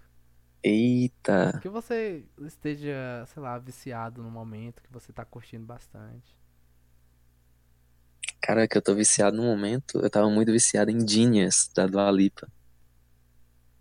Eita. 0.63 1.61
Que 1.61 1.69
você 1.69 2.25
esteja, 2.41 3.25
sei 3.27 3.41
lá, 3.41 3.57
viciado 3.57 4.21
no 4.21 4.29
momento, 4.29 4.81
que 4.83 4.91
você 4.91 5.11
tá 5.13 5.25
curtindo 5.25 5.65
bastante. 5.65 6.35
Cara, 8.39 8.67
que 8.67 8.77
eu 8.77 8.81
tô 8.81 8.93
viciado 8.93 9.35
no 9.37 9.41
momento. 9.43 9.99
Eu 9.99 10.09
tava 10.09 10.29
muito 10.29 10.51
viciado 10.51 10.91
em 10.91 11.07
Genius, 11.07 11.67
da 11.75 11.87
Dua 11.87 12.11
Lipa. 12.11 12.47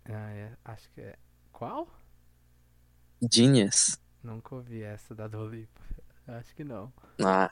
Ah, 0.05 0.31
é, 0.33 0.57
acho 0.65 0.89
que 0.91 1.01
é. 1.01 1.17
Qual? 1.51 1.87
Genius? 3.31 3.97
Nunca 4.23 4.55
ouvi 4.55 4.81
essa 4.81 5.13
da 5.13 5.27
Dua 5.27 5.47
Lipa. 5.49 5.81
Acho 6.27 6.55
que 6.55 6.63
não. 6.63 6.91
Ah, 7.21 7.49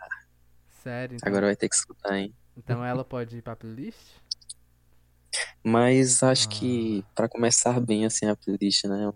Sério, 0.84 1.18
agora 1.22 1.46
então. 1.46 1.48
vai 1.48 1.56
ter 1.56 1.70
que 1.70 1.76
escutar, 1.76 2.18
hein? 2.18 2.36
Então 2.56 2.84
ela 2.84 3.04
pode 3.04 3.38
ir 3.38 3.42
pra 3.42 3.56
playlist? 3.56 4.20
Mas 5.64 6.24
acho 6.24 6.48
que 6.50 7.04
Ah, 7.08 7.12
pra 7.16 7.30
começar 7.30 7.80
bem 7.80 8.06
assim 8.06 8.26
a 8.28 8.36
playlist, 8.36 8.86
né? 8.86 9.12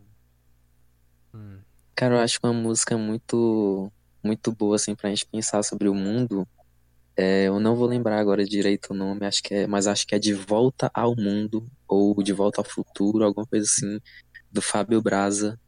hum. 1.33 1.63
Cara, 1.95 2.15
eu 2.15 2.19
acho 2.19 2.39
uma 2.43 2.53
música 2.53 2.97
muito, 2.97 3.91
muito 4.23 4.51
boa 4.53 4.75
assim 4.75 4.95
pra 4.95 5.09
gente 5.09 5.25
pensar 5.31 5.63
sobre 5.63 5.87
o 5.87 5.93
mundo. 5.93 6.47
É, 7.17 7.45
eu 7.47 7.59
não 7.59 7.75
vou 7.75 7.87
lembrar 7.87 8.19
agora 8.19 8.43
direito 8.45 8.91
o 8.91 8.95
nome, 8.95 9.25
acho 9.25 9.41
que 9.43 9.53
é, 9.53 9.67
mas 9.67 9.87
acho 9.87 10.05
que 10.07 10.15
é 10.15 10.19
De 10.19 10.33
Volta 10.33 10.91
ao 10.93 11.15
Mundo 11.15 11.67
ou 11.87 12.21
De 12.23 12.33
Volta 12.33 12.61
ao 12.61 12.65
Futuro, 12.65 13.23
alguma 13.25 13.45
coisa 13.47 13.65
assim, 13.65 13.99
do 14.51 14.61
Fábio 14.61 15.01
Braza. 15.01 15.59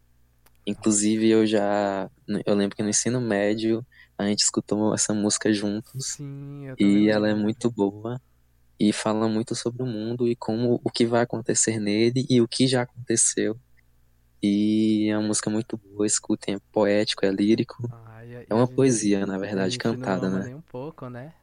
Inclusive 0.68 1.30
eu 1.30 1.46
já, 1.48 2.10
eu 2.46 2.56
lembro 2.56 2.76
que 2.76 2.84
no 2.84 2.90
ensino 2.90 3.22
médio 3.22 3.86
a 4.18 4.26
gente 4.26 4.40
escutou 4.40 4.94
essa 4.94 5.14
música 5.14 5.52
juntos 5.54 6.18
Sim, 6.18 6.74
e 6.80 7.10
ela 7.10 7.30
é 7.30 7.34
muito 7.34 7.70
boa 7.72 8.20
e 8.80 8.92
fala 8.94 9.28
muito 9.28 9.56
sobre 9.56 9.84
o 9.84 9.86
mundo 9.86 10.28
e 10.28 10.36
como 10.36 10.80
o 10.84 10.90
que 10.90 11.06
vai 11.06 11.22
acontecer 11.22 11.80
nele 11.80 12.26
e 12.30 12.42
o 12.42 12.48
que 12.48 12.68
já 12.68 12.84
aconteceu. 12.84 13.60
E 14.42 15.10
é 15.10 15.18
uma 15.18 15.28
música 15.28 15.50
muito 15.50 15.78
boa, 15.78 16.06
escutem, 16.06 16.56
é 16.56 16.60
poético, 16.72 17.26
é 17.26 17.32
lírico, 17.32 17.90
Ai, 17.92 18.30
e 18.30 18.36
a 18.36 18.46
é 18.48 18.54
uma 18.54 18.66
gente, 18.66 18.76
poesia, 18.76 19.26
na 19.26 19.38
verdade, 19.38 19.78
cantada, 19.78 20.30
né? 20.30 20.46
nem 20.46 20.56
um 20.56 20.62
pouco, 20.62 21.10
né? 21.10 21.34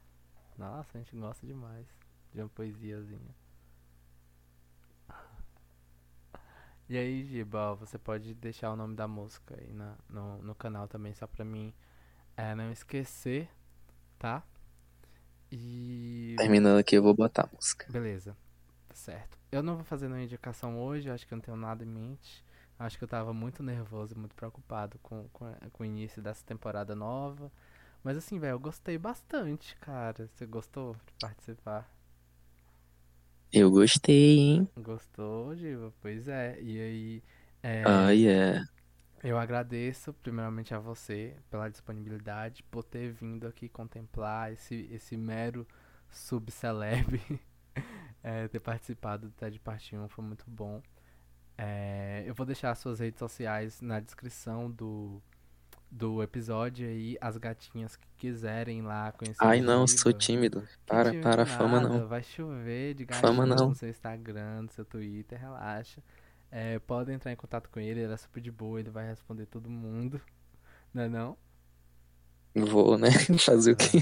Nossa, 0.56 0.90
a 0.94 0.98
gente 0.98 1.16
gosta 1.16 1.44
demais 1.44 1.86
de 2.32 2.40
uma 2.40 2.48
poesiazinha. 2.48 3.34
E 6.88 6.98
aí, 6.98 7.24
Giba, 7.24 7.72
ó, 7.72 7.74
você 7.74 7.98
pode 7.98 8.34
deixar 8.34 8.70
o 8.70 8.76
nome 8.76 8.94
da 8.94 9.08
música 9.08 9.56
aí 9.58 9.72
na, 9.72 9.96
no, 10.08 10.42
no 10.42 10.54
canal 10.54 10.86
também, 10.86 11.14
só 11.14 11.26
pra 11.26 11.44
mim 11.44 11.72
é, 12.36 12.54
não 12.54 12.72
esquecer, 12.72 13.48
tá? 14.18 14.44
E 15.50 16.36
Terminando 16.36 16.78
aqui, 16.78 16.96
eu 16.96 17.02
vou 17.02 17.12
botar 17.14 17.42
a 17.50 17.54
música. 17.56 17.88
beleza, 17.88 18.36
certo. 18.94 19.38
Eu 19.52 19.62
não 19.62 19.76
vou 19.76 19.84
fazer 19.84 20.08
nenhuma 20.08 20.24
indicação 20.24 20.78
hoje, 20.80 21.10
acho 21.10 21.26
que 21.26 21.34
eu 21.34 21.36
não 21.36 21.42
tenho 21.42 21.56
nada 21.56 21.84
em 21.84 21.88
mente. 21.88 22.44
Acho 22.78 22.98
que 22.98 23.04
eu 23.04 23.08
tava 23.08 23.32
muito 23.34 23.62
nervoso, 23.62 24.16
muito 24.18 24.34
preocupado 24.34 24.98
com, 25.00 25.28
com, 25.32 25.52
com 25.72 25.82
o 25.84 25.86
início 25.86 26.22
dessa 26.22 26.44
temporada 26.46 26.94
nova. 26.94 27.52
Mas 28.04 28.16
assim, 28.18 28.38
velho, 28.38 28.52
eu 28.54 28.60
gostei 28.60 28.98
bastante, 28.98 29.76
cara. 29.78 30.28
Você 30.28 30.46
gostou 30.46 30.94
de 31.06 31.14
participar? 31.20 31.88
Eu 33.50 33.70
gostei, 33.70 34.38
hein? 34.38 34.68
Gostou, 34.76 35.54
Diva? 35.54 35.92
Pois 36.00 36.28
é. 36.28 36.60
E 36.60 36.80
aí, 36.80 37.22
é, 37.62 37.84
Ai, 37.84 38.26
é. 38.28 38.60
Eu 39.24 39.38
agradeço 39.38 40.12
primeiramente 40.12 40.74
a 40.74 40.78
você 40.78 41.34
pela 41.50 41.70
disponibilidade, 41.70 42.62
por 42.64 42.84
ter 42.84 43.10
vindo 43.10 43.46
aqui 43.46 43.68
contemplar 43.68 44.52
esse, 44.52 44.88
esse 44.92 45.16
mero 45.16 45.66
subceleb. 46.10 47.20
É, 48.26 48.48
ter 48.48 48.58
participado 48.60 49.28
do 49.28 49.34
TED 49.34 49.60
Parte 49.60 49.94
1 49.94 50.08
foi 50.08 50.24
muito 50.24 50.46
bom. 50.48 50.80
É, 51.58 52.24
eu 52.26 52.34
vou 52.34 52.46
deixar 52.46 52.70
as 52.70 52.78
suas 52.78 52.98
redes 52.98 53.18
sociais 53.18 53.82
na 53.82 54.00
descrição 54.00 54.70
do, 54.70 55.22
do 55.90 56.22
episódio 56.22 56.88
aí, 56.88 57.18
as 57.20 57.36
gatinhas 57.36 57.96
que 57.96 58.08
quiserem 58.16 58.80
lá 58.80 59.12
conhecer 59.12 59.44
Ai, 59.44 59.60
não, 59.60 59.86
sou 59.86 60.12
tímido. 60.12 60.62
Que 60.62 60.78
Para, 60.86 61.10
time 61.10 61.22
para, 61.22 61.44
fama 61.44 61.80
nada, 61.80 61.98
não. 61.98 62.08
vai 62.08 62.22
chover 62.22 62.94
de 62.94 63.04
Fama 63.06 63.44
gatinhos 63.44 63.60
no 63.60 63.68
não. 63.68 63.74
seu 63.74 63.88
Instagram, 63.90 64.62
no 64.62 64.70
seu 64.70 64.84
Twitter, 64.84 65.38
relaxa. 65.38 66.02
É, 66.56 66.78
podem 66.78 67.16
entrar 67.16 67.32
em 67.32 67.36
contato 67.36 67.68
com 67.68 67.80
ele, 67.80 68.00
ele 68.00 68.12
é 68.12 68.16
super 68.16 68.40
de 68.40 68.52
boa, 68.52 68.78
ele 68.78 68.88
vai 68.90 69.04
responder 69.08 69.46
todo 69.46 69.68
mundo, 69.68 70.22
não 70.94 71.02
é 71.04 71.08
não? 71.08 71.38
Vou, 72.54 72.96
né? 72.96 73.08
Fazer 73.44 73.72
o 73.72 73.76
quê? 73.76 73.98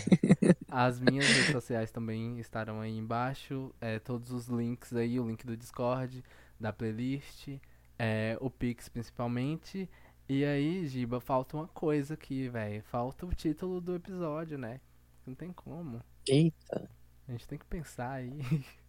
As 0.69 1.01
minhas 1.01 1.31
redes 1.31 1.51
sociais 1.51 1.91
também 1.91 2.39
estarão 2.39 2.81
aí 2.81 2.97
embaixo, 2.97 3.75
é, 3.81 3.99
todos 3.99 4.31
os 4.33 4.49
links 4.49 4.93
aí, 4.95 5.21
o 5.21 5.27
link 5.27 5.45
do 5.47 5.57
Discord, 5.57 6.25
da 6.59 6.73
playlist, 6.73 7.49
é, 7.99 8.37
o 8.41 8.51
Pix 8.51 8.89
principalmente. 8.89 9.89
E 10.29 10.45
aí, 10.45 10.87
Giba, 10.87 11.21
falta 11.21 11.57
uma 11.57 11.69
coisa 11.69 12.15
aqui, 12.15 12.49
velho. 12.49 12.83
Falta 12.85 13.27
o 13.27 13.35
título 13.35 13.81
do 13.81 13.95
episódio, 13.95 14.59
né? 14.59 14.81
Não 15.27 15.35
tem 15.35 15.53
como. 15.53 16.03
Eita, 16.27 16.91
A 17.29 17.33
gente 17.33 17.47
tem 17.49 17.59
que 17.59 17.67
pensar 17.67 18.13
aí 18.13 18.31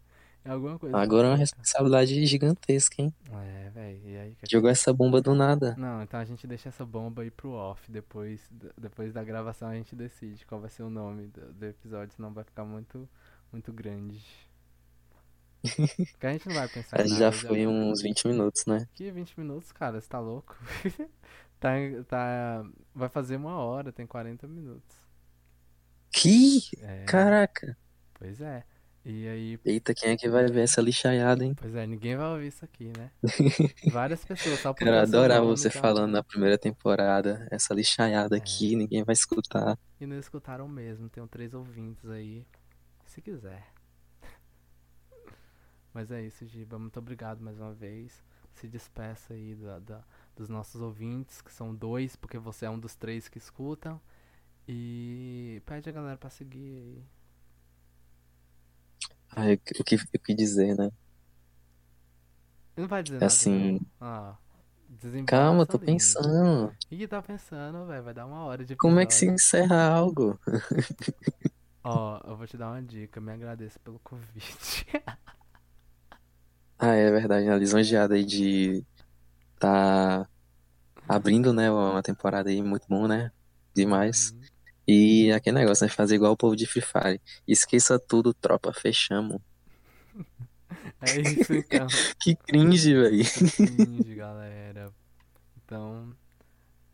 em 0.46 0.50
alguma 0.50 0.78
coisa 0.78 0.98
agora 0.98 1.28
é 1.28 1.32
uma 1.32 1.38
responsabilidade 1.38 2.26
gigantesca, 2.26 3.02
hein? 3.02 3.14
É, 3.32 3.70
velho. 3.70 4.02
É 4.18 4.32
Jogou 4.50 4.70
essa 4.70 4.94
bomba 4.94 5.22
do 5.22 5.34
nada. 5.34 5.76
Não, 5.78 6.02
então 6.02 6.20
a 6.20 6.26
gente 6.26 6.46
deixa 6.48 6.70
essa 6.70 6.86
bomba 6.86 7.22
aí 7.22 7.32
pro 7.32 7.52
off. 7.52 7.89
Depois, 7.91 8.41
depois 8.78 9.14
da 9.14 9.24
gravação 9.24 9.70
a 9.70 9.76
gente 9.76 9.96
decide 9.96 10.46
qual 10.46 10.62
vai 10.62 10.70
ser 10.70 10.84
o 10.84 10.89
nome 10.89 11.28
do, 11.28 11.54
do 11.54 11.66
episódio, 11.66 12.14
senão 12.16 12.34
vai 12.34 12.44
ficar 12.44 12.66
muito, 12.66 13.10
muito 13.52 13.72
grande. 13.74 14.24
Porque 16.12 16.28
a 16.28 16.32
gente 16.34 16.48
não 16.48 16.56
vai 16.56 16.68
pensar 16.68 17.00
nada, 17.08 17.10
já 17.10 17.32
já. 17.32 17.32
foi 17.32 17.66
uns 17.68 18.02
20 18.02 18.28
minutos, 18.28 18.66
né? 18.66 18.88
Que 18.94 19.12
20 19.12 19.39
minutos, 19.39 19.72
cara, 19.72 20.00
você 20.02 20.08
tá 20.08 20.20
louco? 20.20 20.56
Tá, 21.60 21.70
tá, 22.10 22.66
vai 22.94 23.08
fazer 23.08 23.38
uma 23.38 23.56
hora, 23.56 23.89
tem 23.94 24.06
40 24.06 24.46
minutos. 24.50 24.98
Que? 26.12 26.60
É, 26.82 27.06
Caraca. 27.06 27.78
pois 28.14 28.41
é. 28.41 28.66
E 29.06 29.28
aí, 29.28 29.60
Eita, 29.66 29.93
quem 29.93 30.12
é 30.12 30.18
que 30.18 30.30
vai 30.30 30.47
ver 30.47 30.62
essa 30.62 30.82
lixaiada, 30.82 31.43
hein? 31.43 31.54
pois 31.60 31.76
é, 31.76 31.86
ninguém 31.86 32.16
vai 32.16 32.26
ouvir 32.32 32.47
isso 32.47 32.64
aqui, 32.64 32.89
né? 32.97 33.12
Várias 33.91 34.24
pessoas, 34.24 34.60
só 34.62 34.74
por 34.74 34.80
Cara, 34.86 34.97
eu 34.97 35.01
adorava 35.01 35.45
você 35.45 35.70
já. 35.70 35.82
falando 35.82 36.12
na 36.14 36.24
primeira 36.24 36.58
temporada. 36.58 37.45
Essa 37.51 37.74
lixaiada 37.74 38.38
É. 38.38 38.39
aqui, 38.39 38.76
ninguém 38.78 39.04
vai 39.04 39.12
escutar. 39.14 39.78
E 39.99 40.06
não 40.06 40.18
escutaram 40.18 40.68
mesmo, 40.70 41.10
tenho 41.10 41.28
três 41.28 41.54
ouvintes 41.54 42.10
aí, 42.10 42.45
se 43.06 43.22
quiser. 43.22 43.68
Mas 45.93 46.10
é 46.12 46.22
isso, 46.22 46.45
Giba. 46.45 46.80
Muito 46.80 46.97
obrigado 46.97 47.41
mais 47.41 47.60
uma 47.60 47.74
vez. 47.74 48.24
Se 48.54 48.68
despeça 48.68 49.34
aí 49.34 49.56
da, 49.56 49.80
da- 49.80 50.04
dos 50.36 50.47
nossos 50.47 50.80
ouvintes, 50.82 51.41
que 51.41 51.51
são 51.51 51.76
dois, 51.76 52.16
porque 52.16 52.38
você 52.38 52.66
é 52.66 52.70
um 52.70 52.80
dos 52.80 52.95
três 52.95 53.28
que 53.28 53.38
escutam. 53.38 53.99
E 54.68 55.62
pede 55.66 55.89
a 55.89 55.91
galera 55.91 56.18
pra 56.18 56.30
seguir 56.30 56.78
aí. 56.78 57.04
Ai, 59.36 59.53
o 59.55 59.84
que, 59.84 59.95
o 59.95 60.19
que 60.23 60.34
dizer, 60.36 60.75
né? 60.77 60.89
Não 62.77 62.88
vai 62.88 63.03
dizer 63.03 63.19
É 63.19 63.25
nada, 63.25 63.36
assim. 63.36 63.79
Ah, 63.99 64.36
Calma, 65.25 65.65
tô 65.65 65.77
pensando. 65.79 66.73
O 66.91 66.95
que 66.97 67.07
tá 67.07 67.21
pensando, 67.21 67.86
velho? 67.88 68.03
Vai 68.03 68.13
dar 68.13 68.25
uma 68.25 68.43
hora 68.45 68.63
de 68.65 68.75
Como 68.77 68.99
é 68.99 69.05
que 69.05 69.13
se 69.15 69.25
encerra 69.27 69.88
algo? 69.89 70.38
Ó, 71.84 72.19
eu 72.25 72.36
vou 72.38 72.47
te 72.47 72.57
dar 72.57 72.69
uma 72.71 72.81
dica. 72.81 73.19
Me 73.21 73.31
agradeça 73.31 73.79
pelo 73.79 73.99
convite. 73.99 74.86
Ah, 76.79 76.95
é 76.95 77.09
verdade, 77.11 77.45
né? 77.47 77.57
Lisonjeada 77.57 78.15
aí 78.15 78.25
de 78.25 78.86
tá 79.59 80.27
abrindo, 81.07 81.53
né, 81.53 81.71
uma 81.71 82.03
temporada 82.03 82.49
aí 82.49 82.61
muito 82.63 82.86
bom, 82.89 83.07
né? 83.07 83.31
Demais. 83.75 84.34
Uhum. 84.34 84.47
E 84.88 85.31
aquele 85.31 85.59
negócio, 85.59 85.86
né? 85.86 85.89
Fazer 85.89 86.15
igual 86.15 86.34
o 86.34 86.38
povo 86.38 86.55
de 86.55 86.65
Free 86.65 86.81
Fire. 86.81 87.21
Esqueça 87.47 87.97
tudo, 87.97 88.34
tropa, 88.34 88.73
fechamos. 88.73 89.41
É 91.01 91.21
isso 91.21 91.53
então. 91.53 91.88
Que 92.19 92.36
cringe, 92.36 92.93
velho. 92.93 93.25
Finge, 93.25 94.15
galera. 94.15 94.91
Então, 95.63 96.13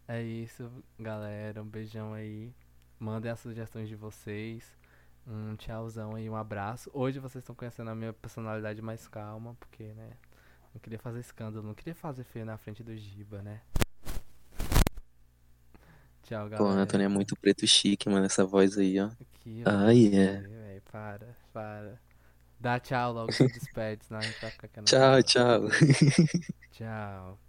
é 0.08 0.22
isso, 0.22 0.70
galera. 1.00 1.62
Um 1.62 1.68
beijão 1.68 2.14
aí. 2.14 2.54
Mandem 3.00 3.32
as 3.32 3.40
sugestões 3.40 3.88
de 3.88 3.96
vocês. 3.96 4.64
Um 5.26 5.56
tchauzão 5.56 6.16
aí, 6.16 6.30
um 6.30 6.36
abraço. 6.36 6.90
Hoje 6.94 7.20
vocês 7.20 7.42
estão 7.42 7.56
conhecendo 7.56 7.90
a 7.90 7.96
minha 7.96 8.14
personalidade 8.14 8.82
mais 8.82 9.08
calma, 9.08 9.56
porque, 9.60 9.84
né? 9.94 10.12
Não 10.74 10.82
queria 10.82 11.00
fazer 11.00 11.20
escândalo, 11.20 11.66
não 11.66 11.74
queria 11.74 11.96
fazer 11.96 12.24
feio 12.24 12.46
na 12.46 12.58
frente 12.58 12.84
do 12.84 12.96
Giba, 12.96 13.42
né? 13.42 13.62
Tchau, 16.30 16.48
Pô, 16.52 16.66
galera. 16.66 16.82
Antônio 16.82 17.06
é 17.06 17.08
muito 17.08 17.36
preto 17.36 17.66
chique, 17.66 18.08
mano, 18.08 18.24
essa 18.28 18.46
voz 18.46 18.78
aí, 18.78 19.00
ó. 19.00 19.08
Aqui, 19.08 19.64
Ai, 19.66 20.12
ó. 20.14 20.16
é. 20.16 20.42
Véi, 20.42 20.82
para, 20.92 21.36
para. 21.52 22.00
Dá 22.60 22.80
tchau 22.80 23.14
logo, 23.14 23.32
se 23.32 23.48
despede, 23.48 24.06
senão 24.06 24.20
a 24.20 24.24
gente 24.24 24.40
vai 24.40 24.52
ficar 24.52 24.68
aqui 24.68 24.84
Tchau, 24.84 25.24
tchau. 25.24 25.62
Tchau. 26.72 27.40